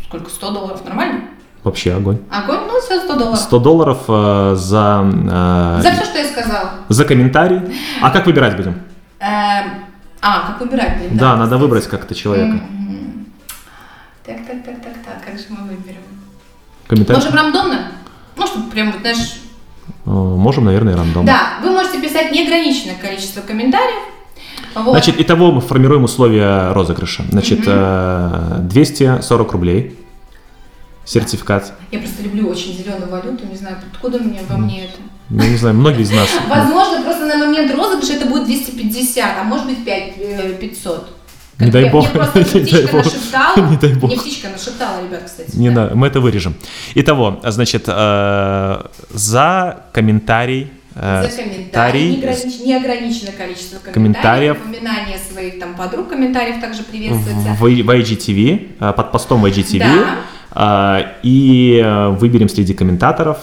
сколько, 0.06 0.30
100 0.30 0.50
долларов, 0.50 0.84
нормально? 0.84 1.22
Вообще 1.68 1.92
огонь. 1.92 2.18
Огонь, 2.30 2.60
ну 2.66 2.80
все, 2.80 2.98
100 3.00 3.14
долларов. 3.18 3.38
100 3.38 3.58
долларов 3.58 3.98
э, 4.08 4.54
за, 4.56 5.04
э, 5.04 5.80
За 5.82 5.90
все, 5.92 6.04
что 6.06 6.18
я 6.18 6.24
сказала. 6.24 6.70
за 6.88 7.04
комментарий. 7.04 7.60
А 8.00 8.10
как 8.10 8.24
выбирать 8.24 8.56
будем? 8.56 8.80
Эм, 9.20 9.84
А, 10.22 10.46
как 10.46 10.60
выбирать? 10.60 10.96
блин, 10.98 11.18
Да, 11.18 11.36
надо 11.36 11.58
выбрать 11.58 11.86
как-то 11.86 12.14
человека. 12.14 12.58
Так, 14.24 14.36
так, 14.46 14.64
так, 14.64 14.82
так, 14.82 14.92
так, 15.04 15.24
как 15.26 15.38
же 15.38 15.44
мы 15.50 15.68
выберем? 15.68 16.00
Комментарий. 16.86 17.20
Можем 17.22 17.36
рандомно? 17.36 17.78
Ну, 18.36 18.46
чтобы 18.46 18.70
прям, 18.70 18.92
вот, 18.92 19.02
знаешь... 19.02 19.40
Э, 20.06 20.10
Можем, 20.10 20.64
наверное, 20.64 20.96
рандом. 20.96 21.26
Да, 21.26 21.58
вы 21.62 21.70
можете 21.70 22.00
писать 22.00 22.32
неограниченное 22.32 22.96
количество 22.96 23.42
комментариев. 23.42 24.02
Вот. 24.74 24.92
Значит, 24.92 25.20
итого 25.20 25.52
мы 25.52 25.60
формируем 25.60 26.04
условия 26.04 26.72
розыгрыша. 26.72 27.24
Значит, 27.30 27.60
э, 27.66 28.56
240 28.60 29.52
рублей. 29.52 29.97
Сертификат. 31.08 31.72
Я 31.90 31.98
просто 32.00 32.22
люблю 32.22 32.48
очень 32.48 32.74
зеленую 32.76 33.08
валюту, 33.10 33.46
не 33.46 33.56
знаю, 33.56 33.76
откуда 33.92 34.18
мне 34.18 34.40
во 34.48 34.58
мне 34.58 34.84
это. 34.84 34.94
Ну, 35.30 35.42
не 35.42 35.56
знаю, 35.56 35.74
многие 35.74 36.02
из 36.02 36.10
нас. 36.10 36.28
Возможно, 36.48 37.02
просто 37.02 37.24
на 37.26 37.36
момент 37.38 37.74
розыгрыша 37.74 38.14
это 38.14 38.26
будет 38.26 38.44
250, 38.44 39.24
а 39.40 39.44
может 39.44 39.66
быть 39.66 39.84
5, 39.84 40.12
э, 40.18 40.52
500. 40.60 41.14
Не 41.60 41.70
дай 41.70 41.90
бог. 41.90 42.06
Не 42.14 42.70
дай 42.70 42.86
бог. 42.86 43.04
Не 43.70 43.76
дай 43.78 43.94
бог. 43.94 44.10
Мне 44.10 44.18
птичка 44.20 44.48
нашептала, 44.50 45.02
ребят, 45.02 45.22
кстати. 45.24 45.56
Не 45.56 45.70
да. 45.70 45.82
надо, 45.84 45.96
мы 45.96 46.06
это 46.06 46.20
вырежем. 46.20 46.54
Итого, 46.94 47.40
значит, 47.44 47.84
э, 47.86 48.82
за 49.10 49.84
комментарий. 49.92 50.70
э, 50.94 51.22
За 51.28 51.42
комментарии, 51.42 52.16
неогранич- 52.16 52.64
неограниченное 52.66 53.32
количество 53.32 53.78
комментариев. 53.78 54.58
комментариев, 54.58 54.58
упоминание 54.62 55.18
своих 55.18 55.58
там 55.58 55.74
подруг 55.74 56.08
комментариев 56.10 56.60
также 56.60 56.82
в, 56.82 56.86
приветствуется. 56.86 57.56
в 57.58 57.64
IGTV, 57.64 58.76
э, 58.78 58.92
под 58.92 59.10
постом 59.12 59.40
в 59.42 59.46
IGTV. 59.46 59.78
Да. 59.80 60.16
Э, 60.54 60.98
И 61.22 61.80
э, 61.84 62.08
выберем 62.10 62.48
среди 62.48 62.74
комментаторов 62.74 63.38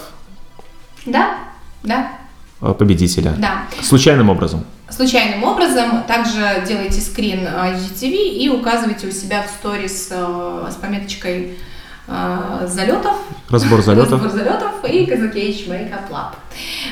Да, 1.04 1.34
да, 1.82 2.12
э, 2.60 2.74
победителя. 2.78 3.32
да. 3.38 3.62
Случайным 3.82 4.30
образом. 4.30 4.64
Случайным 4.88 5.42
образом 5.44 6.02
также 6.06 6.64
делайте 6.66 7.00
скрин 7.00 7.40
IGTV 7.46 8.12
и 8.12 8.48
указывайте 8.48 9.08
у 9.08 9.10
себя 9.10 9.42
в 9.42 9.50
сторис 9.50 10.08
э, 10.10 10.68
с 10.70 10.76
пометочкой 10.76 11.58
э, 12.06 12.66
залетов. 12.68 13.16
Разбор 13.50 13.82
залетов. 13.82 14.22
Разбор 14.22 14.30
залетов 14.30 14.84
и 14.84 15.06
Казакевич 15.06 15.66
Makeup 15.66 16.08
Lab. 16.10 16.34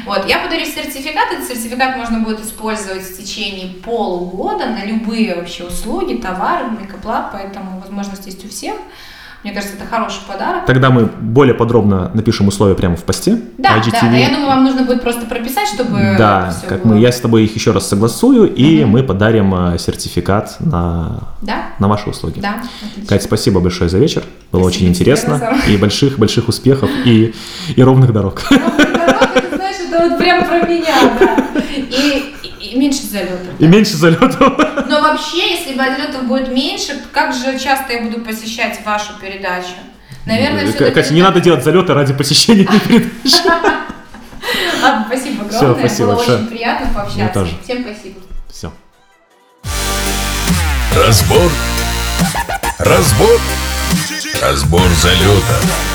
Вот, 0.07 0.29
я 0.29 0.41
подарю 0.41 0.65
сертификат. 0.67 1.33
Этот 1.33 1.47
сертификат 1.47 1.97
можно 1.97 2.19
будет 2.21 2.41
использовать 2.41 3.03
в 3.03 3.17
течение 3.17 3.75
полугода 3.75 4.67
на 4.67 4.85
любые 4.85 5.37
вообще 5.37 5.65
услуги, 5.65 6.15
товары, 6.21 6.67
Makeup 6.67 7.03
Lab, 7.05 7.29
поэтому 7.33 7.79
возможность 7.81 8.27
есть 8.27 8.45
у 8.45 8.49
всех. 8.49 8.75
Мне 9.45 9.53
кажется, 9.53 9.77
это 9.77 9.85
хороший 9.87 10.21
подарок. 10.27 10.65
Тогда 10.67 10.91
мы 10.91 11.05
более 11.05 11.55
подробно 11.55 12.11
напишем 12.15 12.49
условия 12.49 12.75
прямо 12.75 12.97
в 12.97 13.05
посте 13.05 13.39
Да, 13.59 13.77
IGTV. 13.79 13.91
да, 13.93 14.01
да, 14.11 14.17
я 14.17 14.29
думаю, 14.31 14.47
вам 14.47 14.65
нужно 14.65 14.85
будет 14.85 15.03
просто 15.03 15.27
прописать, 15.27 15.69
чтобы 15.69 16.15
Да, 16.19 16.55
как 16.67 16.83
было. 16.83 16.95
мы, 16.95 17.01
я 17.01 17.13
с 17.13 17.21
тобой 17.21 17.45
их 17.45 17.55
еще 17.55 17.73
раз 17.73 17.87
согласую, 17.89 18.53
и 18.55 18.85
мы 18.87 19.03
подарим 19.03 19.55
э, 19.55 19.79
сертификат 19.79 20.57
на, 20.61 21.21
Да, 21.43 21.67
на 21.79 21.89
ваши 21.89 22.09
услуги. 22.09 22.41
да, 22.41 22.63
отлично. 22.83 23.07
Кать, 23.09 23.23
спасибо 23.23 23.61
большое 23.61 23.91
за 23.91 23.99
вечер. 23.99 24.23
Было 24.51 24.63
Спасибо 24.63 24.67
очень 24.77 24.89
интересно. 24.89 25.59
И 25.69 25.77
больших-больших 25.77 26.49
успехов 26.49 26.89
и, 27.05 27.35
и 27.77 27.83
ровных 27.83 28.13
дорог. 28.15 28.41
Дорога, 28.49 29.41
ты 29.51 29.57
знаешь, 29.57 29.77
это 29.87 30.09
вот 30.09 30.19
прям 30.19 30.45
про 30.47 30.67
меня, 30.67 30.95
да. 31.21 31.37
И, 31.77 32.34
и- 32.73 32.79
меньше 32.79 33.03
залетов. 33.03 33.49
И 33.59 33.67
меньше 33.67 33.97
залетов. 33.97 34.41
Но 34.89 35.01
вообще, 35.01 35.55
если 35.57 35.75
залетов 35.77 36.25
будет 36.25 36.49
меньше, 36.49 37.01
как 37.13 37.33
же 37.35 37.59
часто 37.59 37.93
я 37.93 38.03
буду 38.03 38.21
посещать 38.21 38.81
вашу 38.85 39.13
передачу? 39.21 39.69
Наверное, 40.27 40.73
все 40.73 40.91
Катя, 40.91 41.13
не 41.13 41.23
надо 41.23 41.41
делать 41.41 41.63
залеты 41.65 41.93
ради 41.95 42.15
посещения 42.15 42.65
этой 42.65 42.81
передачи. 42.89 43.37
Ладно, 44.83 45.05
спасибо 45.09 45.49
Всё, 45.49 45.57
огромное. 45.59 45.79
спасибо 45.89 46.07
Было 46.09 46.17
большое. 46.17 46.39
очень 46.39 46.47
приятно 46.49 46.87
пообщаться. 46.95 47.19
Мне 47.19 47.29
тоже. 47.29 47.51
Всем 47.65 47.85
спасибо. 47.85 48.21
Все. 48.51 48.73
Разбор. 50.95 51.51
Разбор. 52.79 53.41
Разбор 54.43 54.89
залета. 55.03 55.94